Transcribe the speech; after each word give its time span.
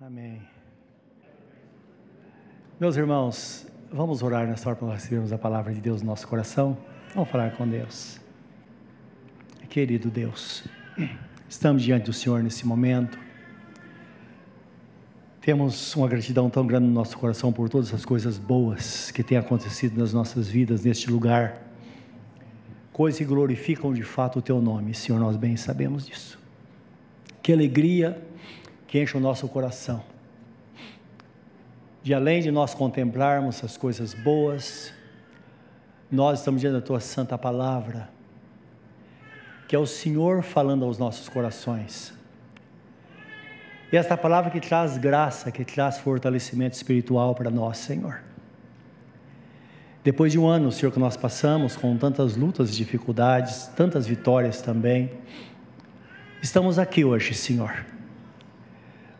Amém. 0.00 0.40
Meus 2.78 2.96
irmãos, 2.96 3.66
vamos 3.90 4.22
orar 4.22 4.46
nessa 4.46 4.68
hora 4.68 4.78
para 4.78 4.86
nós 4.86 5.02
recebermos 5.02 5.32
a 5.32 5.38
palavra 5.38 5.74
de 5.74 5.80
Deus 5.80 6.02
no 6.02 6.06
nosso 6.06 6.28
coração. 6.28 6.78
Vamos 7.12 7.28
falar 7.28 7.56
com 7.56 7.66
Deus. 7.66 8.20
Querido 9.68 10.08
Deus, 10.08 10.62
estamos 11.48 11.82
diante 11.82 12.04
do 12.04 12.12
Senhor 12.12 12.44
nesse 12.44 12.64
momento. 12.64 13.18
Temos 15.40 15.96
uma 15.96 16.06
gratidão 16.06 16.48
tão 16.48 16.64
grande 16.64 16.86
no 16.86 16.92
nosso 16.92 17.18
coração 17.18 17.52
por 17.52 17.68
todas 17.68 17.92
as 17.92 18.04
coisas 18.04 18.38
boas 18.38 19.10
que 19.10 19.24
têm 19.24 19.36
acontecido 19.36 19.98
nas 19.98 20.12
nossas 20.12 20.46
vidas 20.46 20.84
neste 20.84 21.10
lugar. 21.10 21.60
Coisas 22.92 23.18
que 23.18 23.24
glorificam 23.24 23.92
de 23.92 24.04
fato 24.04 24.38
o 24.38 24.42
Teu 24.42 24.62
nome, 24.62 24.94
Senhor, 24.94 25.18
nós 25.18 25.36
bem 25.36 25.56
sabemos 25.56 26.06
disso. 26.06 26.38
Que 27.42 27.52
alegria 27.52 28.22
que 28.88 28.98
enche 28.98 29.16
o 29.16 29.20
nosso 29.20 29.46
coração. 29.46 30.02
De 32.02 32.14
além 32.14 32.40
de 32.40 32.50
nós 32.50 32.74
contemplarmos 32.74 33.62
as 33.62 33.76
coisas 33.76 34.14
boas, 34.14 34.92
nós 36.10 36.38
estamos 36.38 36.62
diante 36.62 36.74
da 36.74 36.80
tua 36.80 36.98
santa 36.98 37.36
palavra, 37.36 38.08
que 39.68 39.76
é 39.76 39.78
o 39.78 39.86
Senhor 39.86 40.42
falando 40.42 40.86
aos 40.86 40.96
nossos 40.96 41.28
corações. 41.28 42.14
E 43.92 43.96
esta 43.96 44.16
palavra 44.16 44.50
que 44.50 44.60
traz 44.60 44.96
graça, 44.96 45.52
que 45.52 45.64
traz 45.66 45.98
fortalecimento 45.98 46.74
espiritual 46.74 47.34
para 47.34 47.50
nós, 47.50 47.76
Senhor. 47.76 48.22
Depois 50.02 50.32
de 50.32 50.38
um 50.38 50.46
ano, 50.46 50.72
Senhor, 50.72 50.90
que 50.90 50.98
nós 50.98 51.16
passamos 51.16 51.76
com 51.76 51.94
tantas 51.98 52.36
lutas 52.36 52.70
e 52.70 52.76
dificuldades, 52.76 53.66
tantas 53.76 54.06
vitórias 54.06 54.62
também, 54.62 55.10
estamos 56.40 56.78
aqui 56.78 57.04
hoje, 57.04 57.34
Senhor 57.34 57.84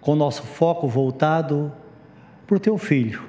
com 0.09 0.17
nosso 0.17 0.43
foco 0.43 0.89
voltado 0.89 1.71
para 2.47 2.57
o 2.57 2.59
teu 2.59 2.79
filho, 2.79 3.23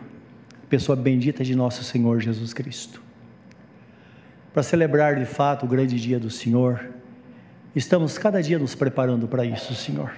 pessoa 0.69 0.95
bendita 0.95 1.43
de 1.43 1.53
nosso 1.53 1.83
Senhor 1.83 2.21
Jesus 2.21 2.53
Cristo. 2.53 3.03
Para 4.53 4.63
celebrar 4.63 5.17
de 5.17 5.25
fato 5.25 5.65
o 5.65 5.67
grande 5.67 5.99
dia 5.99 6.17
do 6.17 6.29
Senhor, 6.29 6.89
estamos 7.75 8.17
cada 8.17 8.41
dia 8.41 8.57
nos 8.57 8.75
preparando 8.75 9.27
para 9.27 9.43
isso, 9.43 9.75
Senhor. 9.75 10.13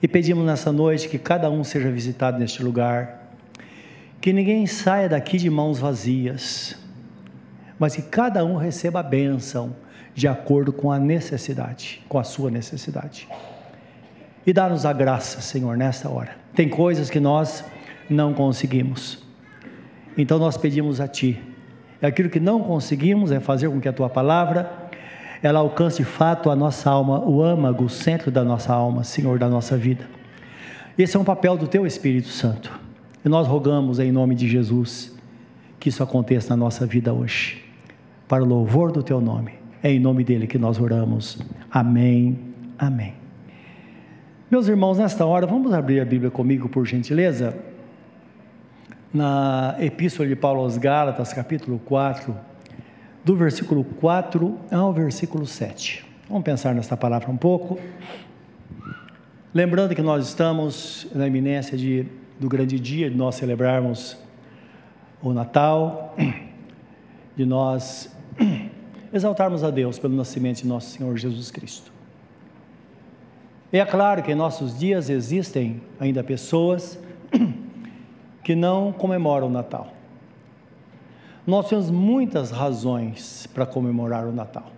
E 0.00 0.06
pedimos 0.06 0.46
nessa 0.46 0.70
noite 0.70 1.08
que 1.08 1.18
cada 1.18 1.50
um 1.50 1.64
seja 1.64 1.90
visitado 1.90 2.38
neste 2.38 2.62
lugar, 2.62 3.34
que 4.20 4.32
ninguém 4.32 4.68
saia 4.68 5.08
daqui 5.08 5.36
de 5.36 5.50
mãos 5.50 5.80
vazias, 5.80 6.78
mas 7.76 7.96
que 7.96 8.02
cada 8.02 8.44
um 8.44 8.54
receba 8.54 9.00
a 9.00 9.02
bênção 9.02 9.74
de 10.14 10.28
acordo 10.28 10.72
com 10.72 10.92
a 10.92 10.98
necessidade, 11.00 12.00
com 12.08 12.20
a 12.20 12.22
sua 12.22 12.52
necessidade. 12.52 13.26
E 14.46 14.52
dá-nos 14.52 14.84
a 14.84 14.92
graça, 14.92 15.40
Senhor, 15.40 15.76
nesta 15.76 16.08
hora. 16.08 16.36
Tem 16.54 16.68
coisas 16.68 17.08
que 17.08 17.20
nós 17.20 17.64
não 18.10 18.34
conseguimos. 18.34 19.22
Então 20.16 20.38
nós 20.38 20.56
pedimos 20.56 21.00
a 21.00 21.08
Ti. 21.08 21.40
E 22.00 22.06
aquilo 22.06 22.28
que 22.28 22.40
não 22.40 22.60
conseguimos 22.60 23.30
é 23.30 23.40
fazer 23.40 23.68
com 23.68 23.80
que 23.80 23.88
a 23.88 23.92
Tua 23.92 24.08
palavra 24.08 24.82
ela 25.42 25.58
alcance 25.58 25.98
de 25.98 26.04
fato 26.04 26.50
a 26.50 26.56
nossa 26.56 26.88
alma, 26.88 27.18
o 27.20 27.42
âmago, 27.42 27.84
o 27.84 27.88
centro 27.88 28.30
da 28.30 28.44
nossa 28.44 28.72
alma, 28.72 29.02
Senhor, 29.02 29.38
da 29.38 29.48
nossa 29.48 29.76
vida. 29.76 30.06
Esse 30.96 31.16
é 31.16 31.20
um 31.20 31.24
papel 31.24 31.56
do 31.56 31.66
Teu 31.66 31.84
Espírito 31.84 32.28
Santo. 32.28 32.72
E 33.24 33.28
nós 33.28 33.48
rogamos 33.48 33.98
em 33.98 34.12
nome 34.12 34.34
de 34.34 34.48
Jesus 34.48 35.12
que 35.80 35.88
isso 35.88 36.02
aconteça 36.02 36.50
na 36.50 36.56
nossa 36.56 36.86
vida 36.86 37.12
hoje. 37.12 37.64
Para 38.28 38.42
o 38.42 38.46
louvor 38.46 38.92
do 38.92 39.02
Teu 39.02 39.20
nome. 39.20 39.52
É 39.82 39.90
em 39.90 39.98
nome 39.98 40.22
dele 40.22 40.46
que 40.46 40.58
nós 40.58 40.80
oramos. 40.80 41.38
Amém. 41.70 42.38
Amém. 42.78 43.21
Meus 44.52 44.68
irmãos, 44.68 44.98
nesta 44.98 45.24
hora, 45.24 45.46
vamos 45.46 45.72
abrir 45.72 45.98
a 45.98 46.04
Bíblia 46.04 46.30
comigo, 46.30 46.68
por 46.68 46.84
gentileza? 46.86 47.56
Na 49.10 49.74
Epístola 49.80 50.28
de 50.28 50.36
Paulo 50.36 50.60
aos 50.60 50.76
Gálatas, 50.76 51.32
capítulo 51.32 51.80
4, 51.82 52.36
do 53.24 53.34
versículo 53.34 53.82
4 53.82 54.58
ao 54.70 54.92
versículo 54.92 55.46
7. 55.46 56.04
Vamos 56.28 56.44
pensar 56.44 56.74
nesta 56.74 56.98
palavra 56.98 57.30
um 57.30 57.36
pouco. 57.38 57.80
Lembrando 59.54 59.94
que 59.94 60.02
nós 60.02 60.28
estamos 60.28 61.08
na 61.14 61.26
iminência 61.26 61.78
de, 61.78 62.06
do 62.38 62.46
grande 62.46 62.78
dia 62.78 63.08
de 63.08 63.16
nós 63.16 63.36
celebrarmos 63.36 64.18
o 65.22 65.32
Natal, 65.32 66.14
de 67.34 67.46
nós 67.46 68.14
exaltarmos 69.10 69.64
a 69.64 69.70
Deus 69.70 69.98
pelo 69.98 70.14
nascimento 70.14 70.58
de 70.58 70.66
nosso 70.66 70.90
Senhor 70.90 71.16
Jesus 71.16 71.50
Cristo. 71.50 72.01
É 73.72 73.86
claro 73.86 74.22
que 74.22 74.30
em 74.30 74.34
nossos 74.34 74.78
dias 74.78 75.08
existem 75.08 75.80
ainda 75.98 76.22
pessoas 76.22 76.98
que 78.44 78.54
não 78.54 78.92
comemoram 78.92 79.46
o 79.46 79.50
Natal. 79.50 79.94
Nós 81.46 81.70
temos 81.70 81.90
muitas 81.90 82.50
razões 82.50 83.46
para 83.46 83.64
comemorar 83.64 84.26
o 84.26 84.32
Natal. 84.32 84.70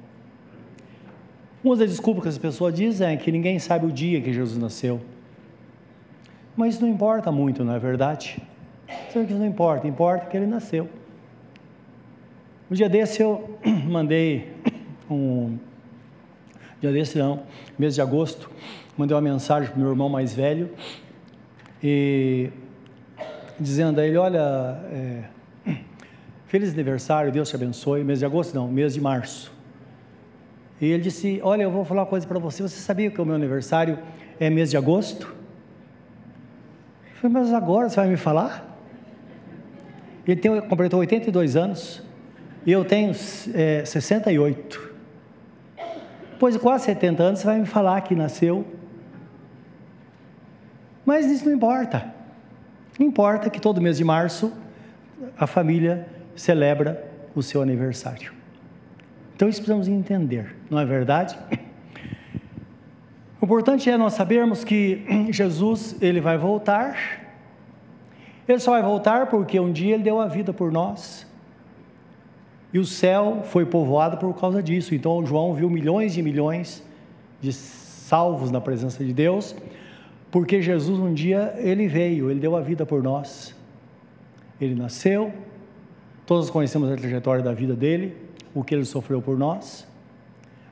Uma 1.63 1.77
das 1.77 1.91
desculpas 1.91 2.23
que 2.23 2.29
as 2.29 2.39
pessoas 2.39 2.73
dizem 2.73 3.09
é 3.09 3.17
que 3.17 3.33
ninguém 3.33 3.59
sabe 3.59 3.85
o 3.85 3.91
dia 3.91 4.21
que 4.21 4.33
Jesus 4.33 4.57
nasceu. 4.57 5.01
Mas 6.57 6.75
isso 6.75 6.85
não 6.85 6.93
importa 6.93 7.33
muito, 7.33 7.65
não 7.65 7.75
é 7.75 7.79
verdade? 7.81 8.41
Sabe 9.13 9.27
que 9.27 9.33
isso 9.33 9.41
não 9.41 9.47
importa, 9.47 9.89
importa 9.89 10.27
que 10.27 10.37
ele 10.37 10.47
nasceu. 10.47 10.89
Um 12.71 12.75
dia 12.75 12.89
desse 12.89 13.21
eu 13.21 13.59
mandei 13.91 14.53
um. 15.11 15.59
Dia 16.81 16.93
desse 16.93 17.19
não, 17.19 17.43
mês 17.79 17.95
de 17.95 18.01
agosto, 18.01 18.51
mandei 18.97 19.15
uma 19.15 19.21
mensagem 19.21 19.71
para 19.71 19.79
meu 19.79 19.91
irmão 19.91 20.09
mais 20.09 20.35
velho, 20.35 20.71
e 21.83 22.51
dizendo 23.59 24.01
a 24.01 24.07
ele: 24.07 24.17
Olha, 24.17 24.81
é, 24.91 25.25
feliz 26.47 26.73
aniversário, 26.73 27.31
Deus 27.31 27.49
te 27.49 27.57
abençoe. 27.57 28.05
Mês 28.05 28.21
de 28.21 28.25
agosto, 28.25 28.55
não, 28.55 28.69
mês 28.69 28.95
de 28.95 29.01
março. 29.01 29.53
E 30.81 30.87
ele 30.87 31.03
disse: 31.03 31.41
Olha, 31.43 31.63
eu 31.63 31.71
vou 31.71 31.85
falar 31.85 32.03
uma 32.03 32.09
coisa 32.09 32.27
para 32.27 32.39
você. 32.39 32.63
Você 32.63 32.81
sabia 32.81 33.11
que 33.11 33.21
o 33.21 33.25
meu 33.25 33.35
aniversário 33.35 33.99
é 34.39 34.51
mês 34.51 34.71
de 34.71 34.77
agosto? 34.77 35.27
Eu 37.11 37.31
falei, 37.31 37.35
mas 37.35 37.53
agora 37.53 37.89
você 37.89 37.97
vai 37.97 38.09
me 38.09 38.17
falar? 38.17 38.71
Ele 40.27 40.41
tem, 40.41 40.61
completou 40.63 41.01
82 41.01 41.57
anos 41.57 42.03
e 42.65 42.73
eu 42.73 42.85
tenho 42.85 43.13
é, 43.55 43.85
68. 43.85 44.95
Depois 46.33 46.55
de 46.55 46.61
quase 46.61 46.85
70 46.85 47.23
anos, 47.23 47.41
você 47.41 47.47
vai 47.47 47.59
me 47.59 47.67
falar 47.67 48.01
que 48.01 48.15
nasceu 48.15 48.67
mas 51.05 51.27
isso 51.27 51.45
não 51.45 51.53
importa. 51.53 52.13
Importa 52.99 53.51
que 53.51 53.61
todo 53.61 53.81
mês 53.81 53.97
de 53.97 54.05
março 54.05 54.53
a 55.37 55.47
família 55.47 56.07
celebra 56.37 57.11
o 57.35 57.43
seu 57.43 57.61
aniversário. 57.63 58.33
Então 59.35 59.49
isso 59.49 59.59
precisamos 59.59 59.89
entender, 59.89 60.55
não 60.71 60.79
é 60.79 60.85
verdade? 60.85 61.37
O 63.41 63.45
importante 63.45 63.91
é 63.91 63.97
nós 63.97 64.15
sabermos 64.15 64.65
que 64.65 65.05
Jesus 65.31 65.97
ele 66.01 66.21
vai 66.21 66.39
voltar. 66.39 66.97
Ele 68.49 68.59
só 68.59 68.71
vai 68.71 68.83
voltar 68.83 69.27
porque 69.27 69.59
um 69.59 69.73
dia 69.73 69.95
ele 69.95 70.03
deu 70.03 70.21
a 70.21 70.27
vida 70.27 70.53
por 70.53 70.73
nós. 70.73 71.27
E 72.73 72.79
o 72.79 72.85
céu 72.85 73.43
foi 73.45 73.67
povoado 73.67 74.17
por 74.17 74.33
causa 74.41 74.63
disso. 74.63 74.95
Então 74.95 75.27
João 75.27 75.53
viu 75.53 75.69
milhões 75.69 76.17
e 76.17 76.23
milhões 76.23 76.83
de 77.41 77.53
salvos 77.53 78.51
na 78.51 78.61
presença 78.61 79.05
de 79.05 79.13
Deus 79.13 79.55
porque 80.35 80.61
Jesus 80.61 80.99
um 80.99 81.15
dia 81.15 81.55
ele 81.59 81.87
veio, 81.87 82.29
ele 82.29 82.41
deu 82.41 82.57
a 82.57 82.61
vida 82.61 82.85
por 82.85 83.01
nós. 83.01 83.55
Ele 84.61 84.75
nasceu, 84.75 85.33
todos 86.27 86.51
conhecemos 86.51 86.91
a 86.91 86.97
trajetória 86.97 87.41
da 87.41 87.53
vida 87.53 87.77
dele, 87.77 88.17
o 88.53 88.65
que 88.65 88.75
ele 88.75 88.85
sofreu 88.85 89.23
por 89.23 89.39
nós. 89.39 89.87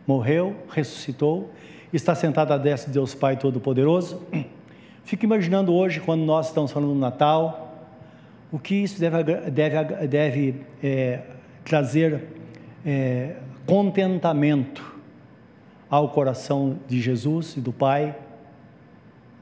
Morreu, 0.04 0.56
ressuscitou, 0.68 1.48
está 1.92 2.12
sentado 2.12 2.52
à 2.52 2.58
destra 2.58 2.88
de 2.88 2.94
Deus 2.94 3.14
Pai 3.14 3.36
Todo-Poderoso. 3.36 4.20
Fico 5.04 5.24
imaginando 5.26 5.72
hoje, 5.72 6.00
quando 6.00 6.22
nós 6.24 6.48
estamos 6.48 6.72
falando 6.72 6.94
do 6.94 6.98
Natal, 6.98 7.86
o 8.50 8.58
que 8.58 8.74
isso 8.74 8.98
deve, 8.98 9.22
deve, 9.48 9.84
deve 10.08 10.56
é, 10.82 11.20
trazer 11.64 12.24
é, 12.84 13.36
contentamento 13.64 14.92
ao 15.88 16.08
coração 16.08 16.80
de 16.88 17.00
Jesus 17.00 17.56
e 17.56 17.60
do 17.60 17.72
Pai 17.72 18.12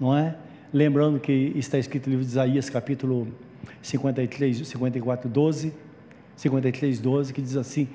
não 0.00 0.16
é? 0.16 0.34
Lembrando 0.72 1.20
que 1.20 1.52
está 1.54 1.78
escrito 1.78 2.06
no 2.06 2.12
livro 2.12 2.24
de 2.24 2.30
Isaías, 2.30 2.70
capítulo 2.70 3.28
53, 3.82 4.66
54, 4.66 5.28
12, 5.28 5.74
53, 6.36 7.00
12, 7.00 7.32
que 7.32 7.42
diz 7.42 7.56
assim: 7.56 7.88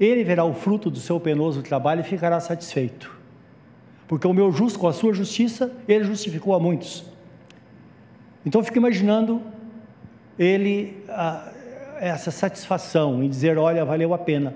Ele 0.00 0.24
verá 0.24 0.44
o 0.44 0.54
fruto 0.54 0.90
do 0.90 0.98
seu 0.98 1.20
penoso 1.20 1.62
trabalho 1.62 2.00
e 2.00 2.04
ficará 2.04 2.40
satisfeito. 2.40 3.14
Porque 4.08 4.26
o 4.26 4.32
meu 4.32 4.50
justo, 4.52 4.78
com 4.78 4.88
a 4.88 4.92
sua 4.92 5.12
justiça, 5.12 5.72
ele 5.86 6.04
justificou 6.04 6.54
a 6.54 6.60
muitos. 6.60 7.04
Então 8.44 8.60
eu 8.60 8.64
fico 8.64 8.78
imaginando 8.78 9.42
ele, 10.38 11.02
a, 11.08 11.52
essa 12.00 12.30
satisfação 12.30 13.22
em 13.22 13.28
dizer: 13.28 13.58
Olha, 13.58 13.84
valeu 13.84 14.14
a 14.14 14.18
pena. 14.18 14.54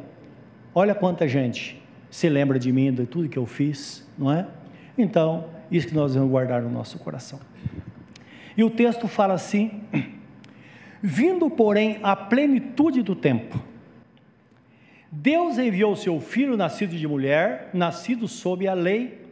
Olha 0.75 0.95
quanta 0.95 1.27
gente 1.27 1.83
se 2.11 2.29
lembra 2.29 2.59
de 2.59 2.71
mim, 2.73 2.93
de 2.93 3.07
tudo 3.07 3.29
que 3.29 3.39
eu 3.39 3.47
fiz, 3.47 4.07
não 4.17 4.33
é? 4.33 4.47
Então, 4.97 5.45
isso 5.71 5.89
que 5.89 5.95
nós 5.95 6.15
vamos 6.15 6.31
guardar 6.31 6.63
no 6.63 6.71
nosso 6.71 6.99
coração. 6.99 7.39
E 8.57 8.65
o 8.65 8.71
texto 8.71 9.07
fala 9.07 9.35
assim: 9.35 9.83
Vindo, 11.03 11.51
porém, 11.51 11.99
à 12.03 12.17
plenitude 12.17 13.03
do 13.03 13.15
tempo, 13.15 13.61
Deus 15.11 15.59
enviou 15.59 15.95
seu 15.95 16.21
filho, 16.21 16.57
nascido 16.57 16.97
de 16.97 17.07
mulher, 17.07 17.71
nascido 17.73 18.27
sob 18.27 18.67
a 18.67 18.75
lei, 18.75 19.27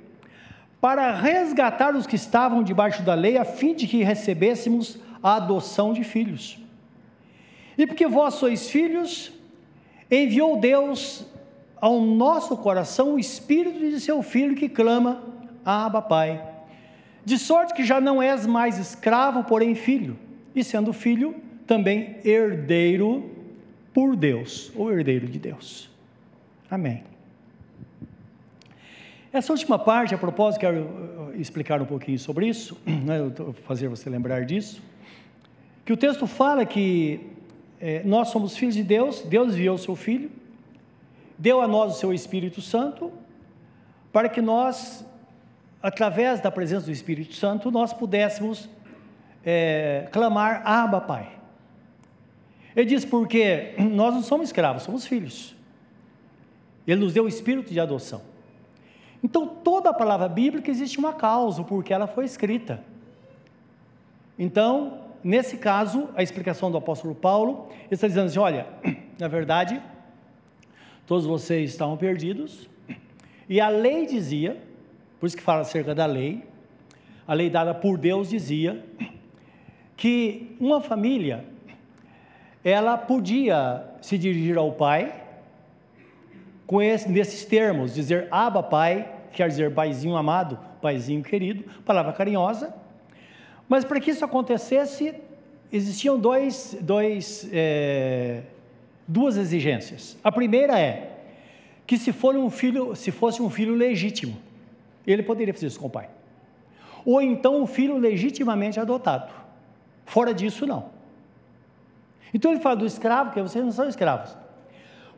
para 0.81 1.13
resgatar 1.13 1.97
os 1.97 2.07
que 2.07 2.17
estavam 2.17 2.63
debaixo 2.63 3.03
da 3.03 3.15
lei, 3.15 3.39
a 3.39 3.45
fim 3.45 3.75
de 3.75 3.87
que 3.87 4.03
recebêssemos 4.03 4.99
a 5.23 5.37
adoção 5.37 5.93
de 5.93 6.05
filhos. 6.05 6.59
E 7.77 7.87
porque 7.87 8.07
vós 8.07 8.35
sois 8.35 8.69
filhos, 8.69 9.33
enviou 10.11 10.61
Deus 10.61 11.27
ao 11.81 12.01
nosso 12.01 12.57
coração 12.57 13.15
o 13.15 13.19
espírito 13.19 13.79
de 13.79 13.99
seu 13.99 14.23
filho 14.23 14.55
que 14.55 14.69
clama: 14.69 15.34
Abba, 15.65 16.03
Pai. 16.03 16.43
De 17.25 17.39
sorte 17.39 17.73
que 17.75 17.85
já 17.85 18.01
não 18.01 18.23
és 18.23 18.47
mais 18.47 18.79
escravo, 18.79 19.45
porém 19.45 19.75
filho, 19.75 20.19
e 20.55 20.63
sendo 20.63 20.93
filho, 20.93 21.35
também 21.67 22.19
herdeiro 22.25 23.31
por 23.93 24.15
Deus, 24.15 24.71
ou 24.77 24.93
herdeiro 24.93 25.27
de 25.27 25.39
Deus. 25.39 25.91
Amém. 26.71 27.05
Essa 29.33 29.53
última 29.53 29.79
parte, 29.79 30.15
a 30.15 30.19
propósito, 30.19 30.61
quero 30.61 30.83
uh, 30.83 31.33
explicar 31.35 31.81
um 31.83 31.87
pouquinho 31.87 32.19
sobre 32.19 32.47
isso, 32.47 32.79
né, 32.87 33.19
fazer 33.67 33.89
você 33.89 34.09
lembrar 34.09 34.45
disso, 34.45 34.83
que 35.85 35.93
o 35.93 35.97
texto 35.97 36.27
fala 36.27 36.65
que 36.65 37.21
é, 37.81 38.03
nós 38.05 38.29
somos 38.29 38.57
filhos 38.57 38.75
de 38.75 38.83
Deus, 38.83 39.23
Deus 39.23 39.53
enviou 39.53 39.75
o 39.75 39.79
seu 39.79 39.97
Filho, 39.97 40.31
deu 41.37 41.61
a 41.61 41.69
nós 41.69 41.97
o 41.97 41.99
seu 41.99 42.15
Espírito 42.15 42.61
Santo, 42.63 43.13
para 44.13 44.29
que 44.29 44.41
nós, 44.41 45.05
através 45.85 46.41
da 46.41 46.51
presença 46.51 46.87
do 46.87 46.93
Espírito 46.93 47.35
Santo, 47.35 47.71
nós 47.71 47.93
pudéssemos 47.93 48.71
é, 49.45 50.09
clamar 50.11 50.63
Abba 50.65 50.99
Pai. 50.99 51.31
Ele 52.75 52.87
diz 52.87 53.05
porque 53.05 53.75
nós 53.79 54.15
não 54.15 54.23
somos 54.23 54.49
escravos, 54.49 54.83
somos 54.83 55.07
filhos. 55.07 55.55
Ele 56.87 57.03
nos 57.03 57.13
deu 57.13 57.25
o 57.25 57.29
espírito 57.29 57.71
de 57.71 57.79
adoção. 57.79 58.23
Então, 59.23 59.47
toda 59.47 59.91
a 59.91 59.93
palavra 59.93 60.27
bíblica 60.27 60.71
existe 60.71 60.99
uma 60.99 61.13
causa, 61.13 61.63
porque 61.63 61.93
ela 61.93 62.07
foi 62.07 62.25
escrita. 62.25 62.83
Então, 64.39 65.01
nesse 65.23 65.59
caso, 65.59 66.09
a 66.17 66.23
explicação 66.23 66.71
do 66.71 66.79
apóstolo 66.79 67.15
Paulo, 67.15 67.69
ele 67.71 67.89
está 67.91 68.09
dizendo 68.09 68.27
assim: 68.27 68.39
olha, 68.39 68.67
na 69.21 69.29
verdade, 69.29 69.83
todos 71.07 71.27
vocês 71.27 71.71
estavam 71.71 71.99
perdidos, 71.99 72.71
e 73.47 73.61
a 73.61 73.69
lei 73.69 74.07
dizia, 74.07 74.63
por 75.25 75.29
isso 75.29 75.39
que 75.39 75.43
fala 75.43 75.63
acerca 75.63 75.95
da 75.95 76.05
lei, 76.05 76.45
a 77.27 77.33
lei 77.33 77.49
dada 77.49 77.73
por 77.73 77.97
Deus 77.97 78.29
dizia 78.29 78.85
que 79.97 80.55
uma 80.61 80.83
família 80.83 81.47
ela 82.63 82.99
podia 82.99 83.87
se 84.03 84.19
dirigir 84.19 84.59
ao 84.59 84.73
pai 84.73 85.15
com 86.67 86.83
esse, 86.83 87.11
nesses 87.11 87.43
termos, 87.43 87.95
dizer 87.95 88.29
Aba 88.31 88.63
Pai, 88.63 89.11
quer 89.33 89.49
dizer 89.49 89.73
paizinho 89.73 90.15
amado, 90.15 90.59
paizinho 90.83 91.23
querido, 91.23 91.65
palavra 91.87 92.13
carinhosa. 92.13 92.75
Mas 93.67 93.83
para 93.83 93.99
que 94.01 94.11
isso 94.11 94.27
acontecesse, 94.27 95.15
existiam 95.73 96.19
dois, 96.19 96.77
dois, 96.83 97.49
é, 97.51 98.43
duas 99.09 99.39
exigências. 99.39 100.19
A 100.23 100.31
primeira 100.31 100.79
é 100.79 101.13
que 101.87 101.97
se, 101.97 102.13
for 102.13 102.37
um 102.37 102.51
filho, 102.51 102.95
se 102.95 103.11
fosse 103.11 103.41
um 103.41 103.49
filho 103.49 103.75
legítimo, 103.75 104.37
ele 105.13 105.23
poderia 105.23 105.53
fazer 105.53 105.67
isso 105.67 105.81
com 105.81 105.87
o 105.87 105.91
pai. 105.91 106.09
Ou 107.05 107.21
então 107.21 107.61
um 107.61 107.67
filho 107.67 107.99
legitimamente 107.99 108.81
adotado. 108.81 109.33
Fora 110.07 110.33
disso, 110.33 110.67
não. 110.67 110.87
Então 112.33 112.51
ele 112.51 112.61
fala 112.61 112.77
do 112.77 112.87
escravo, 112.87 113.33
que 113.33 113.41
vocês 113.41 113.65
não 113.65 113.73
são 113.73 113.89
escravos. 113.89 114.37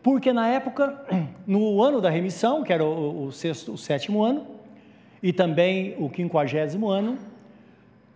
Porque 0.03 0.33
na 0.33 0.49
época, 0.49 1.05
no 1.47 1.83
ano 1.83 2.01
da 2.01 2.11
remissão, 2.11 2.63
que 2.63 2.73
era 2.73 2.85
o, 2.85 3.27
o, 3.27 3.33
sexto, 3.33 3.73
o 3.73 3.79
sétimo 3.79 4.23
ano, 4.23 4.47
e 5.23 5.33
também 5.33 5.97
o 5.99 6.11
quinquagésimo 6.11 6.89
ano, 6.89 7.19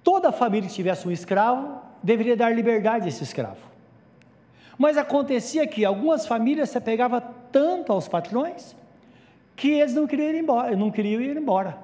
toda 0.02 0.31
família 0.31 0.69
que 0.69 0.75
tivesse 0.75 1.08
um 1.08 1.11
escravo 1.11 1.81
deveria 2.02 2.37
dar 2.37 2.55
liberdade 2.55 3.06
a 3.06 3.08
esse 3.08 3.22
escravo. 3.22 3.70
Mas 4.78 4.96
acontecia 4.96 5.67
que 5.67 5.84
algumas 5.84 6.26
famílias 6.26 6.70
se 6.70 6.78
apegavam 6.78 7.22
tanto 7.52 7.93
aos 7.93 8.08
patrões 8.08 8.75
que 9.61 9.69
eles 9.69 9.95
não 9.95 10.07
queriam 10.07 10.31
ir 10.31 10.39
embora, 10.39 10.75
não 10.75 10.91
queriam 10.91 11.21
ir 11.21 11.37
embora. 11.37 11.77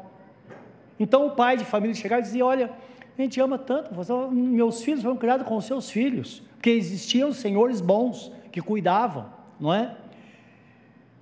Então 0.98 1.26
o 1.26 1.30
pai 1.32 1.58
de 1.58 1.64
família 1.64 1.94
chegava 1.94 2.20
e 2.22 2.24
dizia: 2.24 2.44
Olha, 2.44 2.70
a 3.18 3.22
gente 3.22 3.38
ama 3.38 3.58
tanto, 3.58 3.90
meus 4.32 4.82
filhos 4.82 5.02
foram 5.02 5.16
criados 5.16 5.46
com 5.46 5.56
os 5.56 5.66
seus 5.66 5.90
filhos 5.90 6.42
porque 6.66 6.70
existiam 6.70 7.32
senhores 7.32 7.80
bons 7.80 8.32
que 8.50 8.60
cuidavam, 8.60 9.26
não 9.60 9.72
é? 9.72 9.94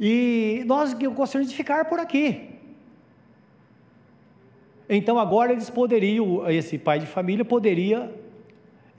E 0.00 0.62
nós 0.66 0.94
gostaríamos 0.94 1.50
de 1.50 1.56
ficar 1.56 1.84
por 1.84 2.00
aqui. 2.00 2.50
Então 4.88 5.18
agora 5.18 5.52
eles 5.52 5.68
poderiam, 5.68 6.48
esse 6.50 6.78
pai 6.78 6.98
de 6.98 7.06
família 7.06 7.44
poderia 7.44 8.10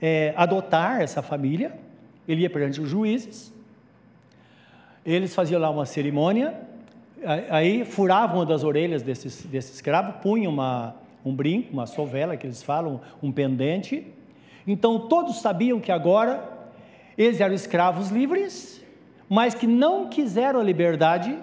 é, 0.00 0.34
adotar 0.36 1.00
essa 1.00 1.22
família, 1.22 1.76
ele 2.28 2.42
ia 2.42 2.50
perante 2.50 2.80
os 2.80 2.88
juízes, 2.88 3.52
eles 5.04 5.34
faziam 5.34 5.60
lá 5.60 5.68
uma 5.68 5.86
cerimônia, 5.86 6.65
aí 7.24 7.84
furavam 7.84 8.38
uma 8.38 8.46
das 8.46 8.62
orelhas 8.62 9.02
desse, 9.02 9.46
desse 9.48 9.72
escravo, 9.72 10.20
punham 10.20 10.52
uma, 10.52 10.94
um 11.24 11.34
brinco, 11.34 11.72
uma 11.72 11.86
sovela 11.86 12.36
que 12.36 12.46
eles 12.46 12.62
falam, 12.62 13.00
um 13.22 13.32
pendente, 13.32 14.06
então 14.66 15.08
todos 15.08 15.40
sabiam 15.40 15.80
que 15.80 15.92
agora 15.92 16.56
eles 17.16 17.40
eram 17.40 17.54
escravos 17.54 18.10
livres, 18.10 18.84
mas 19.28 19.54
que 19.54 19.66
não 19.66 20.08
quiseram 20.08 20.60
a 20.60 20.62
liberdade, 20.62 21.36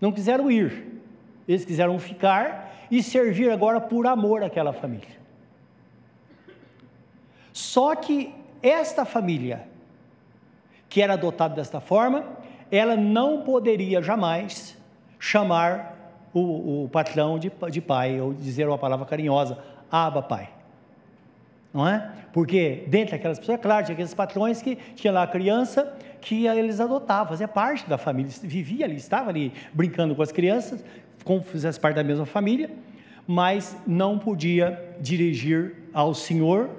não 0.00 0.10
quiseram 0.10 0.50
ir. 0.50 1.02
Eles 1.46 1.64
quiseram 1.64 1.98
ficar 1.98 2.86
e 2.90 3.02
servir 3.02 3.50
agora 3.50 3.80
por 3.80 4.06
amor 4.06 4.42
àquela 4.42 4.72
família. 4.72 5.22
Só 7.52 7.94
que 7.94 8.34
esta 8.62 9.04
família, 9.04 9.68
que 10.88 11.02
era 11.02 11.12
adotada 11.12 11.54
desta 11.54 11.80
forma, 11.80 12.24
ela 12.70 12.96
não 12.96 13.42
poderia 13.42 14.02
jamais 14.02 14.76
chamar 15.24 15.96
o, 16.32 16.84
o 16.84 16.88
patrão 16.88 17.38
de, 17.38 17.50
de 17.70 17.80
pai, 17.80 18.20
ou 18.20 18.34
dizer 18.34 18.68
uma 18.68 18.78
palavra 18.78 19.06
carinhosa, 19.06 19.58
aba 19.90 20.22
pai 20.22 20.50
não 21.74 21.88
é? 21.88 22.08
Porque 22.32 22.84
dentro 22.86 23.16
daquelas 23.16 23.36
pessoas, 23.36 23.58
é 23.58 23.60
claro, 23.60 23.84
tinha 23.84 23.94
aqueles 23.94 24.14
patrões 24.14 24.62
que 24.62 24.76
tinha 24.94 25.12
lá 25.12 25.24
a 25.24 25.26
criança 25.26 25.92
que 26.20 26.46
eles 26.46 26.78
adotavam, 26.78 27.30
fazia 27.30 27.48
parte 27.48 27.86
da 27.88 27.98
família, 27.98 28.30
vivia 28.44 28.86
ali, 28.86 28.94
estava 28.94 29.28
ali 29.28 29.52
brincando 29.72 30.14
com 30.14 30.22
as 30.22 30.30
crianças, 30.30 30.84
como 31.24 31.42
fizesse 31.42 31.80
parte 31.80 31.96
da 31.96 32.04
mesma 32.04 32.24
família, 32.24 32.70
mas 33.26 33.76
não 33.84 34.18
podia 34.18 34.96
dirigir 35.00 35.74
ao 35.92 36.14
Senhor 36.14 36.70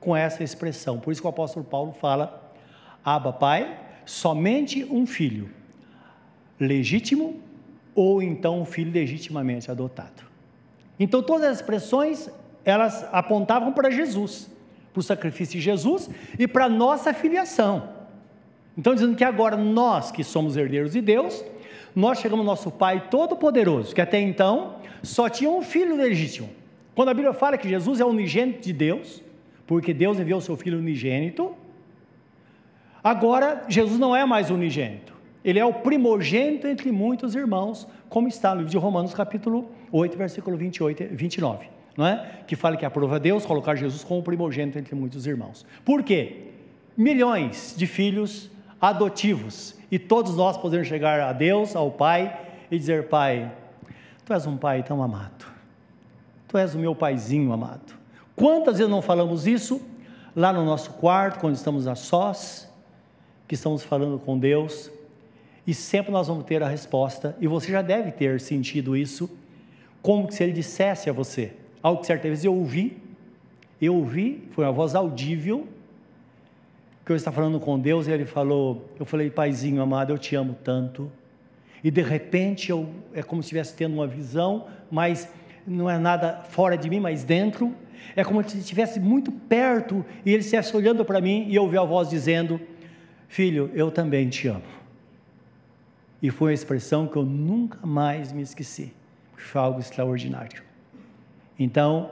com 0.00 0.16
essa 0.16 0.42
expressão. 0.42 0.98
Por 0.98 1.12
isso 1.12 1.20
que 1.20 1.26
o 1.26 1.30
apóstolo 1.30 1.64
Paulo 1.64 1.92
fala: 1.92 2.50
Aba 3.04 3.32
Pai, 3.32 3.78
somente 4.06 4.82
um 4.84 5.06
filho 5.06 5.50
legítimo 6.58 7.38
ou 8.00 8.22
então 8.22 8.60
um 8.60 8.64
filho 8.64 8.92
legitimamente 8.92 9.72
adotado. 9.72 10.22
Então 11.00 11.20
todas 11.20 11.48
as 11.48 11.56
expressões 11.56 12.30
elas 12.64 13.04
apontavam 13.10 13.72
para 13.72 13.90
Jesus, 13.90 14.48
para 14.92 15.00
o 15.00 15.02
sacrifício 15.02 15.54
de 15.54 15.60
Jesus 15.60 16.08
e 16.38 16.46
para 16.46 16.66
a 16.66 16.68
nossa 16.68 17.12
filiação. 17.12 17.88
Então, 18.76 18.94
dizendo 18.94 19.16
que 19.16 19.24
agora 19.24 19.56
nós 19.56 20.12
que 20.12 20.22
somos 20.22 20.56
herdeiros 20.56 20.92
de 20.92 21.00
Deus, 21.00 21.44
nós 21.96 22.20
chegamos 22.20 22.44
ao 22.44 22.52
nosso 22.52 22.70
Pai 22.70 23.08
Todo-Poderoso, 23.10 23.92
que 23.92 24.00
até 24.00 24.20
então 24.20 24.76
só 25.02 25.28
tinha 25.28 25.50
um 25.50 25.62
filho 25.62 25.96
legítimo. 25.96 26.48
Quando 26.94 27.08
a 27.08 27.14
Bíblia 27.14 27.32
fala 27.32 27.58
que 27.58 27.68
Jesus 27.68 27.98
é 27.98 28.04
unigênito 28.04 28.60
de 28.60 28.72
Deus, 28.72 29.20
porque 29.66 29.92
Deus 29.92 30.20
enviou 30.20 30.38
o 30.38 30.42
seu 30.42 30.56
filho 30.56 30.78
unigênito, 30.78 31.52
agora 33.02 33.64
Jesus 33.68 33.98
não 33.98 34.14
é 34.14 34.24
mais 34.24 34.50
unigênito, 34.50 35.12
ele 35.44 35.58
é 35.58 35.64
o 35.64 35.72
primogênito 35.72 36.66
entre 36.66 36.90
muitos 36.90 37.34
irmãos, 37.34 37.86
como 38.08 38.28
está 38.28 38.50
no 38.50 38.56
livro 38.56 38.70
de 38.70 38.78
Romanos, 38.78 39.14
capítulo 39.14 39.70
8, 39.92 40.16
versículo 40.16 40.56
28 40.56 41.02
e 41.02 41.06
29 41.06 41.78
não 41.98 42.06
é? 42.06 42.42
Que 42.46 42.54
fala 42.54 42.76
que 42.76 42.86
aprova 42.86 43.18
Deus 43.18 43.44
colocar 43.44 43.74
Jesus 43.74 44.04
como 44.04 44.22
primogênito 44.22 44.78
entre 44.78 44.94
muitos 44.94 45.26
irmãos. 45.26 45.66
Por 45.84 46.04
quê? 46.04 46.52
Milhões 46.96 47.74
de 47.76 47.88
filhos 47.88 48.48
adotivos 48.80 49.76
e 49.90 49.98
todos 49.98 50.36
nós 50.36 50.56
podemos 50.56 50.86
chegar 50.86 51.18
a 51.20 51.32
Deus, 51.32 51.74
ao 51.74 51.90
Pai 51.90 52.40
e 52.70 52.78
dizer: 52.78 53.08
Pai, 53.08 53.50
Tu 54.24 54.32
és 54.32 54.46
um 54.46 54.56
Pai 54.56 54.84
tão 54.84 55.02
amado, 55.02 55.44
Tu 56.46 56.56
és 56.56 56.72
o 56.72 56.78
meu 56.78 56.94
Paizinho 56.94 57.52
amado. 57.52 57.98
Quantas 58.36 58.78
vezes 58.78 58.88
não 58.88 59.02
falamos 59.02 59.48
isso 59.48 59.82
lá 60.36 60.52
no 60.52 60.64
nosso 60.64 60.92
quarto, 60.92 61.40
quando 61.40 61.56
estamos 61.56 61.88
a 61.88 61.96
sós, 61.96 62.72
que 63.48 63.56
estamos 63.56 63.82
falando 63.82 64.20
com 64.20 64.38
Deus, 64.38 64.88
e 65.68 65.74
sempre 65.74 66.10
nós 66.10 66.28
vamos 66.28 66.46
ter 66.46 66.62
a 66.62 66.66
resposta, 66.66 67.36
e 67.38 67.46
você 67.46 67.70
já 67.70 67.82
deve 67.82 68.10
ter 68.10 68.40
sentido 68.40 68.96
isso 68.96 69.28
como 70.00 70.32
se 70.32 70.42
ele 70.42 70.52
dissesse 70.52 71.10
a 71.10 71.12
você, 71.12 71.52
algo 71.82 72.00
que 72.00 72.06
certa 72.06 72.26
vez 72.26 72.42
eu 72.42 72.54
ouvi, 72.54 72.96
eu 73.78 73.94
ouvi, 73.94 74.48
foi 74.52 74.64
uma 74.64 74.72
voz 74.72 74.94
audível, 74.94 75.68
que 77.04 77.12
eu 77.12 77.16
estava 77.16 77.36
falando 77.36 77.60
com 77.60 77.78
Deus 77.78 78.06
e 78.06 78.10
ele 78.10 78.24
falou, 78.24 78.88
eu 78.98 79.04
falei, 79.04 79.28
paizinho 79.28 79.82
amado, 79.82 80.10
eu 80.10 80.16
te 80.16 80.34
amo 80.34 80.56
tanto, 80.64 81.12
e 81.84 81.90
de 81.90 82.00
repente 82.00 82.70
eu, 82.70 82.88
é 83.12 83.22
como 83.22 83.42
se 83.42 83.48
estivesse 83.48 83.74
tendo 83.74 83.92
uma 83.92 84.06
visão, 84.06 84.68
mas 84.90 85.28
não 85.66 85.90
é 85.90 85.98
nada 85.98 86.44
fora 86.48 86.78
de 86.78 86.88
mim, 86.88 86.98
mas 86.98 87.24
dentro, 87.24 87.74
é 88.16 88.24
como 88.24 88.42
se 88.42 88.56
estivesse 88.56 88.98
muito 88.98 89.30
perto 89.30 90.02
e 90.24 90.30
ele 90.30 90.38
estivesse 90.38 90.74
olhando 90.74 91.04
para 91.04 91.20
mim 91.20 91.44
e 91.46 91.56
eu 91.56 91.64
ouvi 91.64 91.76
a 91.76 91.84
voz 91.84 92.08
dizendo: 92.08 92.58
Filho, 93.28 93.70
eu 93.74 93.90
também 93.90 94.30
te 94.30 94.48
amo. 94.48 94.77
E 96.20 96.30
foi 96.30 96.50
uma 96.50 96.54
expressão 96.54 97.06
que 97.06 97.16
eu 97.16 97.24
nunca 97.24 97.86
mais 97.86 98.32
me 98.32 98.42
esqueci. 98.42 98.92
Foi 99.36 99.60
algo 99.60 99.80
extraordinário. 99.80 100.62
Então, 101.58 102.10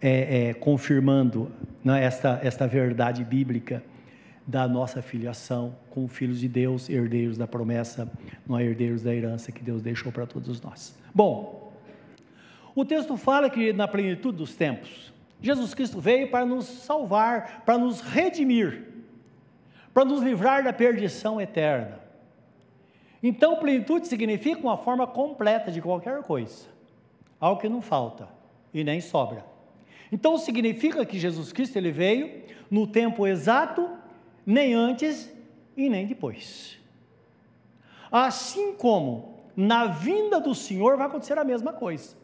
é, 0.00 0.48
é, 0.48 0.54
confirmando 0.54 1.50
né, 1.84 2.02
esta, 2.02 2.40
esta 2.42 2.66
verdade 2.66 3.24
bíblica 3.24 3.82
da 4.46 4.66
nossa 4.66 5.02
filiação 5.02 5.76
como 5.90 6.08
filhos 6.08 6.40
de 6.40 6.48
Deus, 6.48 6.88
herdeiros 6.88 7.36
da 7.36 7.46
promessa, 7.46 8.10
não 8.46 8.58
é 8.58 8.64
herdeiros 8.64 9.02
da 9.02 9.14
herança 9.14 9.52
que 9.52 9.62
Deus 9.62 9.82
deixou 9.82 10.10
para 10.10 10.26
todos 10.26 10.60
nós. 10.62 10.96
Bom, 11.14 11.70
o 12.74 12.84
texto 12.84 13.16
fala 13.16 13.50
que 13.50 13.72
na 13.72 13.86
plenitude 13.86 14.38
dos 14.38 14.54
tempos, 14.54 15.12
Jesus 15.42 15.74
Cristo 15.74 16.00
veio 16.00 16.30
para 16.30 16.46
nos 16.46 16.64
salvar, 16.64 17.62
para 17.66 17.76
nos 17.76 18.00
redimir, 18.00 18.84
para 19.92 20.04
nos 20.04 20.22
livrar 20.22 20.64
da 20.64 20.72
perdição 20.72 21.40
eterna. 21.40 22.07
Então, 23.22 23.56
plenitude 23.56 24.06
significa 24.06 24.60
uma 24.60 24.76
forma 24.76 25.06
completa 25.06 25.70
de 25.70 25.82
qualquer 25.82 26.22
coisa, 26.22 26.66
algo 27.40 27.60
que 27.60 27.68
não 27.68 27.82
falta 27.82 28.28
e 28.72 28.84
nem 28.84 29.00
sobra. 29.00 29.44
Então, 30.12 30.38
significa 30.38 31.04
que 31.04 31.18
Jesus 31.18 31.52
Cristo 31.52 31.76
ele 31.76 31.90
veio 31.90 32.42
no 32.70 32.86
tempo 32.86 33.26
exato, 33.26 33.90
nem 34.46 34.72
antes 34.72 35.32
e 35.76 35.88
nem 35.88 36.06
depois. 36.06 36.78
Assim 38.10 38.74
como 38.74 39.34
na 39.56 39.86
vinda 39.86 40.40
do 40.40 40.54
Senhor 40.54 40.96
vai 40.96 41.08
acontecer 41.08 41.36
a 41.36 41.44
mesma 41.44 41.72
coisa. 41.72 42.16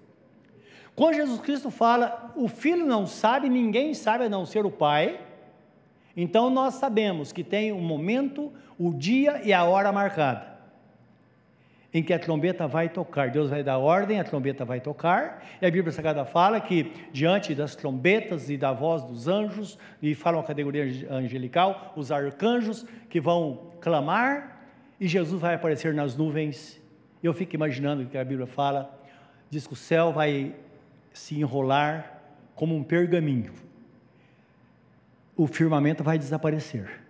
Quando 0.95 1.17
Jesus 1.17 1.41
Cristo 1.41 1.71
fala, 1.71 2.33
o 2.37 2.47
filho 2.47 2.87
não 2.87 3.05
sabe, 3.05 3.49
ninguém 3.49 3.93
sabe 3.95 4.25
a 4.25 4.29
não 4.29 4.47
ser 4.47 4.65
o 4.65 4.71
pai. 4.71 5.21
Então 6.17 6.49
nós 6.49 6.75
sabemos 6.75 7.33
que 7.33 7.43
tem 7.43 7.73
o 7.73 7.77
um 7.77 7.83
momento, 7.83 8.53
o 8.79 8.95
dia 8.95 9.43
e 9.45 9.53
a 9.53 9.65
hora 9.65 9.91
marcada 9.91 10.53
em 11.95 12.03
que 12.03 12.13
a 12.13 12.19
trombeta 12.19 12.67
vai 12.67 12.89
tocar. 12.89 13.31
Deus 13.31 13.49
vai 13.49 13.63
dar 13.63 13.79
ordem, 13.79 14.19
a 14.19 14.25
trombeta 14.25 14.65
vai 14.65 14.81
tocar. 14.81 15.47
E 15.63 15.65
a 15.65 15.71
Bíblia 15.71 15.93
Sagrada 15.93 16.25
fala 16.25 16.61
que 16.61 16.93
diante 17.13 17.55
das 17.55 17.77
trombetas 17.77 18.51
e 18.51 18.57
da 18.57 18.73
voz 18.73 19.05
dos 19.05 19.29
anjos, 19.29 19.79
e 20.03 20.13
fala 20.13 20.39
uma 20.39 20.43
categoria 20.43 20.85
angelical, 21.09 21.95
os 21.97 22.11
arcanjos 22.11 22.85
que 23.09 23.21
vão 23.21 23.71
clamar, 23.81 24.67
e 25.01 25.07
Jesus 25.07 25.41
vai 25.41 25.55
aparecer 25.55 25.95
nas 25.95 26.17
nuvens. 26.17 26.83
Eu 27.23 27.33
fico 27.33 27.55
imaginando 27.55 28.03
o 28.03 28.07
que 28.07 28.19
a 28.19 28.25
Bíblia 28.25 28.49
fala, 28.49 28.93
diz 29.49 29.65
que 29.65 29.73
o 29.73 29.77
céu 29.77 30.13
vai 30.13 30.53
se 31.13 31.39
enrolar 31.39 32.21
como 32.57 32.75
um 32.75 32.83
pergaminho. 32.83 33.53
O 35.37 35.47
firmamento 35.47 36.03
vai 36.03 36.19
desaparecer. 36.19 37.03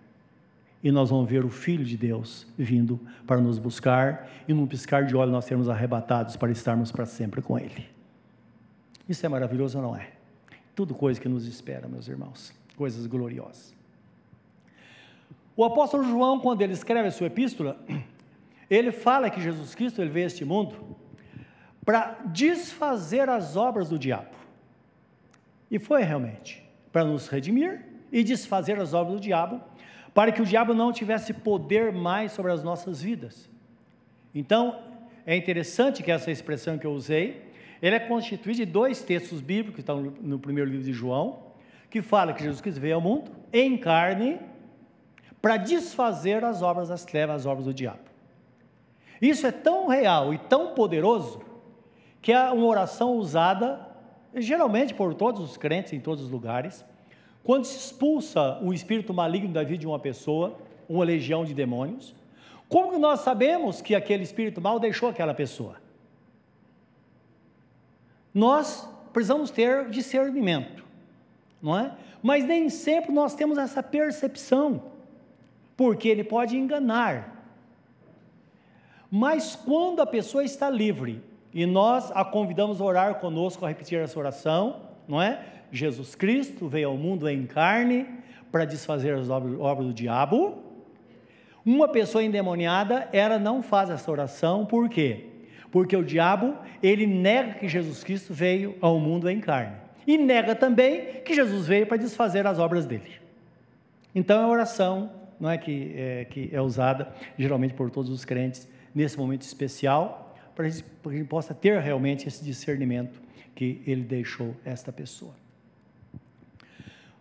E 0.85 0.91
nós 0.91 1.09
vamos 1.09 1.27
ver 1.27 1.43
o 1.43 1.49
Filho 1.49 1.83
de 1.83 1.97
Deus 1.97 2.45
vindo 2.55 2.99
para 3.25 3.41
nos 3.41 3.57
buscar, 3.57 4.29
e 4.47 4.53
num 4.53 4.67
piscar 4.67 5.03
de 5.03 5.15
olho 5.15 5.31
nós 5.31 5.45
sermos 5.45 5.67
arrebatados 5.67 6.35
para 6.35 6.51
estarmos 6.51 6.91
para 6.91 7.07
sempre 7.07 7.41
com 7.41 7.57
Ele. 7.57 7.89
Isso 9.09 9.25
é 9.25 9.29
maravilhoso 9.29 9.79
ou 9.79 9.83
não 9.83 9.95
é? 9.95 10.11
Tudo 10.75 10.93
coisa 10.93 11.19
que 11.19 11.27
nos 11.27 11.47
espera, 11.47 11.87
meus 11.87 12.07
irmãos, 12.07 12.53
coisas 12.77 13.07
gloriosas. 13.07 13.73
O 15.57 15.63
apóstolo 15.63 16.03
João, 16.03 16.39
quando 16.39 16.61
ele 16.61 16.73
escreve 16.73 17.07
a 17.07 17.11
sua 17.11 17.27
epístola, 17.27 17.83
ele 18.69 18.91
fala 18.91 19.27
que 19.31 19.41
Jesus 19.41 19.73
Cristo 19.73 20.03
ele 20.03 20.11
veio 20.11 20.25
a 20.25 20.27
este 20.27 20.45
mundo 20.45 20.95
para 21.83 22.19
desfazer 22.27 23.27
as 23.27 23.55
obras 23.55 23.89
do 23.89 23.97
diabo. 23.97 24.35
E 25.71 25.79
foi 25.79 26.03
realmente 26.03 26.63
para 26.91 27.03
nos 27.03 27.27
redimir 27.27 27.85
e 28.11 28.23
desfazer 28.23 28.79
as 28.79 28.93
obras 28.93 29.15
do 29.15 29.19
diabo, 29.19 29.59
para 30.15 30.31
que 30.31 30.41
o 30.41 30.45
diabo 30.45 30.73
não 30.73 30.93
tivesse 30.93 31.33
poder 31.33 31.91
mais 31.91 32.31
sobre 32.31 32.49
as 32.53 32.63
nossas 32.63 33.01
vidas. 33.01 33.49
Então, 34.33 34.79
é 35.25 35.35
interessante 35.35 36.01
que 36.01 36.09
essa 36.09 36.31
expressão 36.31 36.77
que 36.77 36.87
eu 36.87 36.93
usei, 36.93 37.51
ele 37.81 37.97
é 37.97 37.99
constituída 37.99 38.65
de 38.65 38.65
dois 38.65 39.03
textos 39.03 39.41
bíblicos 39.41 39.75
que 39.75 39.81
estão 39.81 40.01
no 40.21 40.39
primeiro 40.39 40.69
livro 40.69 40.85
de 40.85 40.93
João, 40.93 41.43
que 41.89 42.01
fala 42.01 42.31
que 42.31 42.41
Jesus 42.41 42.61
Cristo 42.61 42.79
veio 42.79 42.95
ao 42.95 43.01
mundo 43.01 43.29
em 43.51 43.77
carne 43.77 44.39
para 45.41 45.57
desfazer 45.57 46.45
as 46.45 46.61
obras 46.61 46.87
das 46.87 47.03
trevas, 47.03 47.41
as 47.41 47.45
obras 47.45 47.65
do 47.65 47.73
diabo. 47.73 47.99
Isso 49.21 49.45
é 49.45 49.51
tão 49.51 49.87
real 49.87 50.33
e 50.33 50.37
tão 50.37 50.73
poderoso 50.73 51.41
que 52.21 52.31
é 52.31 52.51
uma 52.51 52.65
oração 52.65 53.17
usada 53.17 53.85
geralmente 54.33 54.93
por 54.93 55.13
todos 55.13 55.41
os 55.41 55.57
crentes 55.57 55.91
em 55.91 55.99
todos 55.99 56.23
os 56.23 56.29
lugares. 56.29 56.85
Quando 57.45 57.65
se 57.65 57.77
expulsa 57.77 58.57
o 58.63 58.73
espírito 58.73 59.13
maligno 59.13 59.53
da 59.53 59.63
vida 59.63 59.77
de 59.77 59.87
uma 59.87 59.99
pessoa, 59.99 60.57
uma 60.89 61.05
legião 61.05 61.45
de 61.45 61.53
demônios, 61.53 62.15
como 62.67 62.91
que 62.91 62.97
nós 62.97 63.19
sabemos 63.19 63.83
que 63.83 63.93
aquele 63.93 64.23
espírito 64.23 64.59
mal 64.59 64.79
deixou 64.79 65.09
aquela 65.09 65.31
pessoa? 65.31 65.75
Nós 68.33 68.89
precisamos 69.13 69.51
ter 69.51 69.91
discernimento, 69.91 70.83
não 71.61 71.77
é? 71.77 71.95
Mas 72.21 72.43
nem 72.43 72.67
sempre 72.67 73.13
nós 73.13 73.35
temos 73.35 73.59
essa 73.59 73.83
percepção, 73.83 74.81
porque 75.77 76.09
ele 76.09 76.23
pode 76.23 76.57
enganar. 76.57 77.45
Mas 79.11 79.55
quando 79.55 80.01
a 80.01 80.05
pessoa 80.07 80.43
está 80.43 80.67
livre 80.67 81.21
e 81.53 81.63
nós 81.67 82.11
a 82.11 82.25
convidamos 82.25 82.81
a 82.81 82.83
orar 82.83 83.15
conosco, 83.19 83.63
a 83.63 83.67
repetir 83.67 83.99
essa 83.99 84.17
oração, 84.17 84.94
não 85.07 85.21
é? 85.21 85.39
Jesus 85.71 86.15
Cristo 86.15 86.67
veio 86.67 86.89
ao 86.89 86.97
mundo 86.97 87.27
em 87.29 87.45
carne 87.45 88.07
para 88.51 88.65
desfazer 88.65 89.13
as 89.13 89.29
obras 89.29 89.85
do 89.85 89.93
diabo. 89.93 90.63
Uma 91.65 91.87
pessoa 91.87 92.23
endemoniada, 92.23 93.09
ela 93.11 93.39
não 93.39 93.61
faz 93.61 93.89
essa 93.89 94.09
oração, 94.09 94.65
por 94.65 94.87
quê? 94.87 95.25
Porque 95.71 95.95
o 95.97 96.03
diabo, 96.03 96.55
ele 96.81 97.05
nega 97.05 97.55
que 97.55 97.67
Jesus 97.67 98.03
Cristo 98.03 98.33
veio 98.33 98.75
ao 98.79 98.99
mundo 98.99 99.29
em 99.29 99.39
carne. 99.39 99.75
E 100.07 100.17
nega 100.17 100.55
também 100.55 101.21
que 101.25 101.33
Jesus 101.33 101.67
veio 101.67 101.87
para 101.87 101.97
desfazer 101.97 102.45
as 102.45 102.59
obras 102.59 102.85
dele. 102.85 103.11
Então 104.13 104.43
a 104.43 104.47
oração 104.47 105.11
não 105.39 105.49
é 105.49 105.57
que, 105.57 105.93
é 105.97 106.25
que 106.25 106.49
é 106.53 106.61
usada 106.61 107.11
geralmente 107.37 107.73
por 107.73 107.89
todos 107.89 108.11
os 108.11 108.23
crentes 108.23 108.67
nesse 108.93 109.17
momento 109.17 109.41
especial, 109.41 110.33
para 110.55 110.69
que 110.69 110.83
a 111.05 111.09
gente 111.09 111.27
possa 111.27 111.53
ter 111.53 111.79
realmente 111.81 112.27
esse 112.27 112.45
discernimento 112.45 113.24
que 113.55 113.81
ele 113.87 114.03
deixou 114.03 114.55
esta 114.63 114.91
pessoa. 114.91 115.33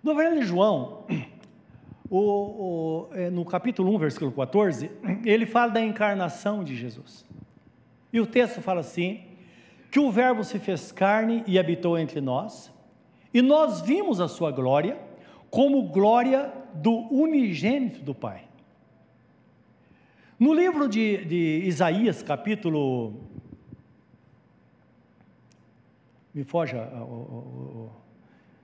No 0.02 0.10
Evangelho 0.10 0.40
de 0.40 0.46
João, 0.46 1.06
o, 2.10 2.18
o, 2.18 3.08
é, 3.12 3.30
no 3.30 3.44
capítulo 3.44 3.94
1, 3.94 3.98
versículo 3.98 4.32
14, 4.32 4.90
ele 5.24 5.46
fala 5.46 5.72
da 5.72 5.80
encarnação 5.80 6.62
de 6.62 6.76
Jesus. 6.76 7.24
E 8.12 8.20
o 8.20 8.26
texto 8.26 8.60
fala 8.60 8.80
assim: 8.80 9.22
que 9.90 9.98
o 9.98 10.10
Verbo 10.10 10.44
se 10.44 10.58
fez 10.58 10.92
carne 10.92 11.42
e 11.46 11.58
habitou 11.58 11.98
entre 11.98 12.20
nós, 12.20 12.70
e 13.32 13.40
nós 13.40 13.80
vimos 13.80 14.20
a 14.20 14.28
sua 14.28 14.50
glória, 14.50 14.98
como 15.48 15.84
glória 15.84 16.52
do 16.74 16.92
unigênito 17.10 18.00
do 18.00 18.14
Pai 18.14 18.44
no 20.38 20.52
livro 20.52 20.88
de, 20.88 21.24
de 21.24 21.62
Isaías, 21.64 22.22
capítulo. 22.22 23.14
Me 26.34 26.42
foge 26.42 26.76
o, 26.76 26.78
o, 26.78 27.90
o 27.90 27.90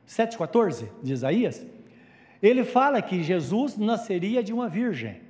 7,14 0.08 0.88
de 1.02 1.12
Isaías, 1.12 1.64
ele 2.42 2.64
fala 2.64 3.00
que 3.00 3.22
Jesus 3.22 3.76
nasceria 3.76 4.42
de 4.42 4.52
uma 4.52 4.68
virgem. 4.68 5.20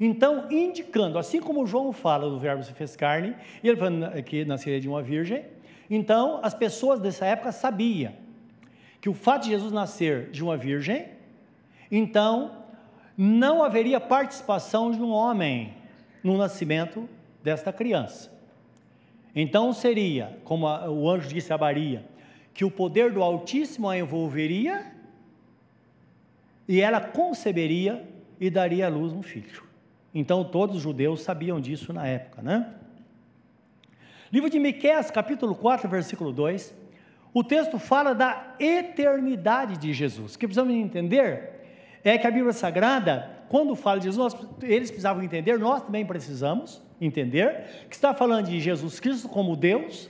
Então, 0.00 0.50
indicando, 0.50 1.18
assim 1.18 1.40
como 1.40 1.66
João 1.66 1.92
fala 1.92 2.28
do 2.28 2.38
verbo 2.38 2.62
se 2.62 2.72
fez 2.72 2.96
carne, 2.96 3.34
ele 3.62 3.76
fala 3.76 4.22
que 4.22 4.44
nasceria 4.44 4.80
de 4.80 4.88
uma 4.88 5.02
virgem, 5.02 5.44
então 5.88 6.40
as 6.42 6.54
pessoas 6.54 6.98
dessa 6.98 7.26
época 7.26 7.52
sabiam 7.52 8.12
que 9.00 9.08
o 9.08 9.14
fato 9.14 9.44
de 9.44 9.50
Jesus 9.50 9.70
nascer 9.70 10.30
de 10.30 10.42
uma 10.42 10.56
virgem, 10.56 11.08
então 11.90 12.64
não 13.16 13.62
haveria 13.62 14.00
participação 14.00 14.90
de 14.90 15.00
um 15.00 15.10
homem 15.10 15.74
no 16.22 16.36
nascimento 16.36 17.08
desta 17.42 17.72
criança. 17.72 18.33
Então 19.34 19.72
seria, 19.72 20.38
como 20.44 20.66
o 20.66 21.10
anjo 21.10 21.28
disse 21.28 21.52
a 21.52 21.58
Maria, 21.58 22.04
que 22.52 22.64
o 22.64 22.70
poder 22.70 23.12
do 23.12 23.22
Altíssimo 23.22 23.88
a 23.88 23.98
envolveria 23.98 24.92
e 26.68 26.80
ela 26.80 27.00
conceberia 27.00 28.08
e 28.40 28.48
daria 28.48 28.86
à 28.86 28.88
luz 28.88 29.12
um 29.12 29.22
filho. 29.22 29.64
Então 30.14 30.44
todos 30.44 30.76
os 30.76 30.82
judeus 30.82 31.22
sabiam 31.22 31.60
disso 31.60 31.92
na 31.92 32.06
época, 32.06 32.40
né? 32.40 32.74
Livro 34.32 34.48
de 34.48 34.58
Miqueias, 34.58 35.10
capítulo 35.10 35.54
4, 35.54 35.88
versículo 35.88 36.32
2. 36.32 36.74
O 37.32 37.42
texto 37.42 37.78
fala 37.78 38.14
da 38.14 38.54
eternidade 38.60 39.76
de 39.76 39.92
Jesus. 39.92 40.34
O 40.34 40.38
que 40.38 40.46
precisamos 40.46 40.72
entender 40.72 41.50
é 42.04 42.16
que 42.16 42.26
a 42.26 42.30
Bíblia 42.30 42.52
Sagrada, 42.52 43.30
quando 43.48 43.74
fala 43.74 43.98
de 43.98 44.04
Jesus, 44.04 44.36
eles 44.62 44.90
precisavam 44.90 45.22
entender, 45.22 45.58
nós 45.58 45.82
também 45.82 46.06
precisamos 46.06 46.80
entender, 47.04 47.86
que 47.88 47.94
está 47.94 48.14
falando 48.14 48.46
de 48.46 48.60
Jesus 48.60 49.00
Cristo 49.00 49.28
como 49.28 49.56
Deus, 49.56 50.08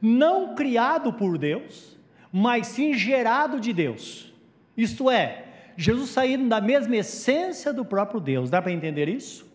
não 0.00 0.54
criado 0.54 1.12
por 1.12 1.38
Deus, 1.38 1.96
mas 2.32 2.68
sim 2.68 2.94
gerado 2.94 3.58
de 3.58 3.72
Deus. 3.72 4.32
Isto 4.76 5.10
é, 5.10 5.44
Jesus 5.76 6.10
saindo 6.10 6.48
da 6.48 6.60
mesma 6.60 6.96
essência 6.96 7.72
do 7.72 7.84
próprio 7.84 8.20
Deus. 8.20 8.50
Dá 8.50 8.60
para 8.60 8.72
entender 8.72 9.08
isso? 9.08 9.46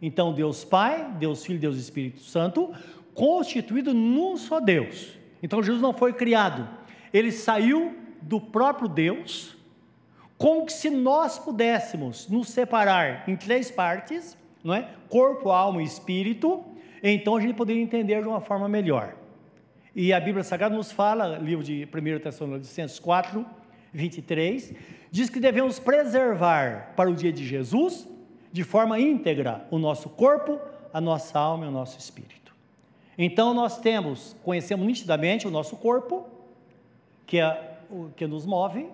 Então, 0.00 0.32
Deus 0.32 0.64
Pai, 0.64 1.10
Deus 1.18 1.44
Filho, 1.44 1.58
Deus 1.58 1.76
Espírito 1.76 2.20
Santo, 2.20 2.72
constituído 3.14 3.92
num 3.92 4.36
só 4.36 4.60
Deus. 4.60 5.16
Então, 5.42 5.62
Jesus 5.62 5.82
não 5.82 5.92
foi 5.92 6.12
criado, 6.12 6.68
ele 7.12 7.32
saiu 7.32 7.96
do 8.22 8.40
próprio 8.40 8.88
Deus, 8.88 9.56
como 10.36 10.66
que 10.66 10.72
se 10.72 10.88
nós 10.88 11.38
pudéssemos 11.38 12.28
nos 12.28 12.48
separar 12.48 13.28
em 13.28 13.36
três 13.36 13.70
partes, 13.70 14.36
não 14.62 14.74
é? 14.74 14.88
Corpo, 15.08 15.50
alma 15.50 15.82
e 15.82 15.84
espírito, 15.84 16.64
então 17.02 17.36
a 17.36 17.40
gente 17.40 17.54
poderia 17.54 17.82
entender 17.82 18.22
de 18.22 18.28
uma 18.28 18.40
forma 18.40 18.68
melhor. 18.68 19.14
E 19.94 20.12
a 20.12 20.20
Bíblia 20.20 20.44
Sagrada 20.44 20.74
nos 20.74 20.92
fala, 20.92 21.38
livro 21.38 21.64
de 21.64 21.88
1 21.92 22.20
Tessalonicenses 22.20 22.98
4, 22.98 23.44
23, 23.92 24.74
diz 25.10 25.30
que 25.30 25.40
devemos 25.40 25.78
preservar 25.78 26.92
para 26.94 27.10
o 27.10 27.14
dia 27.14 27.32
de 27.32 27.46
Jesus, 27.46 28.06
de 28.52 28.64
forma 28.64 28.98
íntegra, 29.00 29.66
o 29.70 29.78
nosso 29.78 30.08
corpo, 30.08 30.60
a 30.92 31.00
nossa 31.00 31.38
alma 31.38 31.66
e 31.66 31.68
o 31.68 31.72
nosso 31.72 31.98
espírito. 31.98 32.54
Então 33.16 33.52
nós 33.52 33.78
temos, 33.78 34.36
conhecemos 34.44 34.86
nitidamente 34.86 35.48
o 35.48 35.50
nosso 35.50 35.76
corpo, 35.76 36.26
que 37.26 37.38
é 37.38 37.78
o 37.90 38.10
que 38.16 38.26
nos 38.26 38.46
move, 38.46 38.88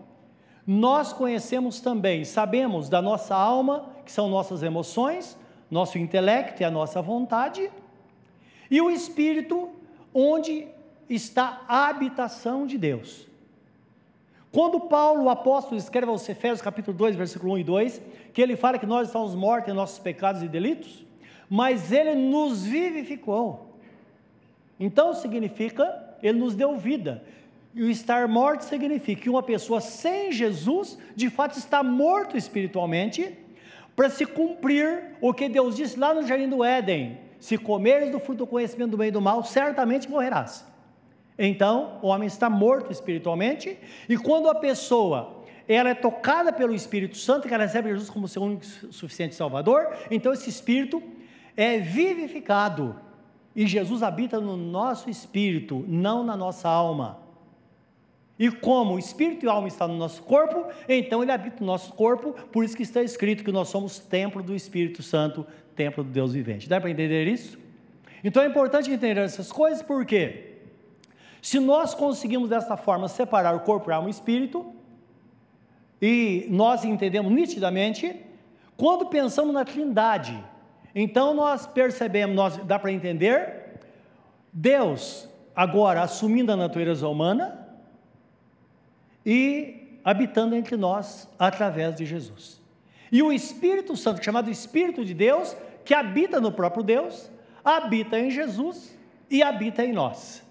nós 0.66 1.12
conhecemos 1.12 1.80
também, 1.80 2.24
sabemos 2.24 2.88
da 2.88 3.02
nossa 3.02 3.34
alma, 3.34 3.90
que 4.04 4.10
são 4.10 4.30
nossas 4.30 4.62
emoções, 4.62 5.38
nosso 5.74 5.98
intelecto 5.98 6.62
e 6.62 6.64
a 6.64 6.70
nossa 6.70 7.02
vontade, 7.02 7.68
e 8.70 8.80
o 8.80 8.88
espírito, 8.88 9.70
onde 10.14 10.68
está 11.10 11.62
a 11.66 11.88
habitação 11.88 12.64
de 12.64 12.78
Deus. 12.78 13.26
Quando 14.52 14.78
Paulo, 14.78 15.24
o 15.24 15.30
apóstolo, 15.30 15.76
escreve 15.76 16.06
aos 16.06 16.28
Efésios 16.28 16.62
capítulo 16.62 16.96
2, 16.96 17.16
versículo 17.16 17.54
1 17.54 17.58
e 17.58 17.64
2, 17.64 18.02
que 18.32 18.40
ele 18.40 18.54
fala 18.54 18.78
que 18.78 18.86
nós 18.86 19.08
estamos 19.08 19.34
mortos 19.34 19.72
em 19.72 19.74
nossos 19.74 19.98
pecados 19.98 20.44
e 20.44 20.48
delitos, 20.48 21.04
mas 21.50 21.90
ele 21.90 22.14
nos 22.14 22.62
vivificou. 22.62 23.74
Então 24.78 25.12
significa, 25.12 26.16
ele 26.22 26.38
nos 26.38 26.54
deu 26.54 26.76
vida. 26.76 27.24
E 27.74 27.82
o 27.82 27.90
estar 27.90 28.28
morto 28.28 28.62
significa 28.62 29.22
que 29.22 29.28
uma 29.28 29.42
pessoa 29.42 29.80
sem 29.80 30.30
Jesus, 30.30 30.96
de 31.16 31.28
fato, 31.28 31.58
está 31.58 31.82
morto 31.82 32.36
espiritualmente, 32.36 33.36
para 33.94 34.10
se 34.10 34.26
cumprir 34.26 35.16
o 35.20 35.32
que 35.32 35.48
Deus 35.48 35.76
disse 35.76 35.98
lá 35.98 36.12
no 36.12 36.26
jardim 36.26 36.48
do 36.48 36.64
Éden: 36.64 37.18
se 37.38 37.58
comeres 37.58 38.10
do 38.10 38.18
fruto 38.18 38.38
do 38.38 38.46
conhecimento 38.46 38.92
do 38.92 38.96
bem 38.96 39.08
e 39.08 39.12
do 39.12 39.20
mal, 39.20 39.44
certamente 39.44 40.08
morrerás. 40.08 40.66
Então, 41.38 41.98
o 42.00 42.08
homem 42.08 42.26
está 42.26 42.48
morto 42.48 42.92
espiritualmente, 42.92 43.78
e 44.08 44.16
quando 44.16 44.48
a 44.48 44.54
pessoa 44.54 45.42
ela 45.66 45.88
é 45.90 45.94
tocada 45.94 46.52
pelo 46.52 46.74
Espírito 46.74 47.16
Santo, 47.16 47.48
que 47.48 47.54
ela 47.54 47.64
recebe 47.64 47.88
Jesus 47.88 48.10
como 48.10 48.28
seu 48.28 48.42
único 48.42 48.64
suficiente 48.64 49.34
Salvador, 49.34 49.88
então 50.10 50.32
esse 50.32 50.48
Espírito 50.48 51.02
é 51.56 51.78
vivificado, 51.78 52.96
e 53.56 53.66
Jesus 53.66 54.02
habita 54.02 54.40
no 54.40 54.56
nosso 54.56 55.08
espírito, 55.08 55.84
não 55.86 56.24
na 56.24 56.36
nossa 56.36 56.68
alma. 56.68 57.23
E 58.38 58.50
como 58.50 58.94
o 58.94 58.98
espírito 58.98 59.46
e 59.46 59.48
a 59.48 59.52
alma 59.52 59.68
estão 59.68 59.86
no 59.86 59.96
nosso 59.96 60.22
corpo, 60.22 60.66
então 60.88 61.22
ele 61.22 61.30
habita 61.30 61.56
no 61.60 61.66
nosso 61.66 61.92
corpo, 61.92 62.32
por 62.50 62.64
isso 62.64 62.76
que 62.76 62.82
está 62.82 63.00
escrito 63.02 63.44
que 63.44 63.52
nós 63.52 63.68
somos 63.68 63.98
templo 63.98 64.42
do 64.42 64.54
Espírito 64.54 65.02
Santo, 65.02 65.46
templo 65.76 66.02
do 66.02 66.10
Deus 66.10 66.32
vivente. 66.32 66.68
Dá 66.68 66.80
para 66.80 66.90
entender 66.90 67.28
isso? 67.28 67.56
Então 68.24 68.42
é 68.42 68.46
importante 68.46 68.90
entender 68.90 69.20
essas 69.20 69.52
coisas, 69.52 69.82
por 69.82 70.04
quê? 70.04 70.54
Se 71.40 71.60
nós 71.60 71.94
conseguimos 71.94 72.48
dessa 72.48 72.76
forma 72.76 73.06
separar 73.06 73.54
o 73.54 73.60
corpo, 73.60 73.90
alma 73.92 74.08
e 74.08 74.10
espírito, 74.10 74.74
e 76.02 76.46
nós 76.50 76.84
entendemos 76.84 77.32
nitidamente, 77.32 78.16
quando 78.76 79.06
pensamos 79.06 79.54
na 79.54 79.64
Trindade, 79.64 80.42
então 80.92 81.34
nós 81.34 81.66
percebemos, 81.66 82.34
nós 82.34 82.56
dá 82.58 82.78
para 82.78 82.90
entender, 82.90 83.78
Deus 84.52 85.28
agora 85.54 86.02
assumindo 86.02 86.50
a 86.50 86.56
natureza 86.56 87.06
humana 87.06 87.63
e 89.24 89.98
habitando 90.04 90.54
entre 90.54 90.76
nós 90.76 91.28
através 91.38 91.96
de 91.96 92.04
Jesus. 92.04 92.60
E 93.10 93.22
o 93.22 93.32
Espírito 93.32 93.96
Santo, 93.96 94.24
chamado 94.24 94.50
Espírito 94.50 95.04
de 95.04 95.14
Deus, 95.14 95.56
que 95.84 95.94
habita 95.94 96.40
no 96.40 96.52
próprio 96.52 96.82
Deus, 96.82 97.30
habita 97.64 98.18
em 98.18 98.30
Jesus 98.30 98.98
e 99.30 99.42
habita 99.42 99.84
em 99.84 99.92
nós. 99.92 100.42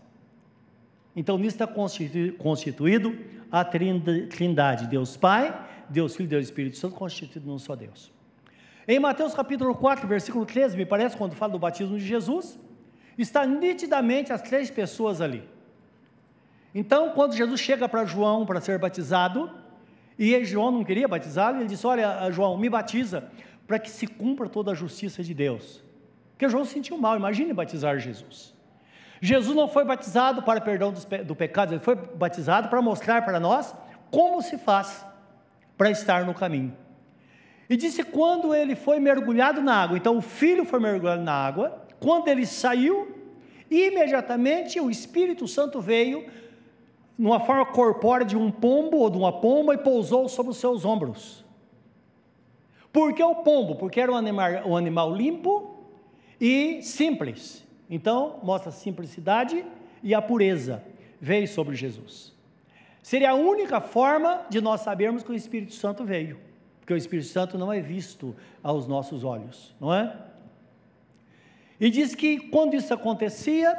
Então, 1.15 1.38
nisso 1.38 1.55
está 1.62 1.67
constituído 1.67 3.15
a 3.51 3.63
trindade, 3.63 4.88
Deus 4.88 5.15
Pai, 5.15 5.53
Deus 5.88 6.15
Filho 6.15 6.29
Deus 6.29 6.45
Espírito 6.45 6.77
Santo, 6.77 6.95
constituído 6.95 7.45
num 7.45 7.59
só 7.59 7.75
Deus. 7.75 8.12
Em 8.88 8.99
Mateus 8.99 9.33
capítulo 9.33 9.75
4, 9.75 10.07
versículo 10.07 10.45
13, 10.45 10.75
me 10.75 10.86
parece, 10.86 11.15
quando 11.15 11.36
fala 11.36 11.53
do 11.53 11.59
batismo 11.59 11.97
de 11.97 12.05
Jesus, 12.05 12.59
está 13.17 13.45
nitidamente 13.45 14.33
as 14.33 14.41
três 14.41 14.71
pessoas 14.71 15.21
ali. 15.21 15.43
Então, 16.73 17.12
quando 17.12 17.36
Jesus 17.36 17.59
chega 17.59 17.88
para 17.88 18.05
João 18.05 18.45
para 18.45 18.59
ser 18.59 18.79
batizado, 18.79 19.49
e 20.17 20.43
João 20.43 20.71
não 20.71 20.83
queria 20.83 21.07
batizá-lo, 21.07 21.57
ele 21.57 21.67
disse: 21.67 21.86
Olha, 21.86 22.29
João, 22.31 22.57
me 22.57 22.69
batiza 22.69 23.29
para 23.67 23.79
que 23.79 23.89
se 23.89 24.07
cumpra 24.07 24.49
toda 24.49 24.71
a 24.71 24.75
justiça 24.75 25.23
de 25.23 25.33
Deus. 25.33 25.83
Porque 26.31 26.49
João 26.49 26.65
sentiu 26.65 26.97
mal, 26.97 27.15
imagine 27.15 27.53
batizar 27.53 27.97
Jesus. 27.99 28.53
Jesus 29.21 29.55
não 29.55 29.69
foi 29.69 29.86
batizado 29.86 30.43
para 30.43 30.59
perdão 30.59 30.93
do 31.25 31.36
pecado, 31.36 31.73
ele 31.73 31.79
foi 31.79 31.95
batizado 31.95 32.67
para 32.67 32.81
mostrar 32.81 33.23
para 33.23 33.39
nós 33.39 33.73
como 34.12 34.41
se 34.41 34.57
faz 34.57 35.05
para 35.77 35.89
estar 35.89 36.25
no 36.25 36.33
caminho. 36.33 36.75
E 37.69 37.77
disse 37.77 38.03
quando 38.03 38.53
ele 38.53 38.75
foi 38.75 38.99
mergulhado 38.99 39.62
na 39.62 39.75
água, 39.75 39.97
então 39.97 40.17
o 40.17 40.21
filho 40.21 40.65
foi 40.65 40.79
mergulhado 40.79 41.21
na 41.21 41.33
água, 41.33 41.86
quando 41.99 42.27
ele 42.27 42.45
saiu, 42.45 43.15
imediatamente 43.71 44.79
o 44.79 44.91
Espírito 44.91 45.47
Santo 45.47 45.79
veio 45.79 46.25
numa 47.17 47.39
forma 47.39 47.65
corpórea 47.65 48.26
de 48.26 48.36
um 48.36 48.49
pombo 48.52 48.97
ou 48.97 49.10
de 49.10 49.17
uma 49.17 49.32
pomba 49.32 49.73
e 49.73 49.78
pousou 49.78 50.28
sobre 50.28 50.52
os 50.52 50.58
seus 50.58 50.84
ombros. 50.84 51.43
Por 52.91 53.13
que 53.13 53.23
o 53.23 53.36
pombo? 53.36 53.76
Porque 53.76 53.99
era 53.99 54.12
um 54.12 54.15
animal, 54.15 54.52
um 54.67 54.78
animal 54.78 55.13
limpo 55.13 55.76
e 56.39 56.82
simples. 56.82 57.65
Então, 57.89 58.39
mostra 58.43 58.69
a 58.69 58.73
simplicidade 58.73 59.65
e 60.02 60.13
a 60.13 60.21
pureza 60.21 60.84
veio 61.19 61.47
sobre 61.47 61.76
Jesus. 61.76 62.34
Seria 63.02 63.32
a 63.32 63.36
única 63.36 63.82
forma 63.82 64.45
de 64.49 64.62
nós 64.62 64.82
sabermos 64.82 65.23
que 65.23 65.32
o 65.32 65.36
Espírito 65.36 65.73
Santo 65.73 66.04
veio, 66.04 66.39
porque 66.80 66.93
o 66.93 66.97
Espírito 66.97 67.28
Santo 67.28 67.58
não 67.58 67.71
é 67.71 67.82
visto 67.82 68.36
aos 68.62 68.88
nossos 68.88 69.23
olhos, 69.23 69.76
não 69.80 69.93
é? 69.93 70.15
E 71.80 71.89
diz 71.89 72.15
que 72.15 72.39
quando 72.39 72.76
isso 72.76 72.93
acontecia, 72.93 73.76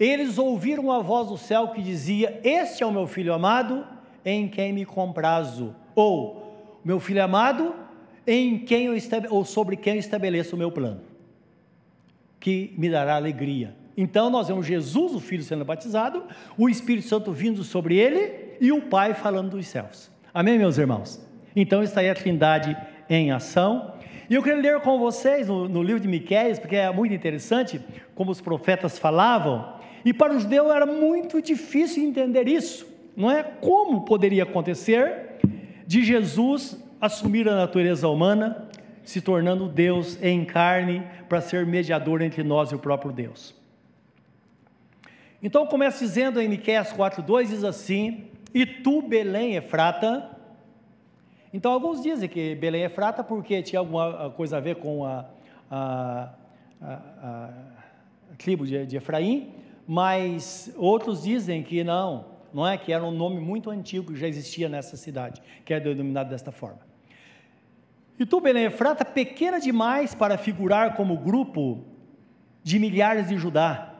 eles 0.00 0.38
ouviram 0.38 0.90
a 0.90 1.00
voz 1.00 1.28
do 1.28 1.36
céu 1.36 1.68
que 1.68 1.82
dizia: 1.82 2.40
Este 2.42 2.82
é 2.82 2.86
o 2.86 2.90
meu 2.90 3.06
filho 3.06 3.32
amado, 3.32 3.86
em 4.24 4.48
quem 4.48 4.72
me 4.72 4.84
comprazo. 4.84 5.76
Ou, 5.94 6.80
meu 6.82 6.98
filho 6.98 7.22
amado, 7.22 7.74
em 8.26 8.58
quem 8.58 8.86
eu 8.86 8.94
ou 9.28 9.44
sobre 9.44 9.76
quem 9.76 9.94
eu 9.94 10.00
estabeleço 10.00 10.56
o 10.56 10.58
meu 10.58 10.72
plano 10.72 11.10
que 12.40 12.72
me 12.76 12.88
dará 12.88 13.16
alegria. 13.16 13.76
Então 13.96 14.30
nós 14.30 14.48
vemos 14.48 14.66
Jesus, 14.66 15.14
o 15.14 15.20
Filho, 15.20 15.42
sendo 15.42 15.64
batizado, 15.64 16.24
o 16.56 16.68
Espírito 16.68 17.06
Santo 17.06 17.30
vindo 17.32 17.62
sobre 17.62 17.96
ele 17.96 18.56
e 18.60 18.72
o 18.72 18.80
Pai 18.82 19.12
falando 19.12 19.50
dos 19.50 19.66
céus. 19.66 20.10
Amém, 20.32 20.58
meus 20.58 20.78
irmãos? 20.78 21.20
Então 21.54 21.82
está 21.82 22.00
aí 22.00 22.08
a 22.08 22.14
Trindade 22.14 22.74
em 23.08 23.30
ação. 23.30 23.94
E 24.28 24.34
eu 24.34 24.42
queria 24.42 24.60
ler 24.60 24.80
com 24.80 24.98
vocês 24.98 25.48
no, 25.48 25.68
no 25.68 25.82
livro 25.82 26.00
de 26.00 26.08
Miquéias, 26.08 26.58
porque 26.58 26.76
é 26.76 26.90
muito 26.90 27.12
interessante 27.12 27.80
como 28.14 28.30
os 28.30 28.40
profetas 28.40 28.98
falavam. 28.98 29.79
E 30.04 30.12
para 30.12 30.34
os 30.34 30.42
judeus 30.42 30.70
era 30.70 30.86
muito 30.86 31.42
difícil 31.42 32.02
entender 32.02 32.48
isso, 32.48 32.86
não 33.16 33.30
é? 33.30 33.42
Como 33.42 34.04
poderia 34.04 34.44
acontecer 34.44 35.38
de 35.86 36.04
Jesus 36.04 36.82
assumir 37.00 37.48
a 37.48 37.56
natureza 37.56 38.08
humana, 38.08 38.68
se 39.02 39.20
tornando 39.20 39.68
Deus 39.68 40.22
em 40.22 40.44
carne 40.44 41.02
para 41.28 41.40
ser 41.40 41.66
mediador 41.66 42.22
entre 42.22 42.42
nós 42.42 42.70
e 42.70 42.74
o 42.74 42.78
próprio 42.78 43.10
Deus. 43.10 43.54
Então 45.42 45.66
começa 45.66 46.04
dizendo 46.04 46.40
em 46.40 46.48
Miqueias 46.48 46.92
4:2 46.92 47.48
diz 47.48 47.64
assim: 47.64 48.24
"E 48.54 48.66
tu, 48.66 49.02
Belém 49.02 49.56
Efrata". 49.56 50.36
Então 51.52 51.72
alguns 51.72 52.02
dizem 52.02 52.28
que 52.28 52.54
Belém 52.54 52.84
Efrata 52.84 53.24
porque 53.24 53.62
tinha 53.62 53.80
alguma 53.80 54.30
coisa 54.30 54.58
a 54.58 54.60
ver 54.60 54.76
com 54.76 55.04
a, 55.04 55.24
a, 55.70 56.32
a, 56.80 56.92
a 58.32 58.36
tribo 58.38 58.66
de, 58.66 58.86
de 58.86 58.96
Efraim, 58.96 59.48
mas 59.92 60.72
outros 60.76 61.24
dizem 61.24 61.64
que 61.64 61.82
não, 61.82 62.24
não 62.54 62.64
é 62.64 62.78
que 62.78 62.92
era 62.92 63.02
um 63.02 63.10
nome 63.10 63.40
muito 63.40 63.70
antigo 63.70 64.12
que 64.12 64.20
já 64.20 64.28
existia 64.28 64.68
nessa 64.68 64.96
cidade, 64.96 65.42
que 65.64 65.74
é 65.74 65.80
denominado 65.80 66.30
desta 66.30 66.52
forma. 66.52 66.78
E 68.16 68.24
tu, 68.24 68.40
Belém 68.40 68.66
Efrata, 68.66 69.04
pequena 69.04 69.58
demais 69.58 70.14
para 70.14 70.38
figurar 70.38 70.94
como 70.94 71.16
grupo 71.16 71.84
de 72.62 72.78
milhares 72.78 73.30
de 73.30 73.36
Judá. 73.36 73.92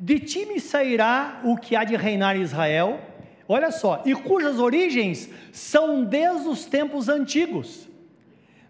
De 0.00 0.18
ti 0.18 0.46
me 0.46 0.58
sairá 0.58 1.42
o 1.44 1.58
que 1.58 1.76
há 1.76 1.84
de 1.84 1.94
reinar 1.94 2.38
em 2.38 2.40
Israel, 2.40 2.98
olha 3.46 3.70
só, 3.70 4.02
e 4.06 4.14
cujas 4.14 4.58
origens 4.58 5.28
são 5.52 6.06
desde 6.06 6.48
os 6.48 6.64
tempos 6.64 7.10
antigos, 7.10 7.86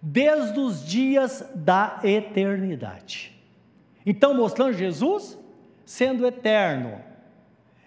desde 0.02 0.58
os 0.58 0.84
dias 0.84 1.48
da 1.54 2.00
eternidade. 2.02 3.32
Então, 4.04 4.34
mostrando 4.34 4.72
Jesus 4.72 5.38
sendo 5.85 6.27
eterno, 6.27 7.01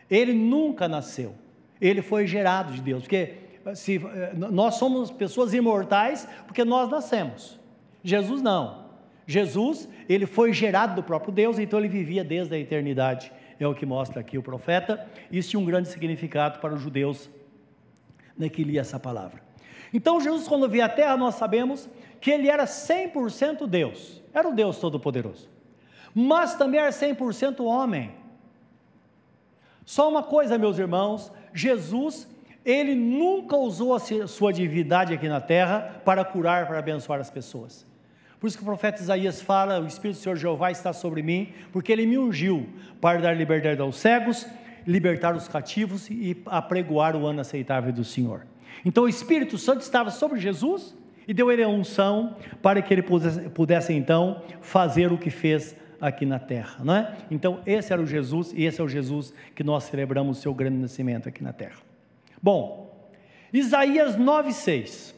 ele 0.09 0.33
nunca 0.33 0.87
nasceu, 0.87 1.35
ele 1.79 2.01
foi 2.01 2.27
gerado 2.27 2.73
de 2.73 2.81
Deus, 2.81 3.03
porque 3.03 3.35
se, 3.75 3.97
eh, 3.97 4.33
nós 4.35 4.75
somos 4.75 5.11
pessoas 5.11 5.53
imortais 5.53 6.27
porque 6.45 6.63
nós 6.63 6.89
nascemos, 6.89 7.59
Jesus 8.03 8.41
não. 8.41 8.87
Jesus, 9.29 9.89
ele 10.07 10.25
foi 10.25 10.53
gerado 10.53 10.95
do 10.95 11.03
próprio 11.03 11.33
Deus, 11.33 11.59
então 11.59 11.77
ele 11.77 11.89
vivia 11.89 12.23
desde 12.23 12.55
a 12.55 12.57
eternidade. 12.57 13.29
É 13.59 13.67
o 13.67 13.75
que 13.75 13.85
mostra 13.85 14.21
aqui 14.21 14.37
o 14.37 14.43
profeta. 14.43 15.05
Isso 15.29 15.49
tinha 15.49 15.59
um 15.59 15.65
grande 15.65 15.89
significado 15.89 16.59
para 16.59 16.73
os 16.73 16.81
judeus 16.81 17.29
né, 18.37 18.47
que 18.47 18.63
lia 18.63 18.79
essa 18.81 18.97
palavra. 18.97 19.41
Então, 19.93 20.21
Jesus, 20.21 20.47
quando 20.47 20.69
veio 20.69 20.85
à 20.85 20.89
terra, 20.89 21.17
nós 21.17 21.35
sabemos 21.35 21.89
que 22.21 22.31
ele 22.31 22.47
era 22.47 22.65
100% 22.65 23.67
Deus, 23.67 24.21
era 24.33 24.47
o 24.47 24.53
Deus 24.53 24.79
Todo-Poderoso, 24.79 25.49
mas 26.19 26.55
também 26.55 26.79
era 26.79 26.89
100% 26.89 27.63
homem. 27.63 28.09
Só 29.85 30.09
uma 30.09 30.23
coisa, 30.23 30.57
meus 30.57 30.79
irmãos: 30.79 31.31
Jesus, 31.53 32.27
ele 32.65 32.95
nunca 32.95 33.55
usou 33.55 33.93
a 33.93 33.99
sua 33.99 34.51
divindade 34.51 35.13
aqui 35.13 35.29
na 35.29 35.39
terra 35.39 36.01
para 36.03 36.25
curar, 36.25 36.65
para 36.65 36.79
abençoar 36.79 37.19
as 37.19 37.29
pessoas. 37.29 37.85
Por 38.39 38.47
isso 38.47 38.57
que 38.57 38.63
o 38.63 38.65
profeta 38.65 38.99
Isaías 38.99 39.43
fala: 39.43 39.79
O 39.79 39.85
Espírito 39.85 40.17
do 40.17 40.23
Senhor 40.23 40.35
Jeová 40.37 40.71
está 40.71 40.91
sobre 40.91 41.21
mim, 41.21 41.53
porque 41.71 41.91
ele 41.91 42.07
me 42.07 42.17
ungiu 42.17 42.67
para 42.99 43.21
dar 43.21 43.33
liberdade 43.33 43.79
aos 43.79 43.97
cegos, 43.97 44.47
libertar 44.87 45.35
os 45.35 45.47
cativos 45.47 46.09
e 46.09 46.35
apregoar 46.47 47.15
o 47.15 47.27
ano 47.27 47.41
aceitável 47.41 47.93
do 47.93 48.03
Senhor. 48.03 48.47
Então 48.83 49.03
o 49.03 49.09
Espírito 49.09 49.55
Santo 49.55 49.81
estava 49.81 50.09
sobre 50.09 50.39
Jesus 50.39 50.95
e 51.27 51.33
deu 51.33 51.51
ele 51.51 51.61
a 51.61 51.67
unção 51.67 52.35
para 52.59 52.81
que 52.81 52.91
ele 52.91 53.03
pudesse, 53.03 53.49
pudesse 53.49 53.93
então 53.93 54.41
fazer 54.61 55.11
o 55.11 55.17
que 55.19 55.29
fez 55.29 55.75
aqui 55.99 56.25
na 56.25 56.39
terra, 56.39 56.83
não 56.83 56.95
é? 56.95 57.17
Então 57.29 57.61
esse 57.65 57.91
era 57.91 58.01
o 58.01 58.05
Jesus 58.05 58.53
e 58.53 58.65
esse 58.65 58.79
é 58.79 58.83
o 58.83 58.87
Jesus 58.87 59.33
que 59.55 59.63
nós 59.63 59.83
celebramos 59.85 60.37
o 60.37 60.41
seu 60.41 60.53
grande 60.53 60.77
nascimento 60.77 61.27
aqui 61.27 61.43
na 61.43 61.53
terra. 61.53 61.77
Bom, 62.41 63.09
Isaías 63.51 64.15
9:6. 64.15 65.15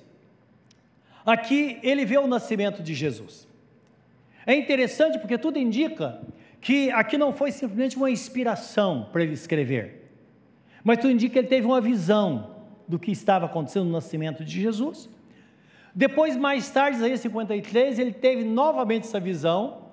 Aqui 1.25 1.79
ele 1.83 2.05
vê 2.05 2.17
o 2.17 2.27
nascimento 2.27 2.81
de 2.81 2.93
Jesus. 2.93 3.47
É 4.45 4.55
interessante 4.55 5.19
porque 5.19 5.37
tudo 5.37 5.59
indica 5.59 6.21
que 6.61 6.89
aqui 6.91 7.17
não 7.17 7.33
foi 7.33 7.51
simplesmente 7.51 7.97
uma 7.97 8.09
inspiração 8.09 9.07
para 9.11 9.23
ele 9.23 9.33
escrever, 9.33 10.11
mas 10.83 10.97
tudo 10.97 11.11
indica 11.11 11.33
que 11.33 11.39
ele 11.39 11.47
teve 11.47 11.65
uma 11.67 11.79
visão 11.79 12.55
do 12.87 12.97
que 12.97 13.11
estava 13.11 13.45
acontecendo 13.45 13.85
no 13.85 13.91
nascimento 13.91 14.43
de 14.43 14.59
Jesus. 14.59 15.07
Depois, 15.93 16.35
mais 16.37 16.69
tarde, 16.69 16.97
Isaías 16.97 17.19
53, 17.19 17.99
ele 17.99 18.11
teve 18.11 18.43
novamente 18.43 19.03
essa 19.03 19.19
visão, 19.19 19.88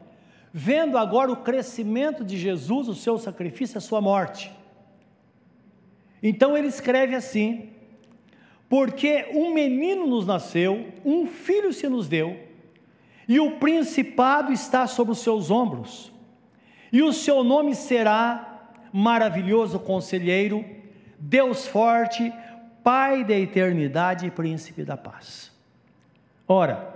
vendo 0.58 0.96
agora 0.96 1.30
o 1.30 1.36
crescimento 1.36 2.24
de 2.24 2.38
Jesus, 2.38 2.88
o 2.88 2.94
seu 2.94 3.18
sacrifício, 3.18 3.76
a 3.76 3.80
sua 3.82 4.00
morte. 4.00 4.50
Então 6.22 6.56
ele 6.56 6.68
escreve 6.68 7.14
assim: 7.14 7.68
porque 8.66 9.28
um 9.34 9.52
menino 9.52 10.06
nos 10.06 10.26
nasceu, 10.26 10.94
um 11.04 11.26
filho 11.26 11.74
se 11.74 11.86
nos 11.90 12.08
deu, 12.08 12.40
e 13.28 13.38
o 13.38 13.58
principado 13.58 14.50
está 14.50 14.86
sobre 14.86 15.12
os 15.12 15.18
seus 15.18 15.50
ombros, 15.50 16.10
e 16.90 17.02
o 17.02 17.12
seu 17.12 17.44
nome 17.44 17.74
será 17.74 18.70
maravilhoso 18.90 19.78
conselheiro, 19.78 20.64
Deus 21.18 21.66
forte, 21.66 22.32
Pai 22.82 23.24
da 23.24 23.34
eternidade 23.34 24.26
e 24.26 24.30
príncipe 24.30 24.84
da 24.84 24.96
paz. 24.96 25.52
Ora, 26.46 26.95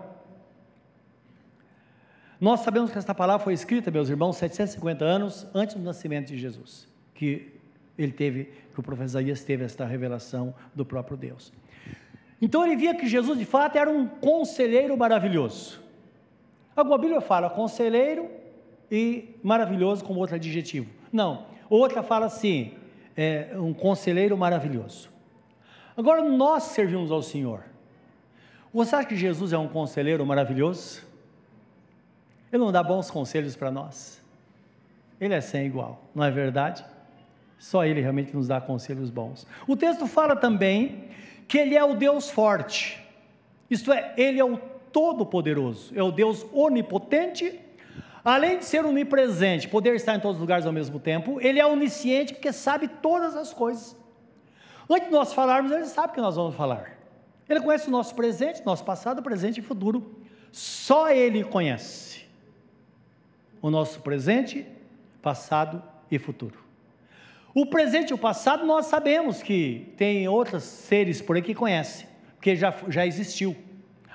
nós 2.40 2.60
sabemos 2.60 2.90
que 2.90 2.96
esta 2.96 3.14
palavra 3.14 3.44
foi 3.44 3.52
escrita, 3.52 3.90
meus 3.90 4.08
irmãos, 4.08 4.36
750 4.36 5.04
anos 5.04 5.46
antes 5.52 5.76
do 5.76 5.82
nascimento 5.82 6.28
de 6.28 6.38
Jesus, 6.38 6.88
que 7.14 7.52
ele 7.98 8.12
teve, 8.12 8.44
que 8.72 8.80
o 8.80 8.82
profeta 8.82 9.04
Isaías 9.04 9.44
teve 9.44 9.64
esta 9.64 9.84
revelação 9.84 10.54
do 10.74 10.86
próprio 10.86 11.18
Deus. 11.18 11.52
Então 12.40 12.64
ele 12.64 12.76
via 12.76 12.94
que 12.94 13.06
Jesus 13.06 13.38
de 13.38 13.44
fato 13.44 13.76
era 13.76 13.90
um 13.90 14.06
conselheiro 14.06 14.96
maravilhoso. 14.96 15.82
Alguma 16.74 16.96
Bíblia 16.96 17.20
fala 17.20 17.50
conselheiro 17.50 18.30
e 18.90 19.36
maravilhoso 19.42 20.02
como 20.02 20.20
outro 20.20 20.36
adjetivo. 20.36 20.88
Não, 21.12 21.44
outra 21.68 22.02
fala 22.02 22.24
assim, 22.24 22.72
é, 23.14 23.50
um 23.56 23.74
conselheiro 23.74 24.34
maravilhoso. 24.38 25.10
Agora 25.94 26.22
nós 26.22 26.62
servimos 26.62 27.10
ao 27.10 27.22
Senhor. 27.22 27.64
Você 28.72 28.96
acha 28.96 29.08
que 29.08 29.16
Jesus 29.16 29.52
é 29.52 29.58
um 29.58 29.68
conselheiro 29.68 30.24
maravilhoso? 30.24 31.09
Ele 32.52 32.62
não 32.62 32.72
dá 32.72 32.82
bons 32.82 33.10
conselhos 33.10 33.54
para 33.54 33.70
nós. 33.70 34.20
Ele 35.20 35.34
é 35.34 35.40
sem 35.40 35.66
igual, 35.66 36.02
não 36.14 36.24
é 36.24 36.30
verdade? 36.30 36.84
Só 37.58 37.84
Ele 37.84 38.00
realmente 38.00 38.34
nos 38.34 38.48
dá 38.48 38.60
conselhos 38.60 39.10
bons. 39.10 39.46
O 39.66 39.76
texto 39.76 40.06
fala 40.06 40.34
também 40.34 41.04
que 41.46 41.58
Ele 41.58 41.76
é 41.76 41.84
o 41.84 41.94
Deus 41.94 42.30
forte, 42.30 43.04
isto 43.70 43.92
é, 43.92 44.14
Ele 44.16 44.40
é 44.40 44.44
o 44.44 44.58
Todo-Poderoso, 44.92 45.92
é 45.94 46.02
o 46.02 46.10
Deus 46.10 46.44
onipotente, 46.52 47.60
além 48.24 48.58
de 48.58 48.64
ser 48.64 48.84
onipresente, 48.84 49.68
poder 49.68 49.94
estar 49.94 50.16
em 50.16 50.20
todos 50.20 50.36
os 50.36 50.40
lugares 50.40 50.66
ao 50.66 50.72
mesmo 50.72 50.98
tempo, 50.98 51.38
Ele 51.40 51.60
é 51.60 51.66
onisciente 51.66 52.32
porque 52.32 52.52
sabe 52.52 52.88
todas 52.88 53.36
as 53.36 53.52
coisas. 53.52 53.94
Antes 54.88 55.06
de 55.06 55.12
nós 55.12 55.32
falarmos, 55.32 55.70
Ele 55.70 55.84
sabe 55.84 56.08
o 56.08 56.14
que 56.14 56.20
nós 56.20 56.34
vamos 56.34 56.56
falar. 56.56 56.98
Ele 57.48 57.60
conhece 57.60 57.88
o 57.88 57.90
nosso 57.90 58.14
presente, 58.14 58.64
nosso 58.64 58.84
passado, 58.84 59.22
presente 59.22 59.60
e 59.60 59.62
futuro. 59.62 60.18
Só 60.50 61.10
Ele 61.10 61.44
conhece 61.44 62.19
o 63.60 63.70
nosso 63.70 64.00
presente, 64.00 64.66
passado 65.22 65.82
e 66.10 66.18
futuro. 66.18 66.58
O 67.54 67.66
presente 67.66 68.10
e 68.10 68.14
o 68.14 68.18
passado 68.18 68.64
nós 68.64 68.86
sabemos 68.86 69.42
que 69.42 69.92
tem 69.96 70.28
outros 70.28 70.62
seres 70.62 71.20
por 71.20 71.36
aí 71.36 71.42
que 71.42 71.54
conhecem, 71.54 72.06
porque 72.36 72.54
já, 72.54 72.72
já 72.88 73.06
existiu. 73.06 73.56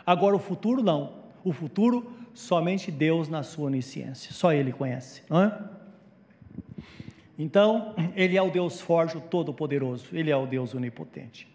Agora 0.05 0.35
o 0.35 0.39
futuro 0.39 0.81
não. 0.81 1.25
O 1.43 1.51
futuro 1.51 2.11
somente 2.33 2.91
Deus 2.91 3.29
na 3.29 3.43
sua 3.43 3.67
onisciência, 3.67 4.33
só 4.33 4.53
Ele 4.53 4.71
conhece, 4.71 5.23
não 5.29 5.43
é? 5.43 5.57
Então, 7.37 7.93
Ele 8.15 8.37
é 8.37 8.41
o 8.41 8.49
Deus 8.49 8.79
forte, 8.79 9.17
o 9.17 9.21
Todo-Poderoso, 9.21 10.07
Ele 10.13 10.31
é 10.31 10.37
o 10.37 10.45
Deus 10.45 10.73
onipotente. 10.73 11.47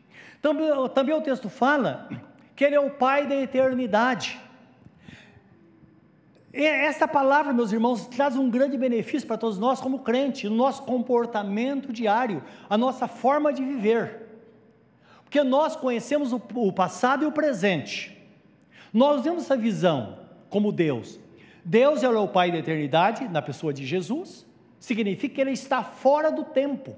Também, 0.43 0.69
também 0.95 1.15
o 1.15 1.21
texto 1.21 1.49
fala 1.49 2.09
que 2.55 2.65
Ele 2.65 2.75
é 2.75 2.81
o 2.81 2.91
Pai 2.91 3.27
da 3.27 3.37
eternidade. 3.37 4.39
E 6.53 6.65
essa 6.65 7.07
palavra, 7.07 7.53
meus 7.53 7.71
irmãos, 7.71 8.07
traz 8.09 8.37
um 8.37 8.51
grande 8.51 8.77
benefício 8.77 9.27
para 9.27 9.39
todos 9.39 9.59
nós 9.59 9.81
como 9.81 10.01
crente, 10.01 10.49
no 10.49 10.57
nosso 10.57 10.83
comportamento 10.83 11.93
diário, 11.93 12.43
a 12.69 12.77
nossa 12.77 13.07
forma 13.07 13.53
de 13.53 13.65
viver. 13.65 14.29
Porque 15.23 15.45
nós 15.45 15.77
conhecemos 15.77 16.33
o, 16.33 16.43
o 16.57 16.73
passado 16.73 17.23
e 17.23 17.27
o 17.27 17.33
presente. 17.33 18.21
Nós 18.93 19.23
temos 19.23 19.45
essa 19.45 19.57
visão 19.57 20.19
como 20.49 20.73
Deus. 20.73 21.21
Deus 21.65 22.03
é 22.03 22.09
o 22.09 22.27
Pai 22.27 22.51
da 22.51 22.59
eternidade, 22.59 23.29
na 23.29 23.41
pessoa 23.41 23.73
de 23.73 23.87
Jesus, 23.87 24.45
significa 24.81 25.37
que 25.37 25.41
Ele 25.41 25.53
está 25.53 25.85
fora 25.85 26.33
do 26.33 26.43
tempo. 26.43 26.97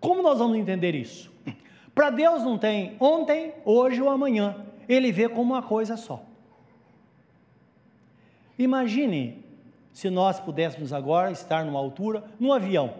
Como 0.00 0.20
nós 0.20 0.40
vamos 0.40 0.58
entender 0.58 0.96
isso? 0.96 1.30
Para 1.94 2.10
Deus 2.10 2.42
não 2.42 2.58
tem 2.58 2.96
ontem, 2.98 3.54
hoje 3.64 4.02
ou 4.02 4.10
amanhã, 4.10 4.56
Ele 4.88 5.12
vê 5.12 5.28
como 5.28 5.52
uma 5.52 5.62
coisa 5.62 5.96
só. 5.96 6.24
Imagine 8.62 9.44
se 9.92 10.08
nós 10.08 10.38
pudéssemos 10.38 10.92
agora 10.92 11.32
estar 11.32 11.64
numa 11.64 11.78
altura, 11.78 12.24
num 12.38 12.52
avião. 12.52 12.94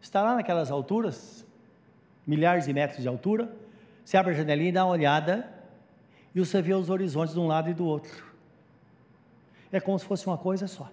Está 0.00 0.22
lá 0.22 0.34
naquelas 0.34 0.70
alturas, 0.70 1.46
milhares 2.26 2.66
de 2.66 2.72
metros 2.72 3.00
de 3.00 3.08
altura, 3.08 3.50
você 4.04 4.16
abre 4.16 4.32
a 4.32 4.36
janelinha 4.36 4.68
e 4.68 4.72
dá 4.72 4.84
uma 4.84 4.92
olhada, 4.92 5.50
e 6.34 6.38
você 6.38 6.60
vê 6.60 6.74
os 6.74 6.90
horizontes 6.90 7.34
de 7.34 7.40
um 7.40 7.46
lado 7.46 7.70
e 7.70 7.74
do 7.74 7.86
outro. 7.86 8.24
É 9.72 9.80
como 9.80 9.98
se 9.98 10.04
fosse 10.04 10.26
uma 10.26 10.36
coisa 10.36 10.66
só. 10.66 10.90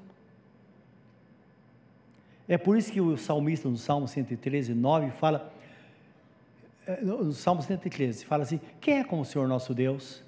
É 2.47 2.57
por 2.57 2.77
isso 2.77 2.91
que 2.91 3.01
o 3.01 3.17
salmista 3.17 3.67
no 3.67 3.77
Salmo 3.77 4.07
113, 4.07 4.73
9 4.73 5.11
fala, 5.11 5.53
eh, 6.87 7.01
no 7.01 7.33
Salmo 7.33 7.61
113, 7.61 8.25
fala 8.25 8.43
assim: 8.43 8.59
Quem 8.79 8.99
é 8.99 9.03
como 9.03 9.21
o 9.21 9.25
Senhor 9.25 9.47
nosso 9.47 9.73
Deus? 9.73 10.23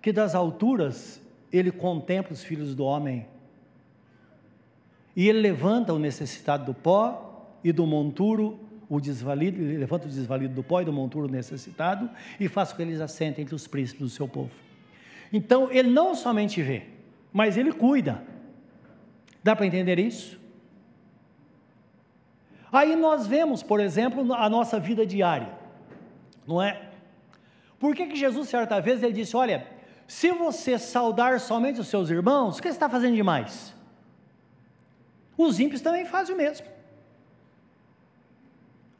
Que 0.00 0.12
das 0.12 0.34
alturas 0.34 1.20
ele 1.52 1.70
contempla 1.70 2.32
os 2.32 2.44
filhos 2.44 2.74
do 2.74 2.84
homem 2.84 3.26
E 5.16 5.28
ele 5.28 5.40
levanta 5.40 5.92
o 5.92 5.98
necessitado 5.98 6.66
do 6.66 6.74
pó 6.74 7.50
e 7.64 7.72
do 7.72 7.86
monturo 7.86 8.60
o 8.88 9.00
desvalido, 9.00 9.60
ele 9.60 9.76
levanta 9.76 10.06
o 10.06 10.08
desvalido 10.08 10.54
do 10.54 10.62
pó 10.62 10.80
e 10.80 10.84
do 10.84 10.92
monturo 10.92 11.28
necessitado 11.28 12.08
e 12.40 12.48
faz 12.48 12.70
com 12.70 12.76
que 12.76 12.82
eles 12.82 13.00
assentem 13.00 13.42
entre 13.42 13.54
os 13.54 13.66
príncipes 13.66 14.00
do 14.00 14.08
seu 14.08 14.26
povo. 14.26 14.50
Então, 15.32 15.70
ele 15.70 15.90
não 15.90 16.14
somente 16.14 16.62
vê, 16.62 16.84
mas 17.32 17.56
ele 17.56 17.72
cuida. 17.72 18.22
Dá 19.42 19.54
para 19.54 19.66
entender 19.66 19.98
isso? 19.98 20.38
Aí 22.72 22.96
nós 22.96 23.26
vemos, 23.26 23.62
por 23.62 23.80
exemplo, 23.80 24.32
a 24.32 24.48
nossa 24.48 24.78
vida 24.78 25.06
diária, 25.06 25.52
não 26.46 26.62
é? 26.62 26.80
Por 27.78 27.94
que, 27.94 28.06
que 28.06 28.16
Jesus, 28.16 28.48
certa 28.48 28.80
vez, 28.80 29.02
ele 29.02 29.12
disse: 29.12 29.36
Olha, 29.36 29.66
se 30.08 30.32
você 30.32 30.78
saudar 30.78 31.38
somente 31.38 31.80
os 31.80 31.86
seus 31.86 32.08
irmãos, 32.08 32.56
o 32.58 32.62
que 32.62 32.68
você 32.68 32.74
está 32.74 32.88
fazendo 32.88 33.14
demais? 33.14 33.74
Os 35.36 35.60
ímpios 35.60 35.82
também 35.82 36.06
fazem 36.06 36.34
o 36.34 36.38
mesmo. 36.38 36.66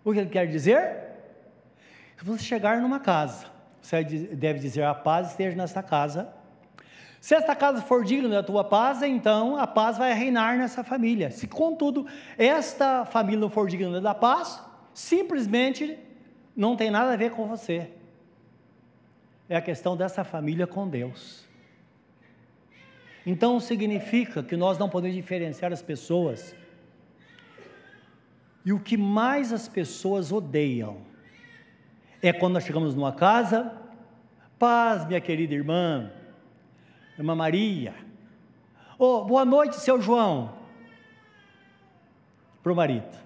O 0.04 0.12
que 0.12 0.18
ele 0.18 0.28
quer 0.28 0.46
dizer? 0.46 0.98
Se 2.18 2.24
você 2.26 2.44
chegar 2.44 2.82
numa 2.82 3.00
casa, 3.00 3.46
você 3.80 4.04
deve 4.04 4.58
dizer: 4.58 4.84
A 4.84 4.94
paz 4.94 5.30
esteja 5.30 5.56
nesta 5.56 5.82
casa. 5.82 6.28
Se 7.22 7.34
esta 7.34 7.56
casa 7.56 7.80
for 7.80 8.04
digna 8.04 8.28
da 8.28 8.42
tua 8.42 8.62
paz, 8.62 9.02
então 9.02 9.56
a 9.56 9.66
paz 9.66 9.96
vai 9.96 10.12
reinar 10.12 10.58
nessa 10.58 10.84
família. 10.84 11.30
Se, 11.30 11.48
contudo, 11.48 12.06
esta 12.36 13.06
família 13.06 13.40
não 13.40 13.50
for 13.50 13.66
digna 13.66 13.98
da 13.98 14.14
paz, 14.14 14.62
simplesmente 14.92 15.98
não 16.54 16.76
tem 16.76 16.90
nada 16.90 17.14
a 17.14 17.16
ver 17.16 17.30
com 17.30 17.46
você. 17.46 17.90
É 19.48 19.56
a 19.56 19.62
questão 19.62 19.96
dessa 19.96 20.24
família 20.24 20.66
com 20.66 20.88
Deus. 20.88 21.46
Então 23.24 23.58
significa 23.60 24.42
que 24.42 24.56
nós 24.56 24.78
não 24.78 24.88
podemos 24.88 25.16
diferenciar 25.16 25.72
as 25.72 25.82
pessoas 25.82 26.54
e 28.64 28.72
o 28.72 28.78
que 28.78 28.96
mais 28.96 29.52
as 29.52 29.68
pessoas 29.68 30.30
odeiam 30.30 30.98
é 32.20 32.32
quando 32.32 32.54
nós 32.54 32.64
chegamos 32.64 32.94
numa 32.94 33.12
casa, 33.12 33.72
paz, 34.58 35.06
minha 35.06 35.20
querida 35.20 35.54
irmã, 35.54 36.10
irmã 37.16 37.34
Maria. 37.34 37.94
Oh, 38.98 39.24
boa 39.24 39.44
noite, 39.44 39.76
seu 39.76 40.00
João. 40.02 40.52
Para 42.62 42.72
o 42.72 42.76
marido. 42.76 43.16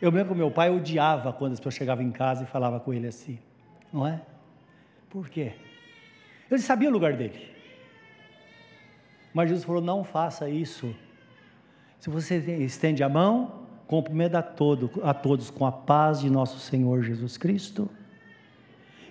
Eu 0.00 0.10
lembro 0.10 0.34
que 0.34 0.38
meu 0.38 0.50
pai 0.50 0.70
odiava 0.70 1.32
quando 1.32 1.52
as 1.52 1.58
pessoas 1.58 1.74
chegavam 1.74 2.04
em 2.04 2.12
casa 2.12 2.44
e 2.44 2.46
falava 2.46 2.78
com 2.78 2.92
ele 2.94 3.08
assim, 3.08 3.38
não 3.92 4.06
é? 4.06 4.20
Por 5.08 5.28
quê? 5.28 5.52
Ele 6.50 6.60
sabia 6.60 6.88
o 6.88 6.92
lugar 6.92 7.16
dele. 7.16 7.48
Mas 9.32 9.48
Jesus 9.48 9.64
falou: 9.64 9.80
não 9.80 10.04
faça 10.04 10.48
isso 10.48 10.94
se 12.00 12.08
você 12.08 12.38
estende 12.64 13.02
a 13.02 13.08
mão, 13.08 13.66
cumprimenta 13.86 14.38
a, 14.38 14.42
todo, 14.42 14.90
a 15.02 15.12
todos 15.12 15.50
com 15.50 15.66
a 15.66 15.72
paz 15.72 16.20
de 16.20 16.30
nosso 16.30 16.58
Senhor 16.58 17.02
Jesus 17.02 17.36
Cristo. 17.36 17.90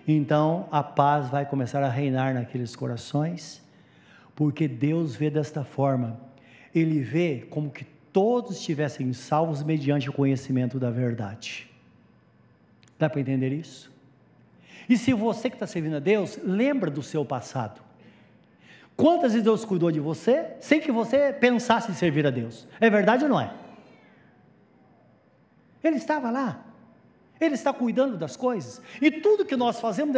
Então 0.08 0.68
a 0.72 0.82
paz 0.82 1.30
vai 1.30 1.46
começar 1.46 1.84
a 1.84 1.90
reinar 1.90 2.34
naqueles 2.34 2.76
corações, 2.76 3.62
porque 4.36 4.68
Deus 4.68 5.16
vê 5.16 5.30
desta 5.30 5.64
forma. 5.64 6.20
Ele 6.74 7.00
vê 7.00 7.46
como 7.48 7.70
que 7.70 7.86
todos 8.12 8.58
estivessem 8.58 9.14
salvos 9.14 9.62
mediante 9.62 10.10
o 10.10 10.14
conhecimento 10.14 10.80
da 10.80 10.90
verdade. 10.90 11.70
Dá 12.98 13.08
para 13.08 13.22
entender 13.22 13.54
isso? 13.54 13.92
E 14.90 14.98
se 14.98 15.14
você 15.14 15.52
que 15.52 15.56
está 15.56 15.68
servindo 15.68 15.98
a 15.98 16.00
Deus, 16.00 16.40
lembra 16.44 16.90
do 16.90 17.04
seu 17.04 17.24
passado. 17.24 17.80
Quantas 18.98 19.32
vezes 19.32 19.46
Deus 19.46 19.64
cuidou 19.64 19.92
de 19.92 20.00
você 20.00 20.48
sem 20.60 20.82
que 20.82 20.92
você 20.92 21.32
pensasse 21.32 21.92
em 21.92 21.94
servir 21.94 22.26
a 22.26 22.32
Deus? 22.32 22.68
É 22.82 22.90
verdade 22.90 23.24
ou 23.24 23.30
não 23.30 23.40
é? 23.40 23.54
Ele 25.84 25.96
estava 25.98 26.32
lá. 26.32 26.66
Ele 27.40 27.54
está 27.56 27.72
cuidando 27.72 28.18
das 28.18 28.36
coisas. 28.36 28.82
E 29.02 29.10
tudo 29.10 29.46
que 29.46 29.56
nós 29.56 29.80
fazemos 29.80 30.14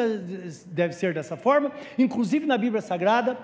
deve, 0.66 0.94
ser 0.94 1.14
dessa 1.14 1.38
forma. 1.38 1.72
Inclusive 1.98 2.48
na 2.48 2.58
Bíblia 2.58 2.82
Sagrada 2.82 3.38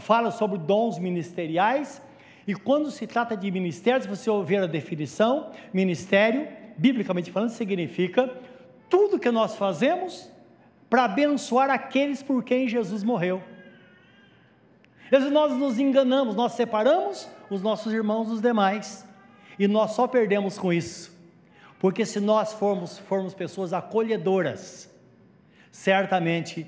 fala 0.00 0.30
sobre 0.30 0.58
dons 0.58 0.98
ministeriais. 0.98 2.00
E 2.46 2.54
quando 2.54 2.90
se 2.90 3.06
trata 3.06 3.36
de 3.36 3.50
ministério, 3.50 4.00
se 4.00 4.08
você 4.08 4.30
ouvir 4.30 4.56
a 4.56 4.66
definição, 4.66 5.50
ministério, 5.70 6.48
biblicamente 6.78 7.30
falando, 7.30 7.50
significa 7.50 8.32
tudo 8.88 9.18
que 9.18 9.30
nós 9.30 9.54
fazemos 9.56 10.30
para 10.88 11.04
abençoar 11.04 11.70
aqueles 11.70 12.22
por 12.22 12.42
quem 12.42 12.68
Jesus 12.68 13.02
morreu. 13.02 13.42
Às 15.04 15.10
vezes 15.10 15.30
nós 15.30 15.52
nos 15.52 15.78
enganamos, 15.78 16.34
nós 16.34 16.52
separamos 16.52 17.28
os 17.50 17.62
nossos 17.62 17.92
irmãos 17.92 18.28
dos 18.28 18.40
demais, 18.40 19.06
e 19.58 19.66
nós 19.66 19.92
só 19.92 20.06
perdemos 20.06 20.58
com 20.58 20.72
isso, 20.72 21.16
porque 21.78 22.04
se 22.04 22.20
nós 22.20 22.52
formos, 22.52 22.98
formos 22.98 23.34
pessoas 23.34 23.72
acolhedoras, 23.72 24.90
certamente 25.72 26.66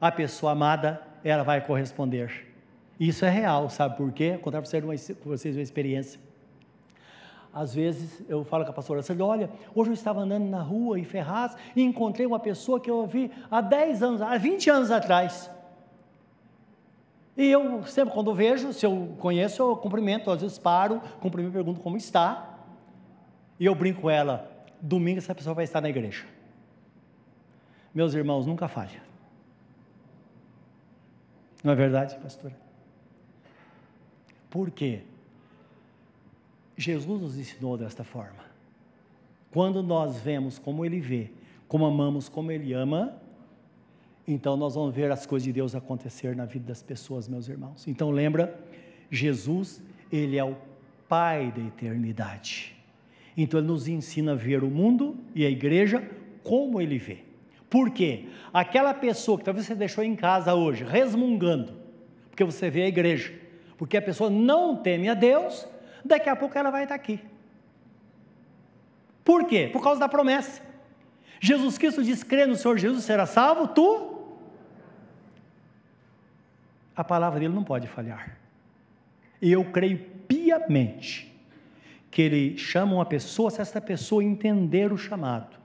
a 0.00 0.10
pessoa 0.10 0.52
amada, 0.52 1.02
ela 1.22 1.42
vai 1.42 1.60
corresponder. 1.60 2.46
Isso 2.98 3.24
é 3.24 3.30
real, 3.30 3.68
sabe 3.68 3.96
por 3.96 4.12
quê? 4.12 4.32
Vou 4.32 4.40
contar 4.40 4.62
para 4.62 4.70
vocês 5.24 5.56
uma 5.56 5.62
experiência. 5.62 6.20
Às 7.54 7.72
vezes 7.72 8.20
eu 8.28 8.44
falo 8.44 8.64
com 8.64 8.70
a 8.72 8.74
pastora 8.74 9.00
Sandra, 9.00 9.24
olha, 9.24 9.50
hoje 9.72 9.90
eu 9.90 9.94
estava 9.94 10.20
andando 10.20 10.46
na 10.46 10.60
rua 10.60 10.98
em 10.98 11.04
Ferraz 11.04 11.56
e 11.76 11.82
encontrei 11.82 12.26
uma 12.26 12.40
pessoa 12.40 12.80
que 12.80 12.90
eu 12.90 13.06
vi 13.06 13.30
há 13.48 13.60
10 13.60 14.02
anos, 14.02 14.20
há 14.20 14.36
20 14.36 14.70
anos 14.70 14.90
atrás. 14.90 15.48
E 17.36 17.46
eu 17.46 17.84
sempre, 17.86 18.12
quando 18.12 18.34
vejo, 18.34 18.72
se 18.72 18.84
eu 18.84 19.14
conheço, 19.20 19.62
eu 19.62 19.76
cumprimento, 19.76 20.32
às 20.32 20.40
vezes 20.40 20.58
paro, 20.58 21.00
cumprimento, 21.20 21.52
pergunto 21.52 21.80
como 21.80 21.96
está. 21.96 22.58
E 23.58 23.66
eu 23.66 23.74
brinco 23.74 24.02
com 24.02 24.10
ela, 24.10 24.50
domingo 24.80 25.18
essa 25.18 25.34
pessoa 25.34 25.54
vai 25.54 25.64
estar 25.64 25.80
na 25.80 25.88
igreja. 25.88 26.24
Meus 27.94 28.14
irmãos, 28.14 28.46
nunca 28.46 28.66
falha. 28.66 29.00
Não 31.62 31.72
é 31.72 31.76
verdade, 31.76 32.16
pastora? 32.16 32.56
Por 34.50 34.72
quê? 34.72 35.02
Jesus 36.76 37.20
nos 37.20 37.38
ensinou 37.38 37.76
desta 37.76 38.04
forma. 38.04 38.44
Quando 39.50 39.82
nós 39.82 40.18
vemos 40.18 40.58
como 40.58 40.84
Ele 40.84 41.00
vê, 41.00 41.30
como 41.68 41.84
amamos 41.84 42.28
como 42.28 42.50
Ele 42.50 42.72
ama, 42.72 43.16
então 44.26 44.56
nós 44.56 44.74
vamos 44.74 44.94
ver 44.94 45.10
as 45.10 45.26
coisas 45.26 45.44
de 45.44 45.52
Deus 45.52 45.74
acontecer 45.74 46.34
na 46.34 46.44
vida 46.44 46.66
das 46.66 46.82
pessoas, 46.82 47.28
meus 47.28 47.48
irmãos. 47.48 47.86
Então 47.86 48.10
lembra, 48.10 48.58
Jesus, 49.10 49.82
ele 50.10 50.38
é 50.38 50.44
o 50.44 50.56
Pai 51.08 51.52
da 51.54 51.62
eternidade. 51.62 52.74
Então 53.36 53.60
ele 53.60 53.66
nos 53.66 53.86
ensina 53.86 54.32
a 54.32 54.34
ver 54.34 54.64
o 54.64 54.70
mundo 54.70 55.16
e 55.34 55.44
a 55.44 55.50
igreja 55.50 56.02
como 56.42 56.80
ele 56.80 56.98
vê. 56.98 57.18
Por 57.68 57.90
quê? 57.90 58.26
Aquela 58.52 58.94
pessoa 58.94 59.36
que 59.36 59.44
talvez 59.44 59.66
você 59.66 59.74
deixou 59.74 60.02
em 60.02 60.16
casa 60.16 60.54
hoje, 60.54 60.84
resmungando, 60.84 61.74
porque 62.30 62.44
você 62.44 62.70
vê 62.70 62.82
a 62.82 62.88
igreja, 62.88 63.34
porque 63.76 63.96
a 63.96 64.02
pessoa 64.02 64.30
não 64.30 64.76
teme 64.76 65.08
a 65.08 65.14
Deus, 65.14 65.66
daqui 66.04 66.28
a 66.28 66.36
pouco 66.36 66.56
ela 66.58 66.70
vai 66.70 66.84
estar 66.84 66.94
aqui. 66.94 67.20
Por 69.24 69.46
quê? 69.46 69.70
Por 69.72 69.82
causa 69.82 70.00
da 70.00 70.08
promessa. 70.08 70.62
Jesus 71.40 71.78
Cristo 71.78 72.02
diz: 72.02 72.22
crê 72.22 72.46
no 72.46 72.56
Senhor 72.56 72.78
Jesus, 72.78 73.04
será 73.04 73.26
salvo, 73.26 73.68
tu 73.68 74.14
a 76.96 77.02
palavra 77.02 77.40
dele 77.40 77.54
não 77.54 77.64
pode 77.64 77.88
falhar. 77.88 78.36
E 79.42 79.50
eu 79.50 79.64
creio 79.64 79.98
piamente 80.28 81.32
que 82.10 82.22
ele 82.22 82.56
chama 82.56 82.94
uma 82.94 83.04
pessoa, 83.04 83.50
se 83.50 83.60
essa 83.60 83.80
pessoa 83.80 84.22
entender 84.22 84.92
o 84.92 84.96
chamado 84.96 85.56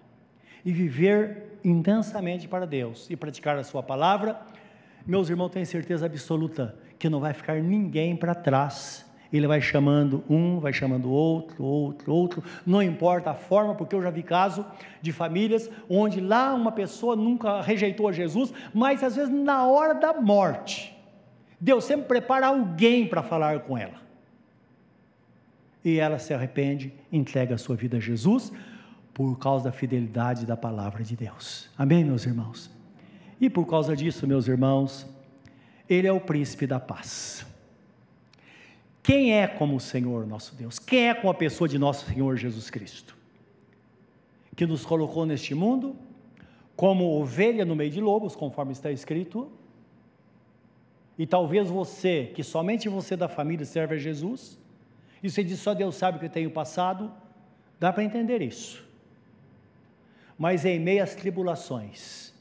e 0.66 0.74
viver 0.74 1.60
intensamente 1.64 2.48
para 2.48 2.66
Deus 2.66 3.08
e 3.10 3.16
praticar 3.16 3.58
a 3.58 3.64
sua 3.64 3.84
palavra, 3.84 4.42
meus 5.06 5.30
irmãos, 5.30 5.50
tenho 5.50 5.66
certeza 5.66 6.08
absoluta 6.08 6.76
que 6.98 7.10
não 7.10 7.20
vai 7.20 7.34
ficar 7.34 7.62
ninguém 7.62 8.16
para 8.16 8.34
trás. 8.34 9.06
Ele 9.32 9.46
vai 9.46 9.62
chamando 9.62 10.24
um, 10.28 10.60
vai 10.60 10.74
chamando 10.74 11.12
outro, 11.12 11.64
outro, 11.64 12.12
outro, 12.12 12.44
não 12.66 12.82
importa 12.82 13.32
a 13.32 13.36
forma, 13.36 13.76
porque 13.76 13.96
eu 13.96 14.02
já 14.02 14.10
vi 14.10 14.24
caso 14.24 14.66
de 15.02 15.12
famílias 15.12 15.70
onde 15.88 16.20
lá 16.20 16.54
uma 16.54 16.72
pessoa 16.72 17.16
nunca 17.16 17.62
rejeitou 17.62 18.08
a 18.08 18.12
Jesus, 18.12 18.52
mas 18.74 19.04
às 19.04 19.16
vezes 19.16 19.32
na 19.32 19.68
hora 19.68 19.94
da 19.94 20.14
morte, 20.20 20.98
Deus 21.60 21.84
sempre 21.84 22.08
prepara 22.08 22.48
alguém 22.48 23.08
para 23.08 23.22
falar 23.22 23.60
com 23.60 23.78
ela. 23.78 24.00
E 25.86 26.00
ela 26.00 26.18
se 26.18 26.34
arrepende, 26.34 26.94
entrega 27.12 27.56
a 27.56 27.58
sua 27.58 27.76
vida 27.76 27.98
a 27.98 28.00
Jesus, 28.00 28.52
por 29.14 29.38
causa 29.38 29.66
da 29.66 29.72
fidelidade 29.72 30.46
da 30.46 30.58
palavra 30.58 31.04
de 31.04 31.16
Deus. 31.16 31.70
Amém, 31.78 32.04
meus 32.04 32.26
irmãos? 32.26 32.72
E 33.40 33.50
por 33.50 33.66
causa 33.66 33.96
disso, 33.96 34.26
meus 34.26 34.48
irmãos, 34.48 35.08
Ele 35.88 36.08
é 36.08 36.12
o 36.12 36.20
príncipe 36.20 36.66
da 36.66 36.80
paz. 36.80 37.46
Quem 39.10 39.34
é 39.36 39.48
como 39.48 39.78
o 39.78 39.80
Senhor 39.80 40.28
nosso 40.28 40.54
Deus? 40.54 40.78
Quem 40.78 41.10
é 41.10 41.16
com 41.16 41.32
a 41.32 41.34
pessoa 41.34 41.68
de 41.68 41.80
nosso 41.80 42.06
Senhor 42.06 42.38
Jesus 42.38 42.70
Cristo? 42.70 43.18
Que 44.56 44.68
nos 44.68 44.86
colocou 44.86 45.26
neste 45.26 45.56
mundo 45.56 45.96
como 46.76 47.20
ovelha 47.20 47.66
no 47.66 47.76
meio 47.76 47.90
de 47.90 48.00
lobos, 48.00 48.36
conforme 48.36 48.72
está 48.72 48.92
escrito, 48.92 49.52
e 51.18 51.26
talvez 51.26 51.70
você, 51.70 52.32
que 52.36 52.44
somente 52.44 52.88
você 52.88 53.18
da 53.18 53.28
família 53.28 53.66
serve 53.66 53.96
a 53.96 53.98
Jesus, 53.98 54.60
E 55.24 55.30
você 55.30 55.44
diz 55.44 55.58
só 55.58 55.74
Deus 55.74 55.96
sabe 55.96 56.18
o 56.18 56.20
que 56.20 56.28
eu 56.28 56.30
tenho 56.30 56.52
passado, 56.52 57.12
dá 57.80 57.92
para 57.92 58.04
entender 58.04 58.44
isso. 58.44 58.88
Mas 60.38 60.66
em 60.66 60.80
meio 60.80 61.02
às 61.02 61.16
tribulações, 61.16 62.32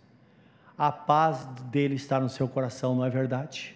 a 0.76 0.92
paz 0.92 1.46
dele 1.72 1.94
está 1.94 2.20
no 2.20 2.28
seu 2.28 2.46
coração, 2.46 2.94
não 2.94 3.06
é 3.06 3.08
verdade? 3.08 3.74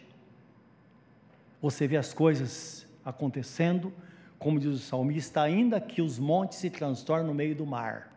Você 1.62 1.88
vê 1.88 1.96
as 1.96 2.12
coisas 2.12 2.81
acontecendo, 3.04 3.92
como 4.38 4.58
diz 4.58 4.74
o 4.74 4.78
salmista, 4.78 5.42
ainda 5.42 5.80
que 5.80 6.02
os 6.02 6.18
montes 6.18 6.58
se 6.58 6.70
transtornem 6.70 7.26
no 7.26 7.34
meio 7.34 7.54
do 7.54 7.64
mar. 7.64 8.12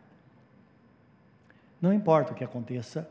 Não 1.80 1.92
importa 1.92 2.32
o 2.32 2.34
que 2.34 2.44
aconteça, 2.44 3.08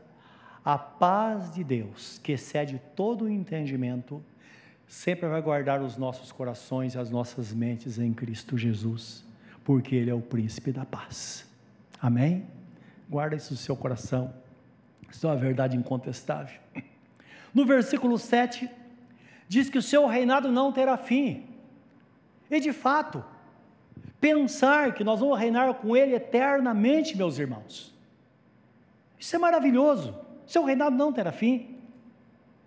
a 0.64 0.76
paz 0.76 1.54
de 1.54 1.62
Deus, 1.62 2.18
que 2.22 2.32
excede 2.32 2.80
todo 2.94 3.26
o 3.26 3.30
entendimento, 3.30 4.22
sempre 4.86 5.28
vai 5.28 5.40
guardar 5.40 5.80
os 5.80 5.96
nossos 5.96 6.32
corações 6.32 6.94
e 6.94 6.98
as 6.98 7.08
nossas 7.08 7.52
mentes 7.52 7.98
em 7.98 8.12
Cristo 8.12 8.58
Jesus, 8.58 9.24
porque 9.64 9.94
Ele 9.94 10.10
é 10.10 10.14
o 10.14 10.20
príncipe 10.20 10.72
da 10.72 10.84
paz. 10.84 11.48
Amém? 12.02 12.46
Guarda 13.08 13.36
isso 13.36 13.52
no 13.52 13.58
seu 13.58 13.76
coração, 13.76 14.34
isso 15.08 15.26
é 15.26 15.30
uma 15.30 15.36
verdade 15.36 15.76
incontestável. 15.76 16.58
No 17.54 17.64
versículo 17.64 18.18
7, 18.18 18.68
diz 19.48 19.70
que 19.70 19.78
o 19.78 19.82
seu 19.82 20.06
reinado 20.06 20.52
não 20.52 20.72
terá 20.72 20.98
fim, 20.98 21.46
e 22.50 22.60
de 22.60 22.72
fato, 22.72 23.24
pensar 24.20 24.94
que 24.94 25.04
nós 25.04 25.20
vamos 25.20 25.38
reinar 25.38 25.72
com 25.74 25.96
Ele 25.96 26.14
eternamente, 26.14 27.16
meus 27.16 27.38
irmãos, 27.38 27.94
isso 29.18 29.34
é 29.34 29.38
maravilhoso 29.38 30.26
seu 30.46 30.64
reinado 30.64 30.96
não 30.96 31.12
terá 31.12 31.32
fim. 31.32 31.74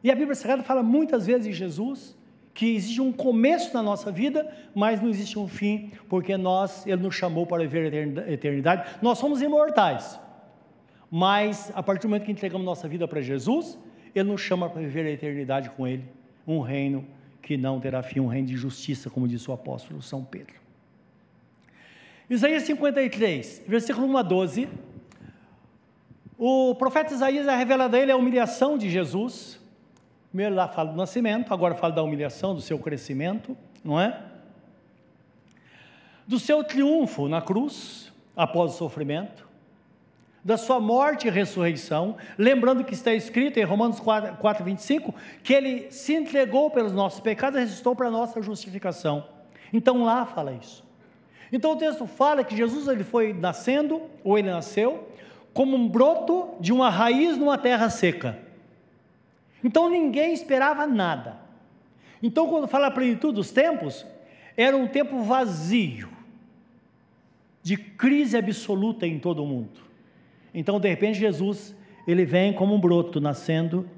E 0.04 0.12
a 0.12 0.16
Bíblia 0.16 0.36
Sagrada 0.36 0.64
fala 0.64 0.84
muitas 0.84 1.26
vezes 1.26 1.46
de 1.46 1.54
Jesus, 1.54 2.16
que 2.54 2.76
existe 2.76 3.02
um 3.02 3.12
começo 3.12 3.74
na 3.74 3.82
nossa 3.82 4.12
vida, 4.12 4.52
mas 4.76 5.02
não 5.02 5.10
existe 5.10 5.40
um 5.40 5.48
fim, 5.48 5.92
porque 6.10 6.36
nós, 6.38 6.86
Ele 6.86 7.02
nos 7.02 7.16
chamou 7.16 7.46
para 7.46 7.64
viver 7.64 8.20
a 8.20 8.32
eternidade. 8.32 8.98
Nós 9.02 9.18
somos 9.18 9.42
imortais, 9.42 10.20
mas 11.10 11.72
a 11.74 11.82
partir 11.82 12.04
do 12.04 12.10
momento 12.10 12.26
que 12.26 12.32
entregamos 12.32 12.66
nossa 12.66 12.88
vida 12.88 13.08
para 13.08 13.22
Jesus, 13.22 13.80
Ele 14.14 14.30
nos 14.30 14.42
chama 14.42 14.70
para 14.70 14.82
viver 14.82 15.06
a 15.06 15.12
eternidade 15.12 15.70
com 15.72 15.88
Ele, 15.88 16.04
um 16.46 16.60
reino 16.60 17.06
que 17.42 17.58
não 17.58 17.80
terá 17.80 18.02
fim, 18.04 18.20
um 18.20 18.28
reino 18.28 18.48
de 18.48 18.58
justiça, 18.58 19.10
como 19.10 19.28
disse 19.28 19.50
o 19.50 19.54
apóstolo 19.54 20.02
São 20.02 20.24
Pedro. 20.24 20.56
Isaías 22.30 22.64
53, 22.64 23.64
versículo 23.68 24.08
1 24.08 24.18
a 24.18 24.22
12 24.22 24.70
o 26.42 26.74
profeta 26.74 27.14
Isaías 27.14 27.46
é 27.50 27.54
revelado 27.54 27.98
a 27.98 28.00
ele 28.00 28.14
a 28.14 28.16
humilhação 28.16 28.78
de 28.78 28.90
Jesus. 28.90 29.60
Primeiro 30.30 30.56
lá 30.56 30.70
fala 30.70 30.92
do 30.92 30.96
nascimento, 30.96 31.54
agora 31.54 31.76
fala 31.76 31.92
da 31.92 32.02
humilhação, 32.02 32.56
do 32.56 32.62
seu 32.62 32.80
crescimento, 32.80 33.58
não 33.84 34.00
é? 34.00 34.24
Do 36.26 36.40
seu 36.40 36.64
triunfo 36.64 37.28
na 37.28 37.42
cruz, 37.42 38.10
após 38.38 38.74
o 38.74 38.78
sofrimento, 38.78 39.49
da 40.44 40.58
sua 40.58 40.80
morte 40.80 41.28
e 41.28 41.32
ressurreição, 41.32 42.16
lembrando 42.38 42.84
que 42.84 42.94
está 42.94 43.14
escrito 43.14 43.58
em 43.58 43.64
Romanos 43.64 44.00
4, 44.00 44.38
4 44.38 44.64
25, 44.64 45.14
que 45.44 45.54
ele 45.54 45.92
se 45.92 46.14
entregou 46.14 46.70
pelos 46.70 46.94
nossos 46.94 47.20
pecados 47.20 47.60
e 47.60 47.64
ressuscitou 47.64 47.96
para 47.96 48.08
a 48.08 48.12
nossa 48.12 48.42
justificação. 48.42 49.28
Então 49.74 50.04
lá 50.04 50.26
fala 50.26 50.54
isso. 50.54 50.84
Então 51.52 51.72
o 51.72 51.76
texto 51.76 52.06
fala 52.06 52.44
que 52.44 52.56
Jesus 52.56 52.88
ele 52.88 53.04
foi 53.04 53.34
nascendo, 53.34 54.02
ou 54.24 54.38
ele 54.38 54.50
nasceu, 54.50 55.08
como 55.54 55.76
um 55.76 55.88
broto 55.88 56.50
de 56.60 56.72
uma 56.72 56.90
raiz 56.90 57.38
numa 57.38 57.58
terra 57.58 57.90
seca. 57.90 58.40
Então 59.64 59.90
ninguém 59.90 60.34
esperava 60.34 60.88
nada. 60.88 61.50
Então, 62.22 62.48
quando 62.50 62.68
fala 62.68 62.88
a 62.88 62.92
plenitude 62.92 63.36
dos 63.36 63.52
tempos, 63.52 64.06
era 64.56 64.76
um 64.76 64.88
tempo 64.88 65.22
vazio, 65.24 66.10
de 67.64 67.78
crise 67.78 68.38
absoluta 68.38 69.06
em 69.08 69.20
todo 69.20 69.44
o 69.44 69.48
mundo. 69.48 69.89
Então, 70.54 70.80
de 70.80 70.90
repente, 70.90 71.20
Jesus, 71.20 71.76
ele 72.08 72.26
vem 72.26 72.54
como 72.54 72.74
um 72.74 72.80
broto 72.80 73.20
nascendo. 73.20 73.90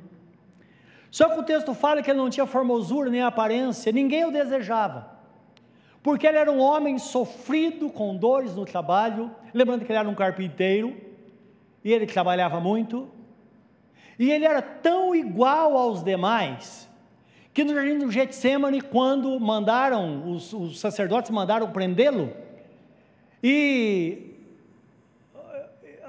Só 1.09 1.29
que 1.29 1.39
o 1.39 1.43
texto 1.43 1.73
fala 1.73 2.01
que 2.01 2.09
ele 2.09 2.19
não 2.19 2.29
tinha 2.29 2.45
formosura 2.45 3.09
nem 3.09 3.21
aparência, 3.21 3.91
ninguém 3.91 4.25
o 4.25 4.31
desejava. 4.31 5.09
Porque 6.01 6.25
ele 6.25 6.37
era 6.37 6.51
um 6.51 6.59
homem 6.59 6.97
sofrido, 6.97 7.89
com 7.89 8.15
dores 8.15 8.55
no 8.55 8.65
trabalho, 8.65 9.29
lembrando 9.53 9.85
que 9.85 9.91
ele 9.91 9.99
era 9.99 10.09
um 10.09 10.15
carpinteiro, 10.15 10.95
e 11.83 11.91
ele 11.91 12.05
trabalhava 12.05 12.59
muito, 12.59 13.09
e 14.17 14.31
ele 14.31 14.45
era 14.45 14.61
tão 14.61 15.15
igual 15.15 15.77
aos 15.77 16.03
demais, 16.03 16.89
que 17.53 17.63
no 17.63 17.73
jardim 17.73 17.97
do 17.97 18.09
Getsemane, 18.09 18.81
quando 18.81 19.39
mandaram, 19.39 20.31
os, 20.31 20.53
os 20.53 20.79
sacerdotes 20.79 21.29
mandaram 21.29 21.71
prendê-lo, 21.71 22.31
e 23.43 24.30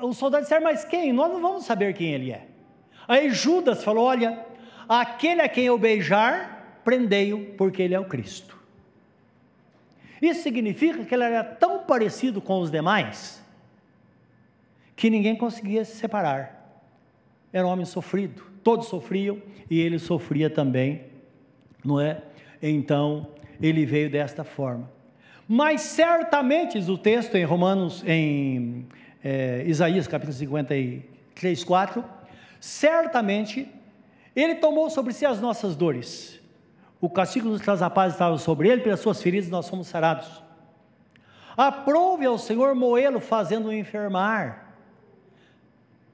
os 0.03 0.17
soldados 0.17 0.47
disseram, 0.47 0.65
mas 0.65 0.85
quem? 0.85 1.13
Nós 1.13 1.33
não 1.33 1.41
vamos 1.41 1.65
saber 1.65 1.95
quem 1.95 2.13
ele 2.13 2.33
é. 2.33 2.47
Aí 3.07 3.31
Judas 3.31 3.85
falou: 3.85 4.05
Olha, 4.05 4.45
aquele 4.89 5.41
a 5.41 5.49
quem 5.49 5.65
eu 5.65 5.79
beijar, 5.79 6.81
prendei-o, 6.85 7.55
porque 7.55 7.83
ele 7.83 7.95
é 7.95 8.01
o 8.01 8.05
Cristo. 8.05 8.57
Isso 10.21 10.43
significa 10.43 11.05
que 11.05 11.15
ele 11.15 11.25
era 11.25 11.43
tão 11.43 11.81
parecido 11.81 12.41
com 12.41 12.61
os 12.61 12.71
demais, 12.71 13.43
que 14.95 15.11
ninguém 15.11 15.35
conseguia 15.37 15.85
se 15.85 15.97
separar. 15.97 16.81
Era 17.53 17.67
um 17.67 17.71
homem 17.71 17.85
sofrido, 17.85 18.43
todos 18.63 18.87
sofriam 18.87 19.43
e 19.69 19.81
ele 19.81 19.99
sofria 19.99 20.49
também, 20.49 21.05
não 21.85 22.01
é? 22.01 22.23
Então 22.63 23.29
ele 23.61 23.85
veio 23.85 24.09
desta 24.09 24.45
forma. 24.45 24.91
Mas 25.49 25.83
certamente, 25.83 26.79
diz 26.79 26.89
o 26.89 26.97
texto 26.97 27.35
em 27.35 27.45
Romanos, 27.45 28.03
em 28.07 28.87
é, 29.23 29.63
Isaías 29.67 30.07
capítulo 30.09 30.37
53, 30.37 31.65
4, 31.65 32.05
certamente 32.61 33.69
ele 34.35 34.57
tomou 34.57 34.89
sobre 34.91 35.13
si 35.13 35.27
as 35.27 35.41
nossas 35.41 35.77
dores. 35.77 36.41
O 37.01 37.11
castigo 37.11 37.49
dos 37.49 37.61
traz 37.61 37.83
a 37.83 37.91
paz 37.91 38.13
estava 38.13 38.39
sobre 38.39 38.69
ele, 38.69 38.81
pelas 38.81 39.01
suas 39.01 39.21
feridas 39.21 39.51
nós 39.51 39.69
fomos 39.69 39.89
sarados. 39.89 40.43
Aprove 41.57 42.25
ao 42.25 42.39
Senhor 42.39 42.75
moê-lo, 42.75 43.21
fazendo-o 43.21 43.73
enfermar. 43.73 44.75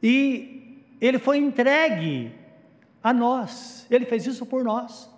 E 0.02 0.82
ele 1.00 1.18
foi 1.18 1.38
entregue 1.38 2.32
a 3.02 3.12
nós, 3.12 3.86
ele 3.90 4.04
fez 4.04 4.26
isso 4.26 4.44
por 4.44 4.64
nós. 4.64 5.08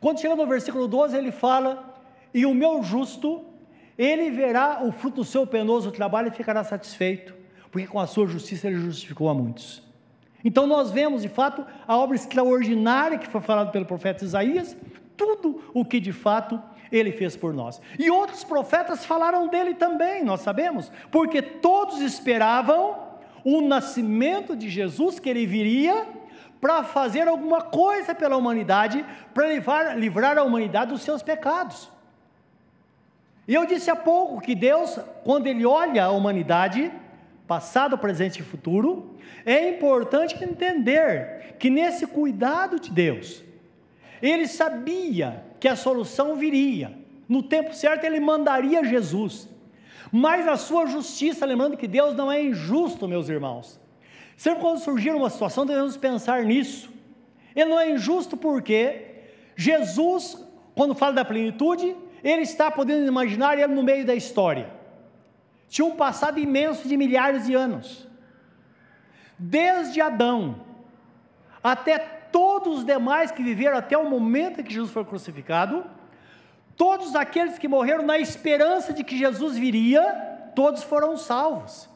Quando 0.00 0.20
chega 0.20 0.34
no 0.36 0.46
versículo 0.46 0.88
12, 0.88 1.16
ele 1.16 1.32
fala: 1.32 1.94
E 2.32 2.46
o 2.46 2.54
meu 2.54 2.82
justo, 2.82 3.44
ele 3.98 4.30
verá 4.30 4.80
o 4.84 4.92
fruto 4.92 5.16
do 5.16 5.24
seu 5.24 5.44
penoso 5.44 5.90
trabalho 5.90 6.28
e 6.28 6.30
ficará 6.30 6.62
satisfeito, 6.62 7.34
porque 7.70 7.88
com 7.88 7.98
a 7.98 8.06
sua 8.06 8.28
justiça 8.28 8.68
ele 8.68 8.76
justificou 8.76 9.28
a 9.28 9.34
muitos. 9.34 9.82
Então 10.44 10.66
nós 10.66 10.92
vemos 10.92 11.22
de 11.22 11.28
fato 11.28 11.66
a 11.86 11.96
obra 11.96 12.14
extraordinária 12.14 13.18
que 13.18 13.26
foi 13.26 13.40
falada 13.40 13.72
pelo 13.72 13.84
profeta 13.84 14.24
Isaías, 14.24 14.76
tudo 15.16 15.60
o 15.74 15.84
que 15.84 15.98
de 15.98 16.12
fato 16.12 16.62
ele 16.92 17.10
fez 17.10 17.36
por 17.36 17.52
nós. 17.52 17.80
E 17.98 18.08
outros 18.08 18.44
profetas 18.44 19.04
falaram 19.04 19.48
dele 19.48 19.74
também, 19.74 20.24
nós 20.24 20.40
sabemos, 20.40 20.90
porque 21.10 21.42
todos 21.42 22.00
esperavam 22.00 22.96
o 23.44 23.60
nascimento 23.60 24.54
de 24.54 24.68
Jesus, 24.68 25.18
que 25.18 25.28
ele 25.28 25.44
viria 25.44 26.06
para 26.60 26.84
fazer 26.84 27.28
alguma 27.28 27.62
coisa 27.62 28.14
pela 28.14 28.36
humanidade, 28.36 29.04
para 29.34 29.48
livrar, 29.48 29.98
livrar 29.98 30.38
a 30.38 30.44
humanidade 30.44 30.92
dos 30.92 31.02
seus 31.02 31.22
pecados. 31.22 31.90
E 33.48 33.54
eu 33.54 33.64
disse 33.64 33.90
há 33.90 33.96
pouco 33.96 34.42
que 34.42 34.54
Deus, 34.54 34.98
quando 35.24 35.46
Ele 35.46 35.64
olha 35.64 36.04
a 36.04 36.10
humanidade, 36.10 36.92
passado, 37.46 37.96
presente 37.96 38.40
e 38.40 38.44
futuro, 38.44 39.16
é 39.46 39.70
importante 39.70 40.44
entender 40.44 41.56
que 41.58 41.70
nesse 41.70 42.06
cuidado 42.06 42.78
de 42.78 42.90
Deus, 42.90 43.42
Ele 44.20 44.46
sabia 44.46 45.42
que 45.58 45.66
a 45.66 45.74
solução 45.74 46.36
viria. 46.36 46.92
No 47.26 47.42
tempo 47.42 47.74
certo, 47.74 48.04
Ele 48.04 48.20
mandaria 48.20 48.84
Jesus. 48.84 49.48
Mas 50.12 50.46
a 50.46 50.58
sua 50.58 50.84
justiça, 50.84 51.46
lembrando 51.46 51.76
que 51.76 51.88
Deus 51.88 52.14
não 52.14 52.30
é 52.30 52.42
injusto, 52.42 53.08
meus 53.08 53.30
irmãos. 53.30 53.80
Sempre 54.36 54.60
quando 54.60 54.78
surgir 54.78 55.14
uma 55.14 55.30
situação, 55.30 55.64
devemos 55.64 55.96
pensar 55.96 56.44
nisso. 56.44 56.90
Ele 57.56 57.70
não 57.70 57.80
é 57.80 57.90
injusto 57.90 58.36
porque 58.36 59.06
Jesus, 59.56 60.46
quando 60.74 60.94
fala 60.94 61.14
da 61.14 61.24
plenitude, 61.24 61.96
ele 62.22 62.42
está 62.42 62.70
podendo 62.70 63.06
imaginar 63.06 63.58
ele 63.58 63.74
no 63.74 63.82
meio 63.82 64.04
da 64.04 64.14
história. 64.14 64.70
Tinha 65.68 65.86
um 65.86 65.96
passado 65.96 66.38
imenso 66.38 66.88
de 66.88 66.96
milhares 66.96 67.46
de 67.46 67.54
anos. 67.54 68.08
Desde 69.38 70.00
Adão 70.00 70.66
até 71.62 71.98
todos 71.98 72.78
os 72.78 72.84
demais 72.84 73.30
que 73.30 73.42
viveram 73.42 73.76
até 73.76 73.96
o 73.96 74.08
momento 74.08 74.60
em 74.60 74.64
que 74.64 74.72
Jesus 74.72 74.92
foi 74.92 75.04
crucificado, 75.04 75.84
Todos 76.78 77.16
aqueles 77.16 77.58
que 77.58 77.66
morreram 77.66 78.06
na 78.06 78.20
esperança 78.20 78.92
de 78.92 79.02
que 79.02 79.18
Jesus 79.18 79.58
viria, 79.58 80.04
todos 80.54 80.84
foram 80.84 81.16
salvos. 81.16 81.90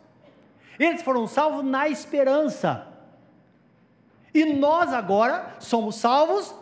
Eles 0.77 1.01
foram 1.03 1.29
salvos 1.29 1.65
na 1.65 1.89
esperança. 1.89 2.89
E 4.35 4.45
nós 4.45 4.93
agora 4.93 5.55
somos 5.61 5.95
salvos 5.95 6.53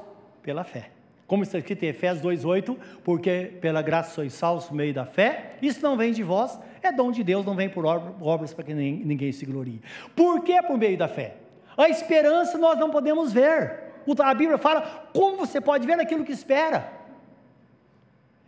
pela 0.42 0.64
fé. 0.64 0.90
Como 1.31 1.45
está 1.45 1.59
escrito 1.59 1.85
em 1.85 1.87
Efésios 1.91 2.26
2,8, 2.26 2.76
porque 3.05 3.53
pela 3.61 3.81
graça 3.83 4.16
sois 4.16 4.33
salvos 4.33 4.64
por 4.64 4.74
meio 4.74 4.93
da 4.93 5.07
fé, 5.07 5.53
isso 5.62 5.81
não 5.81 5.97
vem 5.97 6.11
de 6.12 6.24
vós, 6.24 6.59
é 6.83 6.91
dom 6.91 7.12
de 7.12 7.22
Deus, 7.22 7.47
não 7.47 7.55
vem 7.55 7.68
por 7.68 7.87
obras 7.87 8.53
para 8.53 8.64
que 8.64 8.74
ninguém 8.74 9.31
se 9.31 9.47
glorie. 9.47 9.81
Por 10.16 10.43
que 10.43 10.61
por 10.61 10.76
meio 10.76 10.99
da 10.99 11.07
fé? 11.07 11.37
A 11.76 11.89
esperança 11.89 12.59
nós 12.59 12.76
não 12.81 12.91
podemos 12.91 13.33
ver. 13.33 13.93
A 14.18 14.35
Bíblia 14.35 14.59
fala 14.59 15.09
como 15.14 15.37
você 15.37 15.61
pode 15.61 15.87
ver 15.87 16.01
aquilo 16.01 16.24
que 16.24 16.33
espera. 16.33 16.93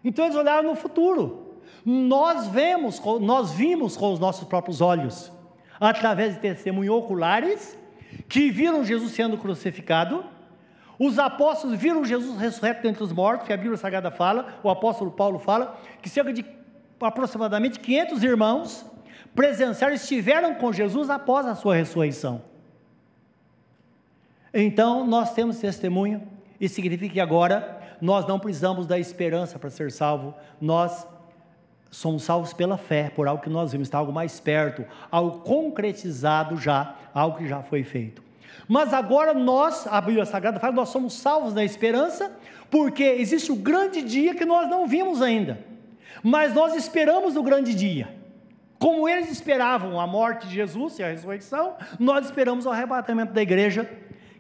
Então 0.03 0.24
eles 0.24 0.37
olharam 0.37 0.68
no 0.68 0.74
futuro. 0.74 1.55
Nós 1.85 2.49
vemos, 2.49 3.01
nós 3.20 3.53
vimos 3.53 3.97
com 3.97 4.12
os 4.12 4.18
nossos 4.18 4.49
próprios 4.49 4.80
olhos, 4.80 5.30
através 5.78 6.35
de 6.35 6.41
testemunhos 6.41 6.97
oculares, 6.97 7.78
que 8.28 8.51
viram 8.51 8.85
Jesus 8.85 9.12
sendo 9.12 9.39
crucificado. 9.39 10.24
Os 11.05 11.18
apóstolos 11.18 11.76
viram 11.76 12.05
Jesus 12.05 12.38
ressurreto 12.38 12.80
dentre 12.80 13.03
os 13.03 13.12
mortos, 13.12 13.44
que 13.44 13.53
a 13.53 13.57
Bíblia 13.57 13.76
Sagrada 13.76 14.09
fala, 14.09 14.61
o 14.62 14.70
apóstolo 14.70 15.11
Paulo 15.11 15.36
fala, 15.36 15.76
que 16.00 16.09
cerca 16.09 16.32
de 16.32 16.46
aproximadamente 17.00 17.80
500 17.80 18.22
irmãos 18.22 18.86
presenciaram, 19.34 19.96
estiveram 19.96 20.55
com 20.55 20.72
Jesus 20.72 21.11
após 21.11 21.44
a 21.44 21.57
sua 21.57 21.74
ressurreição. 21.74 22.40
Então, 24.55 25.05
nós 25.05 25.34
temos 25.34 25.59
testemunho, 25.59 26.22
e 26.61 26.68
significa 26.68 27.14
que 27.14 27.20
agora 27.20 27.80
nós 28.00 28.24
não 28.28 28.38
precisamos 28.38 28.86
da 28.86 28.96
esperança 28.96 29.59
para 29.59 29.70
ser 29.70 29.90
salvo, 29.90 30.32
nós 30.61 31.05
somos 31.90 32.22
salvos 32.22 32.53
pela 32.53 32.78
fé, 32.78 33.11
por 33.11 33.26
algo 33.26 33.42
que 33.42 33.50
nós 33.50 33.72
vimos, 33.72 33.88
está 33.88 33.98
algo 33.98 34.12
mais 34.12 34.38
perto, 34.38 34.84
algo 35.11 35.40
concretizado 35.40 36.57
já, 36.59 36.94
algo 37.12 37.38
que 37.38 37.48
já 37.48 37.61
foi 37.61 37.82
feito. 37.82 38.22
Mas 38.68 38.92
agora 38.92 39.34
nós, 39.34 39.86
a 39.86 40.00
Bíblia 40.00 40.24
Sagrada 40.24 40.60
fala, 40.60 40.72
nós 40.72 40.88
somos 40.88 41.14
salvos 41.14 41.54
na 41.54 41.64
esperança, 41.64 42.32
porque 42.70 43.02
existe 43.02 43.52
o 43.52 43.56
grande 43.56 44.02
dia 44.02 44.34
que 44.34 44.44
nós 44.44 44.68
não 44.68 44.86
vimos 44.86 45.20
ainda, 45.20 45.58
mas 46.22 46.54
nós 46.54 46.74
esperamos 46.74 47.36
o 47.36 47.42
grande 47.42 47.74
dia. 47.74 48.08
Como 48.78 49.08
eles 49.08 49.30
esperavam 49.30 50.00
a 50.00 50.06
morte 50.06 50.48
de 50.48 50.54
Jesus 50.54 50.98
e 50.98 51.04
a 51.04 51.08
ressurreição, 51.08 51.74
nós 52.00 52.24
esperamos 52.24 52.66
o 52.66 52.70
arrebatamento 52.70 53.32
da 53.32 53.40
igreja 53.40 53.88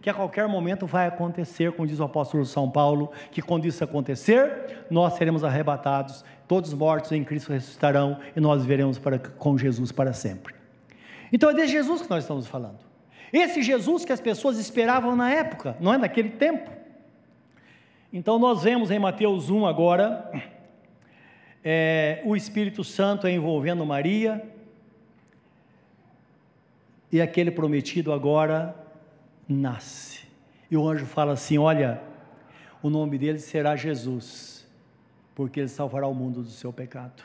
que 0.00 0.10
a 0.10 0.14
qualquer 0.14 0.48
momento 0.48 0.84
vai 0.84 1.06
acontecer, 1.06 1.70
como 1.72 1.86
diz 1.86 2.00
o 2.00 2.04
apóstolo 2.04 2.44
São 2.44 2.68
Paulo, 2.68 3.12
que 3.30 3.40
quando 3.40 3.66
isso 3.66 3.84
acontecer, 3.84 4.84
nós 4.90 5.14
seremos 5.14 5.44
arrebatados, 5.44 6.24
todos 6.48 6.74
mortos 6.74 7.12
em 7.12 7.22
Cristo 7.22 7.52
ressuscitarão 7.52 8.18
e 8.34 8.40
nós 8.40 8.62
viveremos 8.62 8.98
para, 8.98 9.16
com 9.16 9.56
Jesus 9.56 9.92
para 9.92 10.12
sempre. 10.12 10.56
Então 11.32 11.50
é 11.50 11.54
desse 11.54 11.72
Jesus 11.72 12.02
que 12.02 12.10
nós 12.10 12.24
estamos 12.24 12.48
falando. 12.48 12.80
Esse 13.32 13.62
Jesus 13.62 14.04
que 14.04 14.12
as 14.12 14.20
pessoas 14.20 14.58
esperavam 14.58 15.16
na 15.16 15.30
época, 15.30 15.76
não 15.80 15.94
é 15.94 15.98
naquele 15.98 16.30
tempo. 16.30 16.70
Então 18.12 18.38
nós 18.38 18.62
vemos 18.62 18.90
em 18.90 18.98
Mateus 18.98 19.48
1 19.48 19.64
agora 19.64 20.30
é, 21.64 22.20
o 22.24 22.34
Espírito 22.36 22.82
Santo 22.82 23.28
envolvendo 23.28 23.86
Maria 23.86 24.42
e 27.10 27.20
aquele 27.20 27.50
prometido 27.50 28.12
agora 28.12 28.74
nasce. 29.48 30.22
E 30.70 30.76
o 30.76 30.88
anjo 30.88 31.06
fala 31.06 31.32
assim: 31.32 31.58
Olha, 31.58 32.02
o 32.82 32.90
nome 32.90 33.16
dele 33.18 33.38
será 33.38 33.76
Jesus, 33.76 34.66
porque 35.34 35.60
ele 35.60 35.68
salvará 35.68 36.06
o 36.06 36.14
mundo 36.14 36.42
do 36.42 36.50
seu 36.50 36.72
pecado. 36.72 37.22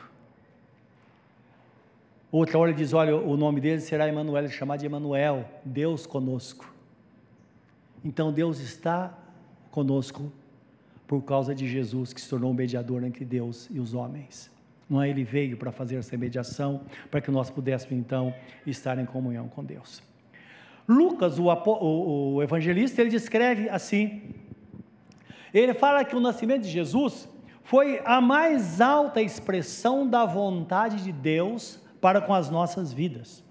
Outra 2.31 2.57
hora 2.57 2.71
ele 2.71 2.77
diz: 2.77 2.93
Olha, 2.93 3.15
o 3.15 3.37
nome 3.37 3.61
dele 3.61 3.79
será 3.79 4.07
Emanuel, 4.07 4.43
ele 4.43 4.53
chamado 4.53 4.79
de 4.79 4.85
Emanuel, 4.85 5.49
Deus 5.63 6.05
conosco. 6.05 6.73
Então 8.03 8.31
Deus 8.31 8.59
está 8.59 9.17
conosco 9.71 10.31
por 11.07 11.21
causa 11.23 11.55
de 11.55 11.67
Jesus, 11.67 12.11
que 12.11 12.19
se 12.19 12.29
tornou 12.29 12.51
um 12.51 12.53
mediador 12.53 13.03
entre 13.03 13.23
Deus 13.23 13.69
e 13.71 13.79
os 13.79 13.93
homens. 13.93 14.51
Não 14.89 15.01
é 15.01 15.09
ele 15.09 15.23
veio 15.23 15.57
para 15.57 15.71
fazer 15.71 15.95
essa 15.95 16.17
mediação, 16.17 16.81
para 17.09 17.21
que 17.21 17.31
nós 17.31 17.49
pudéssemos 17.49 17.97
então 17.97 18.33
estar 18.65 18.97
em 18.97 19.05
comunhão 19.05 19.47
com 19.47 19.63
Deus. 19.63 20.01
Lucas, 20.87 21.37
o, 21.39 21.45
o, 21.45 22.35
o 22.35 22.43
evangelista, 22.43 23.01
ele 23.01 23.09
descreve 23.09 23.69
assim: 23.69 24.33
ele 25.53 25.73
fala 25.73 26.03
que 26.03 26.15
o 26.15 26.19
nascimento 26.19 26.63
de 26.63 26.69
Jesus 26.69 27.27
foi 27.63 28.01
a 28.05 28.21
mais 28.21 28.79
alta 28.79 29.21
expressão 29.21 30.07
da 30.07 30.25
vontade 30.25 31.03
de 31.03 31.11
Deus 31.11 31.81
para 32.01 32.21
com 32.21 32.33
as 32.33 32.49
nossas 32.49 32.93
vidas. 32.93 33.43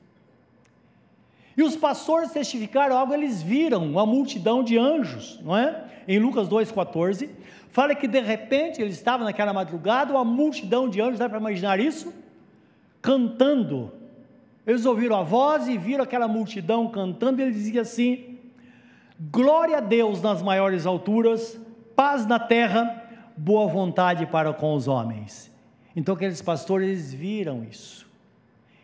E 1.56 1.62
os 1.62 1.74
pastores 1.74 2.32
testificaram 2.32 2.96
algo, 2.96 3.14
eles 3.14 3.42
viram 3.42 3.84
uma 3.84 4.04
multidão 4.04 4.62
de 4.62 4.76
anjos, 4.76 5.40
não 5.42 5.56
é? 5.56 5.84
Em 6.06 6.18
Lucas 6.18 6.48
2,14, 6.48 7.30
fala 7.70 7.94
que 7.94 8.06
de 8.06 8.20
repente 8.20 8.80
ele 8.80 8.90
estava 8.90 9.24
naquela 9.24 9.52
madrugada, 9.52 10.12
uma 10.12 10.24
multidão 10.24 10.88
de 10.88 11.00
anjos, 11.00 11.18
dá 11.18 11.28
para 11.28 11.38
imaginar 11.38 11.80
isso? 11.80 12.12
Cantando 13.00 13.92
eles 14.66 14.84
ouviram 14.84 15.16
a 15.16 15.22
voz 15.22 15.68
e 15.68 15.78
viram 15.78 16.02
aquela 16.02 16.26
multidão 16.26 16.88
cantando, 16.88 17.40
e 17.40 17.44
ele 17.44 17.52
dizia 17.52 17.82
assim: 17.82 18.38
Glória 19.30 19.78
a 19.78 19.80
Deus 19.80 20.20
nas 20.20 20.42
maiores 20.42 20.84
alturas, 20.84 21.58
paz 21.94 22.26
na 22.26 22.40
terra, 22.40 23.04
boa 23.36 23.68
vontade 23.68 24.26
para 24.26 24.52
com 24.52 24.74
os 24.74 24.88
homens. 24.88 25.54
Então 25.94 26.16
aqueles 26.16 26.42
pastores 26.42 27.14
viram 27.14 27.62
isso. 27.62 28.05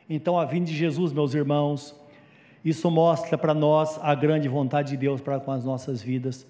Então 0.08 0.38
a 0.38 0.44
vinda 0.44 0.66
de 0.66 0.76
Jesus, 0.76 1.12
meus 1.12 1.34
irmãos, 1.34 1.94
isso 2.64 2.90
mostra 2.90 3.36
para 3.36 3.54
nós 3.54 3.98
a 4.02 4.14
grande 4.14 4.48
vontade 4.48 4.90
de 4.90 4.96
Deus 4.96 5.20
para 5.20 5.40
com 5.40 5.50
as 5.50 5.64
nossas 5.64 6.02
vidas. 6.02 6.46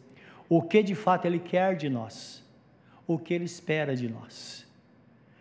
O 0.48 0.60
que 0.62 0.82
de 0.82 0.94
fato 0.94 1.26
Ele 1.26 1.38
quer 1.38 1.76
de 1.76 1.88
nós, 1.88 2.44
o 3.06 3.18
que 3.18 3.34
Ele 3.34 3.44
espera 3.44 3.96
de 3.96 4.08
nós. 4.08 4.66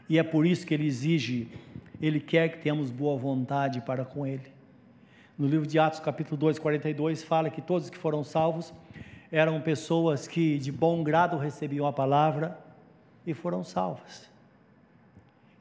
E 0.08 0.18
é 0.18 0.24
por 0.24 0.46
isso 0.46 0.66
que 0.66 0.74
Ele 0.74 0.86
exige 0.86 1.50
ele 2.02 2.20
quer 2.20 2.50
que 2.50 2.58
tenhamos 2.58 2.90
boa 2.90 3.16
vontade 3.16 3.80
para 3.82 4.04
com 4.04 4.26
Ele. 4.26 4.52
No 5.38 5.48
livro 5.48 5.68
de 5.68 5.78
Atos, 5.78 6.00
capítulo 6.00 6.36
2, 6.36 6.58
42, 6.58 7.24
fala 7.24 7.50
que 7.50 7.62
todos 7.62 7.92
que 7.92 7.98
foram 7.98 8.24
salvos 8.24 8.74
eram 9.32 9.62
pessoas 9.62 10.28
que 10.28 10.58
de 10.58 10.72
bom 10.72 11.04
grado 11.04 11.38
recebiam 11.38 11.86
a 11.86 11.94
palavra 11.94 12.58
e 13.26 13.36
foram 13.36 13.64
salvas. 13.64 14.31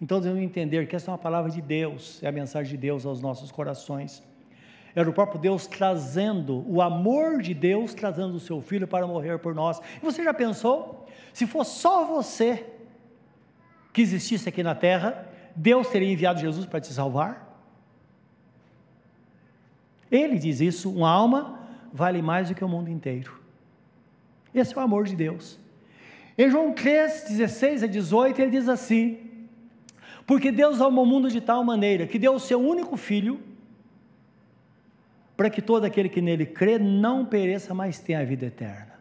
Então 0.01 0.21
devemos 0.21 0.43
entender 0.43 0.89
que 0.89 0.97
essa 0.97 1.11
é 1.11 1.13
uma 1.13 1.19
palavra 1.19 1.51
de 1.51 1.61
Deus, 1.61 2.23
é 2.23 2.29
a 2.29 2.33
mensagem 2.33 2.73
de 2.73 2.79
Deus 2.79 3.05
aos 3.05 3.21
nossos 3.21 3.53
corações. 3.53 4.23
Era 4.95 5.09
o 5.09 5.13
próprio 5.13 5.39
Deus 5.39 5.67
trazendo, 5.67 6.65
o 6.67 6.81
amor 6.81 7.41
de 7.43 7.55
Deus 7.55 7.95
trazendo 7.95 8.35
o 8.35 8.41
seu 8.41 8.61
filho 8.61 8.89
para 8.89 9.07
morrer 9.07 9.39
por 9.39 9.55
nós. 9.55 9.81
E 10.03 10.05
você 10.05 10.25
já 10.25 10.33
pensou? 10.33 11.07
Se 11.33 11.47
fosse 11.47 11.79
só 11.79 12.05
você 12.05 12.67
que 13.93 14.03
existisse 14.03 14.49
aqui 14.49 14.63
na 14.63 14.75
terra, 14.75 15.29
Deus 15.55 15.89
teria 15.89 16.11
enviado 16.11 16.41
Jesus 16.41 16.67
para 16.67 16.81
te 16.81 16.93
salvar? 16.93 17.49
Ele 20.11 20.39
diz 20.39 20.61
isso: 20.61 20.91
uma 20.91 21.11
alma 21.11 21.61
vale 21.93 22.21
mais 22.21 22.49
do 22.49 22.55
que 22.55 22.65
o 22.65 22.69
mundo 22.69 22.91
inteiro. 22.91 23.39
Esse 24.53 24.75
é 24.75 24.77
o 24.77 24.81
amor 24.81 25.05
de 25.05 25.15
Deus. 25.15 25.59
Em 26.37 26.51
João 26.51 26.73
3, 26.73 27.27
16 27.29 27.85
a 27.85 27.87
18, 27.87 28.41
ele 28.41 28.51
diz 28.51 28.69
assim: 28.69 29.30
Porque 30.31 30.53
Deus 30.53 30.81
amou 30.81 31.03
o 31.03 31.07
mundo 31.09 31.29
de 31.29 31.41
tal 31.41 31.65
maneira 31.65 32.07
que 32.07 32.17
deu 32.17 32.33
o 32.35 32.39
seu 32.39 32.61
único 32.61 32.97
filho, 32.97 33.41
para 35.37 35.51
que 35.51 35.61
todo 35.61 35.85
aquele 35.85 36.09
que 36.09 36.21
nele 36.21 36.47
crê 36.47 36.79
não 36.79 37.27
pereça, 37.27 37.75
mas 37.75 37.99
tenha 37.99 38.21
a 38.21 38.25
vida 38.25 38.47
eterna. 38.47 38.95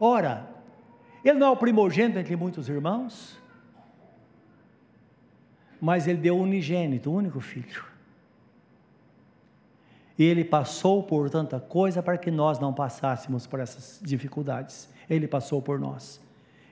Ora, 0.00 0.44
ele 1.24 1.38
não 1.38 1.46
é 1.46 1.50
o 1.50 1.56
primogênito 1.56 2.18
entre 2.18 2.34
muitos 2.34 2.68
irmãos? 2.68 3.38
mas 5.80 6.08
ele 6.08 6.18
deu 6.18 6.36
o 6.36 6.42
unigênito, 6.42 7.08
o 7.08 7.14
único 7.14 7.38
filho. 7.38 7.84
E 10.18 10.24
ele 10.24 10.44
passou 10.44 11.00
por 11.00 11.30
tanta 11.30 11.60
coisa 11.60 12.02
para 12.02 12.18
que 12.18 12.28
nós 12.28 12.58
não 12.58 12.74
passássemos 12.74 13.46
por 13.46 13.60
essas 13.60 14.00
dificuldades. 14.02 14.88
Ele 15.08 15.28
passou 15.28 15.62
por 15.62 15.78
nós. 15.78 16.20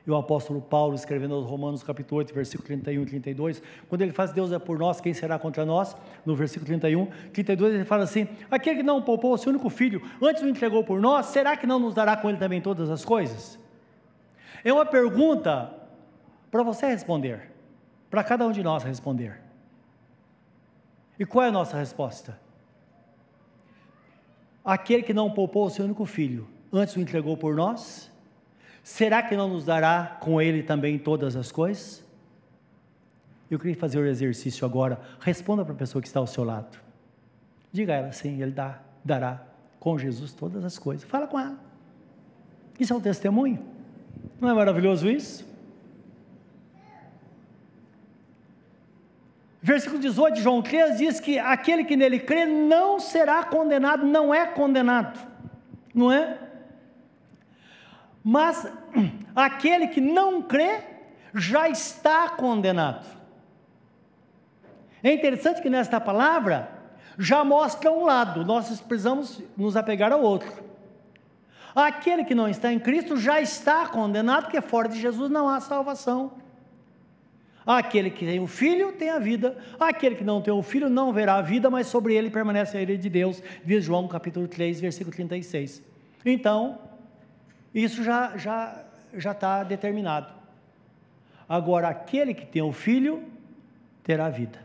E 0.06 0.10
o 0.10 0.16
apóstolo 0.16 0.60
Paulo, 0.60 0.94
escrevendo 0.94 1.34
aos 1.34 1.46
Romanos, 1.46 1.82
capítulo 1.82 2.18
8, 2.18 2.34
versículo 2.34 2.66
31 2.66 3.02
e 3.02 3.06
32, 3.06 3.62
quando 3.88 4.02
ele 4.02 4.12
faz 4.12 4.32
Deus 4.32 4.52
é 4.52 4.58
por 4.58 4.78
nós, 4.78 5.00
quem 5.00 5.14
será 5.14 5.38
contra 5.38 5.64
nós? 5.64 5.96
No 6.26 6.36
versículo 6.36 6.66
31, 6.66 7.06
32, 7.32 7.74
ele 7.74 7.84
fala 7.84 8.04
assim: 8.04 8.28
Aquele 8.50 8.76
que 8.76 8.82
não 8.82 9.00
poupou 9.00 9.32
o 9.32 9.38
seu 9.38 9.50
único 9.50 9.70
filho, 9.70 10.02
antes 10.20 10.42
o 10.42 10.48
entregou 10.48 10.84
por 10.84 11.00
nós, 11.00 11.26
será 11.26 11.56
que 11.56 11.66
não 11.66 11.78
nos 11.78 11.94
dará 11.94 12.16
com 12.16 12.28
ele 12.28 12.38
também 12.38 12.60
todas 12.60 12.90
as 12.90 13.04
coisas? 13.04 13.58
É 14.62 14.72
uma 14.72 14.84
pergunta 14.84 15.72
para 16.50 16.62
você 16.62 16.86
responder 16.86 17.54
para 18.14 18.22
cada 18.22 18.46
um 18.46 18.52
de 18.52 18.62
nós 18.62 18.84
responder. 18.84 19.40
E 21.18 21.26
qual 21.26 21.44
é 21.44 21.48
a 21.48 21.52
nossa 21.52 21.76
resposta? 21.76 22.38
Aquele 24.64 25.02
que 25.02 25.12
não 25.12 25.32
poupou 25.32 25.66
o 25.66 25.70
seu 25.70 25.84
único 25.84 26.06
filho, 26.06 26.48
antes 26.72 26.94
o 26.94 27.00
entregou 27.00 27.36
por 27.36 27.56
nós, 27.56 28.08
será 28.84 29.22
que 29.22 29.34
não 29.34 29.48
nos 29.48 29.64
dará 29.64 30.18
com 30.20 30.40
ele 30.40 30.62
também 30.62 30.98
todas 30.98 31.34
as 31.34 31.50
coisas? 31.50 32.04
Eu 33.50 33.58
queria 33.58 33.76
fazer 33.76 33.98
o 33.98 34.06
exercício 34.06 34.64
agora. 34.64 35.00
Responda 35.18 35.64
para 35.64 35.74
a 35.74 35.76
pessoa 35.76 36.00
que 36.00 36.06
está 36.06 36.20
ao 36.20 36.26
seu 36.26 36.44
lado. 36.44 36.78
Diga 37.72 37.94
a 37.94 37.96
ela 37.96 38.12
sim, 38.12 38.40
ele 38.40 38.52
dá, 38.52 38.80
dará 39.04 39.42
com 39.80 39.98
Jesus 39.98 40.32
todas 40.32 40.64
as 40.64 40.78
coisas. 40.78 41.08
Fala 41.08 41.26
com 41.26 41.40
ela. 41.40 41.58
Isso 42.78 42.92
é 42.92 42.96
um 42.96 43.00
testemunho. 43.00 43.64
Não 44.40 44.48
é 44.48 44.54
maravilhoso 44.54 45.08
isso? 45.08 45.44
Versículo 49.62 49.98
18 49.98 50.34
de 50.34 50.42
João 50.42 50.60
3 50.60 50.98
diz 50.98 51.18
que 51.18 51.38
aquele 51.38 51.84
que 51.84 51.96
nele 51.96 52.20
crê 52.20 52.44
não 52.44 53.00
será 53.00 53.42
condenado, 53.44 54.04
não 54.04 54.34
é 54.34 54.46
condenado, 54.46 55.18
não 55.94 56.12
é? 56.12 56.38
Mas 58.24 58.66
aquele 59.36 59.88
que 59.88 60.00
não 60.00 60.40
crê 60.40 60.80
já 61.34 61.68
está 61.68 62.30
condenado. 62.30 63.04
É 65.02 65.12
interessante 65.12 65.60
que 65.60 65.68
nesta 65.68 66.00
palavra 66.00 66.70
já 67.18 67.44
mostra 67.44 67.92
um 67.92 68.06
lado, 68.06 68.44
nós 68.44 68.80
precisamos 68.80 69.42
nos 69.54 69.76
apegar 69.76 70.10
ao 70.10 70.22
outro. 70.22 70.64
Aquele 71.74 72.24
que 72.24 72.34
não 72.34 72.48
está 72.48 72.72
em 72.72 72.78
Cristo 72.78 73.16
já 73.16 73.40
está 73.40 73.86
condenado, 73.86 74.44
porque 74.44 74.60
fora 74.62 74.88
de 74.88 74.98
Jesus 74.98 75.30
não 75.30 75.48
há 75.48 75.60
salvação. 75.60 76.32
Aquele 77.66 78.10
que 78.10 78.24
tem 78.24 78.40
o 78.40 78.46
filho 78.46 78.92
tem 78.92 79.10
a 79.10 79.18
vida, 79.18 79.56
aquele 79.80 80.14
que 80.14 80.24
não 80.24 80.40
tem 80.40 80.52
o 80.52 80.62
filho 80.62 80.88
não 80.88 81.12
verá 81.12 81.36
a 81.36 81.42
vida, 81.42 81.68
mas 81.70 81.86
sobre 81.86 82.14
ele 82.14 82.30
permanece 82.30 82.76
a 82.76 82.80
ira 82.80 82.96
de 82.96 83.08
Deus, 83.08 83.42
diz 83.64 83.84
João 83.84 84.06
capítulo 84.06 84.46
3, 84.46 84.80
versículo 84.80 85.14
36. 85.14 85.82
Então, 86.24 86.78
isso 87.74 88.02
já 88.02 88.36
já 88.36 88.84
já 89.12 89.32
está 89.32 89.62
determinado. 89.62 90.32
Agora, 91.48 91.88
aquele 91.88 92.34
que 92.34 92.46
tem 92.46 92.62
o 92.62 92.72
filho 92.72 93.22
terá 94.02 94.28
vida. 94.28 94.58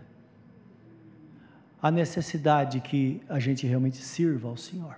A 1.82 1.91
necessidade 1.91 2.80
que 2.80 3.22
a 3.30 3.39
gente 3.39 3.68
realmente 3.68 3.97
sirva 3.97 4.47
ao 4.47 4.57
Senhor. 4.57 4.95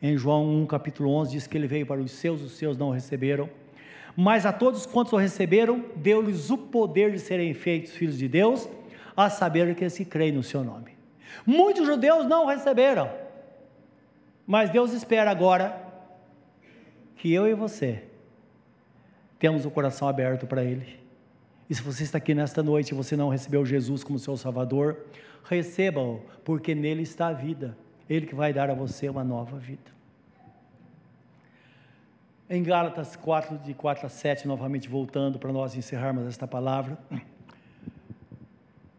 Em 0.00 0.16
João 0.16 0.48
1, 0.62 0.66
capítulo 0.66 1.12
11, 1.14 1.32
diz 1.32 1.46
que 1.46 1.56
ele 1.56 1.66
veio 1.66 1.86
para 1.86 2.00
os 2.00 2.10
seus, 2.12 2.40
os 2.40 2.52
seus 2.52 2.76
não 2.76 2.90
receberam 2.90 3.48
mas 4.16 4.44
a 4.44 4.52
todos 4.52 4.84
quantos 4.84 5.12
o 5.12 5.16
receberam, 5.16 5.84
deu-lhes 5.96 6.50
o 6.50 6.58
poder 6.58 7.12
de 7.12 7.18
serem 7.18 7.54
feitos 7.54 7.92
filhos 7.92 8.18
de 8.18 8.28
Deus, 8.28 8.68
a 9.16 9.30
saber 9.30 9.74
que 9.74 9.88
se 9.88 10.04
creem 10.04 10.32
no 10.32 10.42
seu 10.42 10.62
nome. 10.62 10.92
Muitos 11.46 11.86
judeus 11.86 12.26
não 12.26 12.46
receberam, 12.46 13.10
mas 14.46 14.70
Deus 14.70 14.92
espera 14.92 15.30
agora 15.30 15.81
que 17.22 17.32
eu 17.32 17.46
e 17.46 17.54
você 17.54 18.02
temos 19.38 19.64
o 19.64 19.70
coração 19.70 20.08
aberto 20.08 20.44
para 20.44 20.64
Ele. 20.64 20.98
E 21.70 21.74
se 21.74 21.80
você 21.80 22.02
está 22.02 22.18
aqui 22.18 22.34
nesta 22.34 22.64
noite 22.64 22.88
e 22.90 22.94
você 22.96 23.16
não 23.16 23.28
recebeu 23.28 23.64
Jesus 23.64 24.02
como 24.02 24.18
seu 24.18 24.36
Salvador, 24.36 25.06
receba-o, 25.44 26.20
porque 26.44 26.74
nele 26.74 27.02
está 27.02 27.28
a 27.28 27.32
vida. 27.32 27.78
Ele 28.10 28.26
que 28.26 28.34
vai 28.34 28.52
dar 28.52 28.70
a 28.70 28.74
você 28.74 29.08
uma 29.08 29.22
nova 29.22 29.56
vida. 29.56 29.92
Em 32.50 32.60
Gálatas 32.60 33.14
4, 33.14 33.56
de 33.58 33.72
4 33.72 34.04
a 34.04 34.08
7, 34.08 34.48
novamente 34.48 34.88
voltando 34.88 35.38
para 35.38 35.52
nós 35.52 35.76
encerrarmos 35.76 36.26
esta 36.26 36.48
palavra. 36.48 36.98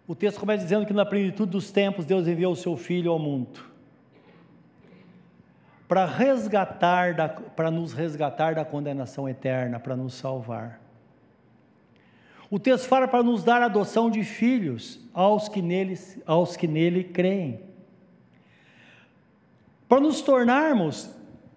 O 0.07 0.15
texto 0.15 0.39
começa 0.39 0.63
dizendo 0.63 0.85
que 0.85 0.93
na 0.93 1.05
plenitude 1.05 1.51
dos 1.51 1.73
tempos 1.73 2.05
Deus 2.05 2.25
enviou 2.25 2.53
o 2.53 2.55
seu 2.55 2.77
Filho 2.77 3.11
ao 3.11 3.19
mundo 3.19 3.72
para 5.87 6.05
resgatar, 6.05 7.15
para 7.55 7.69
nos 7.69 7.93
resgatar 7.93 8.55
da 8.55 8.65
condenação 8.65 9.27
eterna, 9.27 9.79
para 9.79 9.95
nos 9.95 10.13
salvar. 10.13 10.79
O 12.49 12.59
texto 12.59 12.87
fala 12.87 13.07
para 13.07 13.23
nos 13.23 13.43
dar 13.43 13.61
adoção 13.61 14.11
de 14.11 14.23
filhos 14.23 14.99
aos 15.13 15.49
que, 15.49 15.61
neles, 15.61 16.19
aos 16.25 16.55
que 16.55 16.67
nele 16.67 17.03
creem. 17.03 17.61
Para 19.89 19.99
nos 19.99 20.21
tornarmos 20.21 21.09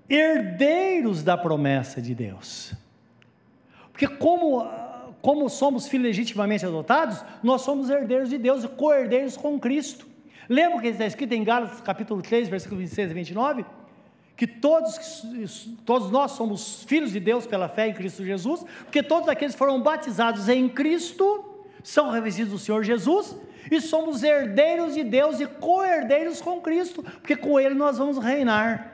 herdeiros 0.08 1.22
da 1.22 1.36
promessa 1.36 2.00
de 2.00 2.14
Deus. 2.14 2.72
Porque 3.92 4.06
como, 4.06 4.66
como 5.20 5.48
somos 5.48 5.88
filhos 5.88 6.06
legitimamente 6.06 6.64
adotados, 6.64 7.24
nós 7.42 7.62
somos 7.62 7.90
herdeiros 7.90 8.30
de 8.30 8.38
Deus 8.38 8.64
e 8.64 8.68
co-herdeiros 8.68 9.36
com 9.36 9.58
Cristo. 9.58 10.06
Lembra 10.48 10.80
que 10.80 10.88
está 10.88 11.06
escrito 11.06 11.32
em 11.32 11.44
Gálatas 11.44 11.80
capítulo 11.80 12.22
3, 12.22 12.48
versículo 12.48 12.80
26 12.80 13.10
e 13.10 13.14
29? 13.14 13.64
Que 14.36 14.46
todos, 14.46 15.66
todos 15.84 16.10
nós 16.10 16.32
somos 16.32 16.84
filhos 16.84 17.12
de 17.12 17.20
Deus 17.20 17.46
pela 17.46 17.68
fé 17.68 17.88
em 17.88 17.94
Cristo 17.94 18.24
Jesus, 18.24 18.64
porque 18.84 19.02
todos 19.02 19.28
aqueles 19.28 19.54
que 19.54 19.58
foram 19.58 19.80
batizados 19.80 20.48
em 20.48 20.68
Cristo 20.68 21.44
são 21.82 22.10
revestidos 22.10 22.52
do 22.52 22.58
Senhor 22.58 22.84
Jesus 22.84 23.36
e 23.70 23.80
somos 23.80 24.22
herdeiros 24.22 24.94
de 24.94 25.02
Deus 25.02 25.40
e 25.40 25.46
co-herdeiros 25.46 26.40
com 26.40 26.60
Cristo, 26.60 27.02
porque 27.02 27.34
com 27.34 27.58
Ele 27.58 27.74
nós 27.74 27.98
vamos 27.98 28.18
reinar. 28.18 28.92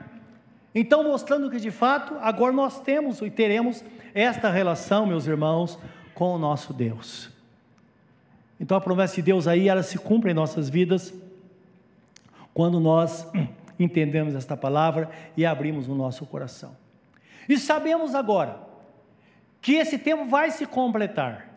Então, 0.73 1.03
mostrando 1.03 1.49
que 1.49 1.59
de 1.59 1.69
fato 1.71 2.15
agora 2.21 2.51
nós 2.51 2.79
temos 2.79 3.21
e 3.21 3.29
teremos 3.29 3.83
esta 4.13 4.49
relação, 4.49 5.05
meus 5.05 5.27
irmãos, 5.27 5.77
com 6.13 6.35
o 6.35 6.39
nosso 6.39 6.73
Deus. 6.73 7.29
Então, 8.59 8.77
a 8.77 8.81
promessa 8.81 9.15
de 9.15 9.21
Deus 9.21 9.47
aí, 9.47 9.67
ela 9.67 9.83
se 9.83 9.97
cumpre 9.97 10.31
em 10.31 10.33
nossas 10.33 10.69
vidas 10.69 11.13
quando 12.53 12.79
nós 12.79 13.27
entendemos 13.79 14.35
esta 14.35 14.55
palavra 14.55 15.09
e 15.35 15.45
abrimos 15.45 15.87
o 15.87 15.95
nosso 15.95 16.25
coração. 16.25 16.75
E 17.47 17.57
sabemos 17.57 18.15
agora 18.15 18.59
que 19.61 19.73
esse 19.73 19.97
tempo 19.97 20.25
vai 20.25 20.51
se 20.51 20.65
completar. 20.65 21.49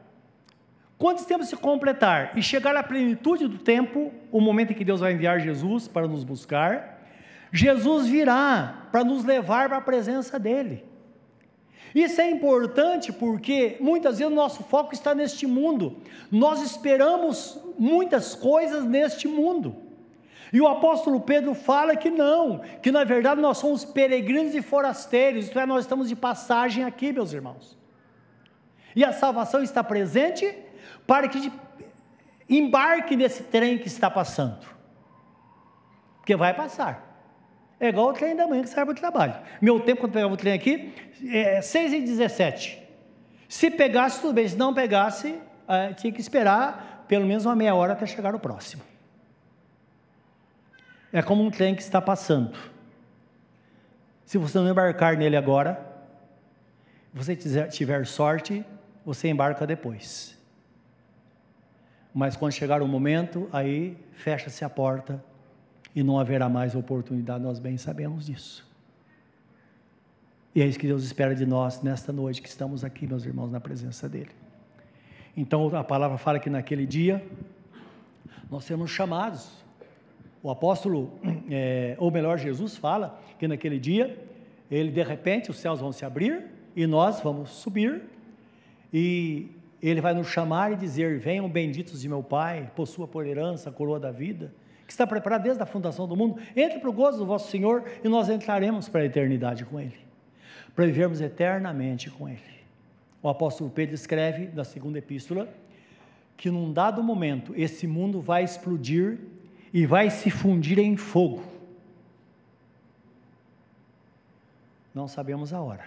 Quando 0.98 1.18
esse 1.18 1.26
tempo 1.26 1.44
se 1.44 1.56
completar 1.56 2.36
e 2.36 2.42
chegar 2.42 2.74
à 2.76 2.82
plenitude 2.82 3.46
do 3.46 3.58
tempo, 3.58 4.12
o 4.32 4.40
momento 4.40 4.72
em 4.72 4.76
que 4.76 4.84
Deus 4.84 5.00
vai 5.00 5.12
enviar 5.12 5.40
Jesus 5.40 5.86
para 5.86 6.08
nos 6.08 6.24
buscar, 6.24 7.02
Jesus 7.52 8.06
virá 8.06 8.88
para 8.90 9.04
nos 9.04 9.24
levar 9.24 9.68
para 9.68 9.78
a 9.78 9.82
presença 9.82 10.38
dEle. 10.38 10.84
Isso 11.94 12.20
é 12.20 12.30
importante 12.30 13.12
porque 13.12 13.76
muitas 13.80 14.18
vezes 14.18 14.32
o 14.32 14.36
nosso 14.36 14.62
foco 14.64 14.92
está 14.92 15.14
neste 15.14 15.46
mundo, 15.46 15.96
nós 16.30 16.62
esperamos 16.62 17.58
muitas 17.78 18.34
coisas 18.34 18.84
neste 18.84 19.26
mundo. 19.26 19.85
E 20.52 20.60
o 20.60 20.66
apóstolo 20.66 21.20
Pedro 21.20 21.54
fala 21.54 21.96
que 21.96 22.10
não, 22.10 22.60
que 22.82 22.92
na 22.92 23.04
verdade 23.04 23.40
nós 23.40 23.58
somos 23.58 23.84
peregrinos 23.84 24.54
e 24.54 24.62
forasteiros, 24.62 25.46
isto 25.46 25.58
é, 25.58 25.66
nós 25.66 25.84
estamos 25.84 26.08
de 26.08 26.16
passagem 26.16 26.84
aqui, 26.84 27.12
meus 27.12 27.32
irmãos. 27.32 27.76
E 28.94 29.04
a 29.04 29.12
salvação 29.12 29.62
está 29.62 29.82
presente 29.82 30.56
para 31.06 31.28
que 31.28 31.52
embarque 32.48 33.16
nesse 33.16 33.42
trem 33.42 33.78
que 33.78 33.88
está 33.88 34.10
passando, 34.10 34.66
porque 36.18 36.36
vai 36.36 36.54
passar. 36.54 37.04
É 37.78 37.88
igual 37.88 38.08
o 38.08 38.12
trem 38.12 38.34
da 38.34 38.46
manhã 38.46 38.62
que 38.62 38.68
sai 38.70 38.84
para 38.84 38.92
o 38.92 38.96
trabalho. 38.96 39.34
Meu 39.60 39.80
tempo, 39.80 40.00
quando 40.00 40.12
pegava 40.12 40.32
o 40.32 40.36
trem 40.36 40.54
aqui, 40.54 40.94
é 41.30 41.60
6 41.60 41.92
e 41.92 42.00
17. 42.00 42.82
Se 43.48 43.70
pegasse, 43.70 44.20
tudo 44.20 44.32
bem. 44.32 44.48
Se 44.48 44.56
não 44.56 44.72
pegasse, 44.72 45.38
é, 45.68 45.92
tinha 45.92 46.12
que 46.12 46.20
esperar 46.20 47.04
pelo 47.06 47.26
menos 47.26 47.44
uma 47.44 47.54
meia 47.54 47.74
hora 47.74 47.92
até 47.92 48.06
chegar 48.06 48.34
o 48.34 48.40
próximo. 48.40 48.82
É 51.16 51.22
como 51.22 51.42
um 51.42 51.50
trem 51.50 51.74
que 51.74 51.80
está 51.80 51.98
passando. 51.98 52.58
Se 54.26 54.36
você 54.36 54.58
não 54.58 54.68
embarcar 54.68 55.16
nele 55.16 55.34
agora, 55.34 55.80
você 57.10 57.34
tiver 57.34 58.06
sorte, 58.06 58.62
você 59.02 59.26
embarca 59.26 59.66
depois. 59.66 60.36
Mas 62.12 62.36
quando 62.36 62.52
chegar 62.52 62.82
o 62.82 62.86
momento, 62.86 63.48
aí 63.50 63.96
fecha-se 64.12 64.62
a 64.62 64.68
porta 64.68 65.24
e 65.94 66.02
não 66.02 66.18
haverá 66.18 66.50
mais 66.50 66.74
oportunidade, 66.74 67.42
nós 67.42 67.58
bem 67.58 67.78
sabemos 67.78 68.26
disso. 68.26 68.70
E 70.54 70.60
é 70.60 70.66
isso 70.66 70.78
que 70.78 70.86
Deus 70.86 71.02
espera 71.02 71.34
de 71.34 71.46
nós 71.46 71.80
nesta 71.80 72.12
noite 72.12 72.42
que 72.42 72.48
estamos 72.50 72.84
aqui, 72.84 73.06
meus 73.06 73.24
irmãos, 73.24 73.50
na 73.50 73.58
presença 73.58 74.06
dEle. 74.06 74.32
Então 75.34 75.74
a 75.74 75.82
palavra 75.82 76.18
fala 76.18 76.38
que 76.38 76.50
naquele 76.50 76.84
dia 76.84 77.26
nós 78.50 78.64
seremos 78.64 78.90
chamados. 78.90 79.64
O 80.46 80.50
apóstolo, 80.52 81.10
é, 81.50 81.96
ou 81.98 82.08
melhor, 82.08 82.38
Jesus 82.38 82.76
fala 82.76 83.20
que 83.36 83.48
naquele 83.48 83.80
dia, 83.80 84.16
ele 84.70 84.92
de 84.92 85.02
repente 85.02 85.50
os 85.50 85.58
céus 85.58 85.80
vão 85.80 85.90
se 85.90 86.04
abrir 86.04 86.44
e 86.76 86.86
nós 86.86 87.20
vamos 87.20 87.50
subir 87.50 88.04
e 88.92 89.50
ele 89.82 90.00
vai 90.00 90.14
nos 90.14 90.28
chamar 90.28 90.70
e 90.70 90.76
dizer: 90.76 91.18
Venham 91.18 91.48
benditos 91.48 92.00
de 92.00 92.08
meu 92.08 92.22
Pai, 92.22 92.70
possua 92.76 93.08
por 93.08 93.26
herança 93.26 93.70
a 93.70 93.72
coroa 93.72 93.98
da 93.98 94.12
vida 94.12 94.54
que 94.86 94.92
está 94.92 95.04
preparado 95.04 95.42
desde 95.42 95.60
a 95.60 95.66
fundação 95.66 96.06
do 96.06 96.14
mundo, 96.14 96.40
entre 96.54 96.78
para 96.78 96.90
o 96.90 96.92
gozo 96.92 97.18
do 97.18 97.26
vosso 97.26 97.50
Senhor 97.50 97.82
e 98.04 98.08
nós 98.08 98.28
entraremos 98.28 98.88
para 98.88 99.00
a 99.00 99.04
eternidade 99.04 99.64
com 99.64 99.80
Ele, 99.80 99.98
para 100.76 100.86
vivermos 100.86 101.20
eternamente 101.20 102.08
com 102.08 102.28
Ele. 102.28 102.38
O 103.20 103.28
apóstolo 103.28 103.68
Pedro 103.68 103.96
escreve 103.96 104.48
na 104.54 104.62
segunda 104.62 104.96
epístola 104.96 105.48
que 106.36 106.52
num 106.52 106.72
dado 106.72 107.02
momento 107.02 107.52
esse 107.56 107.84
mundo 107.88 108.20
vai 108.20 108.44
explodir 108.44 109.18
e 109.72 109.86
vai 109.86 110.10
se 110.10 110.30
fundir 110.30 110.78
em 110.78 110.96
fogo. 110.96 111.42
Não 114.94 115.06
sabemos 115.06 115.52
a 115.52 115.60
hora. 115.60 115.84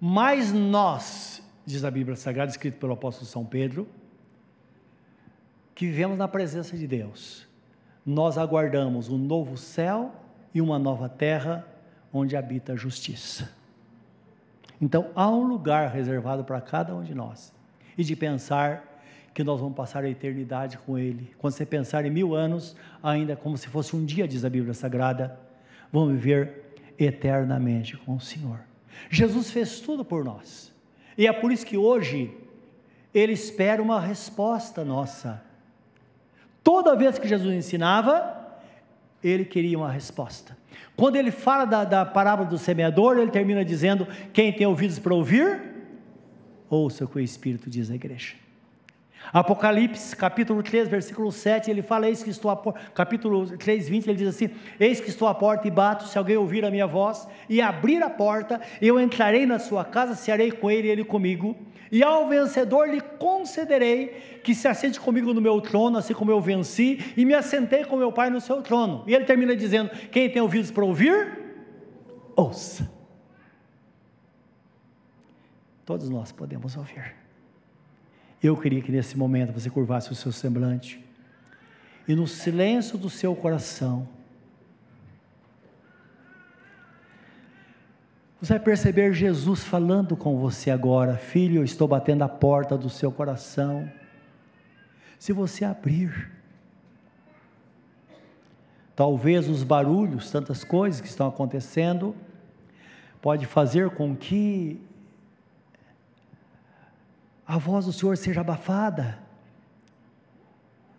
Mas 0.00 0.52
nós, 0.52 1.42
diz 1.64 1.84
a 1.84 1.90
Bíblia 1.90 2.16
Sagrada, 2.16 2.50
escrito 2.50 2.78
pelo 2.78 2.92
apóstolo 2.92 3.26
São 3.26 3.44
Pedro, 3.44 3.88
que 5.74 5.86
vivemos 5.86 6.18
na 6.18 6.26
presença 6.26 6.76
de 6.76 6.86
Deus, 6.86 7.46
nós 8.04 8.38
aguardamos 8.38 9.08
um 9.08 9.18
novo 9.18 9.56
céu 9.56 10.14
e 10.54 10.60
uma 10.60 10.78
nova 10.78 11.08
terra 11.08 11.66
onde 12.12 12.36
habita 12.36 12.72
a 12.72 12.76
justiça. 12.76 13.50
Então 14.80 15.10
há 15.14 15.28
um 15.28 15.46
lugar 15.46 15.90
reservado 15.90 16.44
para 16.44 16.60
cada 16.60 16.94
um 16.94 17.02
de 17.02 17.14
nós. 17.14 17.54
E 17.96 18.04
de 18.04 18.14
pensar 18.14 18.95
que 19.36 19.44
nós 19.44 19.60
vamos 19.60 19.76
passar 19.76 20.02
a 20.02 20.08
eternidade 20.08 20.78
com 20.78 20.98
Ele. 20.98 21.30
Quando 21.36 21.52
você 21.52 21.66
pensar 21.66 22.06
em 22.06 22.10
mil 22.10 22.34
anos, 22.34 22.74
ainda 23.02 23.36
como 23.36 23.58
se 23.58 23.68
fosse 23.68 23.94
um 23.94 24.02
dia, 24.02 24.26
diz 24.26 24.46
a 24.46 24.48
Bíblia 24.48 24.72
Sagrada, 24.72 25.38
vamos 25.92 26.14
viver 26.14 26.72
eternamente 26.98 27.98
com 27.98 28.16
o 28.16 28.20
Senhor. 28.20 28.60
Jesus 29.10 29.50
fez 29.50 29.78
tudo 29.78 30.02
por 30.02 30.24
nós. 30.24 30.72
E 31.18 31.26
é 31.26 31.32
por 31.34 31.52
isso 31.52 31.66
que 31.66 31.76
hoje 31.76 32.34
Ele 33.12 33.34
espera 33.34 33.82
uma 33.82 34.00
resposta 34.00 34.82
nossa. 34.82 35.44
Toda 36.64 36.96
vez 36.96 37.18
que 37.18 37.28
Jesus 37.28 37.54
ensinava, 37.54 38.58
Ele 39.22 39.44
queria 39.44 39.76
uma 39.76 39.92
resposta. 39.92 40.56
Quando 40.96 41.16
ele 41.16 41.30
fala 41.30 41.66
da, 41.66 41.84
da 41.84 42.06
parábola 42.06 42.48
do 42.48 42.56
semeador, 42.56 43.18
ele 43.18 43.30
termina 43.30 43.62
dizendo: 43.62 44.08
Quem 44.32 44.50
tem 44.50 44.66
ouvidos 44.66 44.98
para 44.98 45.12
ouvir, 45.12 45.60
ouça 46.70 47.04
o 47.04 47.08
que 47.08 47.18
o 47.18 47.20
Espírito 47.20 47.68
diz 47.68 47.90
à 47.90 47.94
igreja. 47.94 48.45
Apocalipse, 49.32 50.14
capítulo 50.14 50.62
3, 50.62 50.88
versículo 50.88 51.32
7, 51.32 51.70
ele 51.70 51.82
fala, 51.82 52.08
eis 52.08 52.22
que 52.22 52.30
estou 52.30 52.50
a 52.50 52.56
porta, 52.56 52.80
capítulo 52.94 53.56
3, 53.56 53.88
20, 53.88 54.06
ele 54.06 54.18
diz 54.18 54.28
assim, 54.28 54.50
eis 54.78 55.00
que 55.00 55.08
estou 55.08 55.26
à 55.26 55.34
porta 55.34 55.66
e 55.66 55.70
bato, 55.70 56.06
se 56.06 56.16
alguém 56.16 56.36
ouvir 56.36 56.64
a 56.64 56.70
minha 56.70 56.86
voz 56.86 57.26
e 57.48 57.60
abrir 57.60 58.02
a 58.02 58.10
porta, 58.10 58.60
eu 58.80 59.00
entrarei 59.00 59.44
na 59.44 59.58
sua 59.58 59.84
casa, 59.84 60.14
cearei 60.14 60.52
com 60.52 60.70
ele 60.70 60.88
e 60.88 60.90
ele 60.90 61.04
comigo, 61.04 61.56
e 61.90 62.02
ao 62.02 62.28
vencedor 62.28 62.88
lhe 62.88 63.00
concederei 63.00 64.40
que 64.42 64.54
se 64.54 64.68
assente 64.68 65.00
comigo 65.00 65.34
no 65.34 65.40
meu 65.40 65.60
trono, 65.60 65.98
assim 65.98 66.14
como 66.14 66.30
eu 66.30 66.40
venci, 66.40 67.12
e 67.16 67.24
me 67.24 67.34
assentei 67.34 67.84
com 67.84 67.96
meu 67.96 68.12
pai 68.12 68.30
no 68.30 68.40
seu 68.40 68.62
trono. 68.62 69.04
E 69.06 69.14
ele 69.14 69.24
termina 69.24 69.56
dizendo, 69.56 69.90
quem 70.10 70.30
tem 70.30 70.40
ouvidos 70.40 70.70
para 70.70 70.84
ouvir, 70.84 71.44
ouça. 72.36 72.90
Todos 75.84 76.08
nós 76.08 76.32
podemos 76.32 76.76
ouvir. 76.76 77.25
Eu 78.46 78.56
queria 78.56 78.80
que 78.80 78.92
nesse 78.92 79.18
momento 79.18 79.52
você 79.52 79.68
curvasse 79.68 80.12
o 80.12 80.14
seu 80.14 80.30
semblante 80.30 81.04
e 82.06 82.14
no 82.14 82.28
silêncio 82.28 82.96
do 82.96 83.10
seu 83.10 83.34
coração, 83.34 84.08
você 88.40 88.52
vai 88.52 88.60
perceber 88.60 89.12
Jesus 89.12 89.64
falando 89.64 90.16
com 90.16 90.38
você 90.38 90.70
agora: 90.70 91.16
Filho, 91.16 91.56
eu 91.56 91.64
estou 91.64 91.88
batendo 91.88 92.22
a 92.22 92.28
porta 92.28 92.78
do 92.78 92.88
seu 92.88 93.10
coração. 93.10 93.90
Se 95.18 95.32
você 95.32 95.64
abrir, 95.64 96.30
talvez 98.94 99.48
os 99.48 99.64
barulhos, 99.64 100.30
tantas 100.30 100.62
coisas 100.62 101.00
que 101.00 101.08
estão 101.08 101.26
acontecendo, 101.26 102.14
pode 103.20 103.44
fazer 103.44 103.90
com 103.90 104.14
que 104.14 104.85
a 107.46 107.58
voz 107.58 107.84
do 107.84 107.92
Senhor 107.92 108.16
seja 108.16 108.40
abafada. 108.40 109.18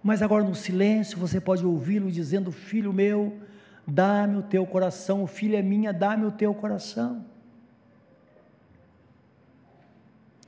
Mas 0.02 0.22
agora 0.22 0.44
no 0.44 0.56
silêncio 0.56 1.18
você 1.18 1.42
pode 1.42 1.66
ouvi-lo 1.66 2.10
dizendo: 2.10 2.52
Filho 2.52 2.94
meu, 2.94 3.38
dá-me 3.86 4.38
o 4.38 4.44
teu 4.44 4.66
coração, 4.66 5.28
filha 5.28 5.62
minha, 5.62 5.92
dá-me 5.92 6.26
o 6.26 6.32
teu 6.32 6.54
coração. 6.54 7.26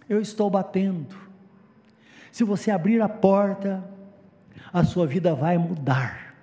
Eu 0.07 0.21
estou 0.21 0.49
batendo. 0.49 1.15
Se 2.31 2.43
você 2.43 2.71
abrir 2.71 3.01
a 3.01 3.09
porta, 3.09 3.83
a 4.71 4.83
sua 4.83 5.05
vida 5.05 5.35
vai 5.35 5.57
mudar. 5.57 6.35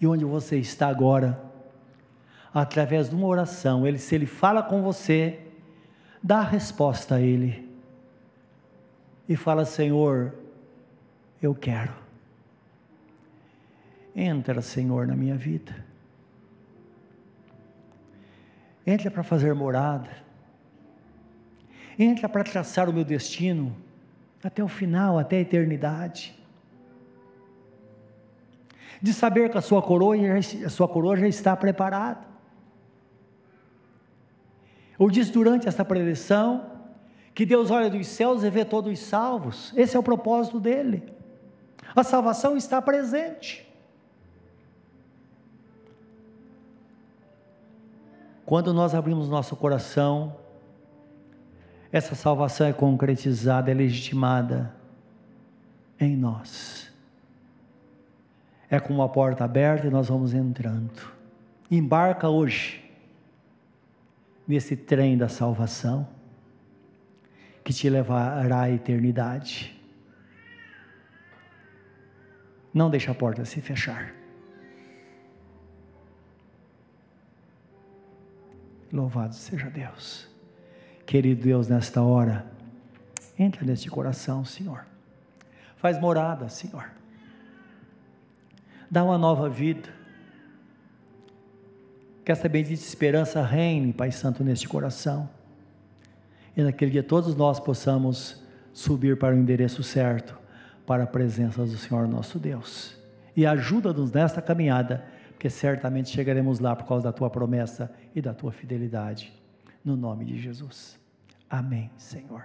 E 0.00 0.06
onde 0.06 0.24
você 0.24 0.58
está 0.58 0.88
agora, 0.88 1.40
através 2.52 3.08
de 3.08 3.14
uma 3.14 3.26
oração, 3.26 3.86
ele, 3.86 3.98
se 3.98 4.14
ele 4.14 4.26
fala 4.26 4.62
com 4.62 4.82
você, 4.82 5.49
dá 6.22 6.38
a 6.38 6.44
resposta 6.44 7.16
a 7.16 7.20
Ele 7.20 7.68
e 9.28 9.36
fala: 9.36 9.64
Senhor, 9.64 10.34
eu 11.40 11.54
quero. 11.54 11.94
Entra, 14.14 14.60
Senhor, 14.60 15.06
na 15.06 15.16
minha 15.16 15.36
vida. 15.36 15.74
Entra 18.86 19.10
para 19.10 19.22
fazer 19.22 19.54
morada. 19.54 20.10
Entra 21.98 22.28
para 22.28 22.42
traçar 22.42 22.88
o 22.88 22.92
meu 22.92 23.04
destino 23.04 23.76
até 24.42 24.64
o 24.64 24.68
final, 24.68 25.18
até 25.18 25.36
a 25.36 25.40
eternidade. 25.40 26.36
De 29.00 29.12
saber 29.14 29.50
que 29.50 29.56
a 29.56 29.60
sua 29.60 29.82
coroa, 29.82 30.16
a 30.66 30.68
sua 30.68 30.88
coroa 30.88 31.16
já 31.16 31.28
está 31.28 31.56
preparada 31.56 32.30
ou 35.00 35.10
diz 35.10 35.30
durante 35.30 35.66
esta 35.66 35.82
preleção, 35.82 36.66
que 37.34 37.46
Deus 37.46 37.70
olha 37.70 37.88
dos 37.88 38.06
céus 38.06 38.44
e 38.44 38.50
vê 38.50 38.66
todos 38.66 38.98
salvos. 38.98 39.72
Esse 39.74 39.96
é 39.96 39.98
o 39.98 40.02
propósito 40.02 40.60
dele. 40.60 41.10
A 41.96 42.04
salvação 42.04 42.54
está 42.54 42.82
presente. 42.82 43.66
Quando 48.44 48.74
nós 48.74 48.94
abrimos 48.94 49.26
nosso 49.26 49.56
coração, 49.56 50.36
essa 51.90 52.14
salvação 52.14 52.66
é 52.66 52.72
concretizada, 52.74 53.70
é 53.70 53.74
legitimada 53.74 54.74
em 55.98 56.14
nós. 56.14 56.92
É 58.68 58.78
como 58.78 58.98
uma 58.98 59.08
porta 59.08 59.44
aberta 59.44 59.86
e 59.86 59.90
nós 59.90 60.08
vamos 60.08 60.34
entrando. 60.34 61.10
Embarca 61.70 62.28
hoje 62.28 62.79
nesse 64.46 64.76
trem 64.76 65.16
da 65.16 65.28
salvação 65.28 66.08
que 67.62 67.72
te 67.72 67.88
levará 67.88 68.62
à 68.62 68.70
eternidade. 68.70 69.78
Não 72.72 72.90
deixe 72.90 73.10
a 73.10 73.14
porta 73.14 73.44
se 73.44 73.60
fechar. 73.60 74.14
Louvado 78.92 79.34
seja 79.34 79.70
Deus. 79.70 80.28
Querido 81.06 81.42
Deus, 81.42 81.68
nesta 81.68 82.02
hora, 82.02 82.46
entra 83.38 83.64
neste 83.64 83.88
coração, 83.88 84.44
Senhor. 84.44 84.84
Faz 85.76 85.98
morada, 86.00 86.48
Senhor. 86.48 86.90
Dá 88.90 89.04
uma 89.04 89.16
nova 89.16 89.48
vida 89.48 89.99
que 92.30 92.32
essa 92.32 92.48
bendita 92.48 92.80
esperança 92.80 93.42
reine, 93.42 93.92
Pai 93.92 94.12
Santo, 94.12 94.44
neste 94.44 94.68
coração. 94.68 95.28
E 96.56 96.62
naquele 96.62 96.92
dia 96.92 97.02
todos 97.02 97.34
nós 97.34 97.58
possamos 97.58 98.40
subir 98.72 99.18
para 99.18 99.34
o 99.34 99.36
endereço 99.36 99.82
certo, 99.82 100.38
para 100.86 101.02
a 101.02 101.06
presença 101.08 101.64
do 101.64 101.76
Senhor 101.76 102.06
nosso 102.06 102.38
Deus. 102.38 102.96
E 103.36 103.44
ajuda-nos 103.44 104.12
nesta 104.12 104.40
caminhada, 104.40 105.04
porque 105.30 105.50
certamente 105.50 106.10
chegaremos 106.10 106.60
lá 106.60 106.76
por 106.76 106.86
causa 106.86 107.02
da 107.02 107.12
tua 107.12 107.28
promessa 107.28 107.92
e 108.14 108.22
da 108.22 108.32
tua 108.32 108.52
fidelidade. 108.52 109.32
No 109.84 109.96
nome 109.96 110.24
de 110.24 110.38
Jesus. 110.38 110.96
Amém, 111.48 111.90
Senhor. 111.96 112.44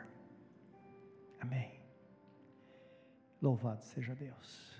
Amém. 1.39 1.69
Louvado 3.39 3.83
seja 3.83 4.15
Deus. 4.15 4.74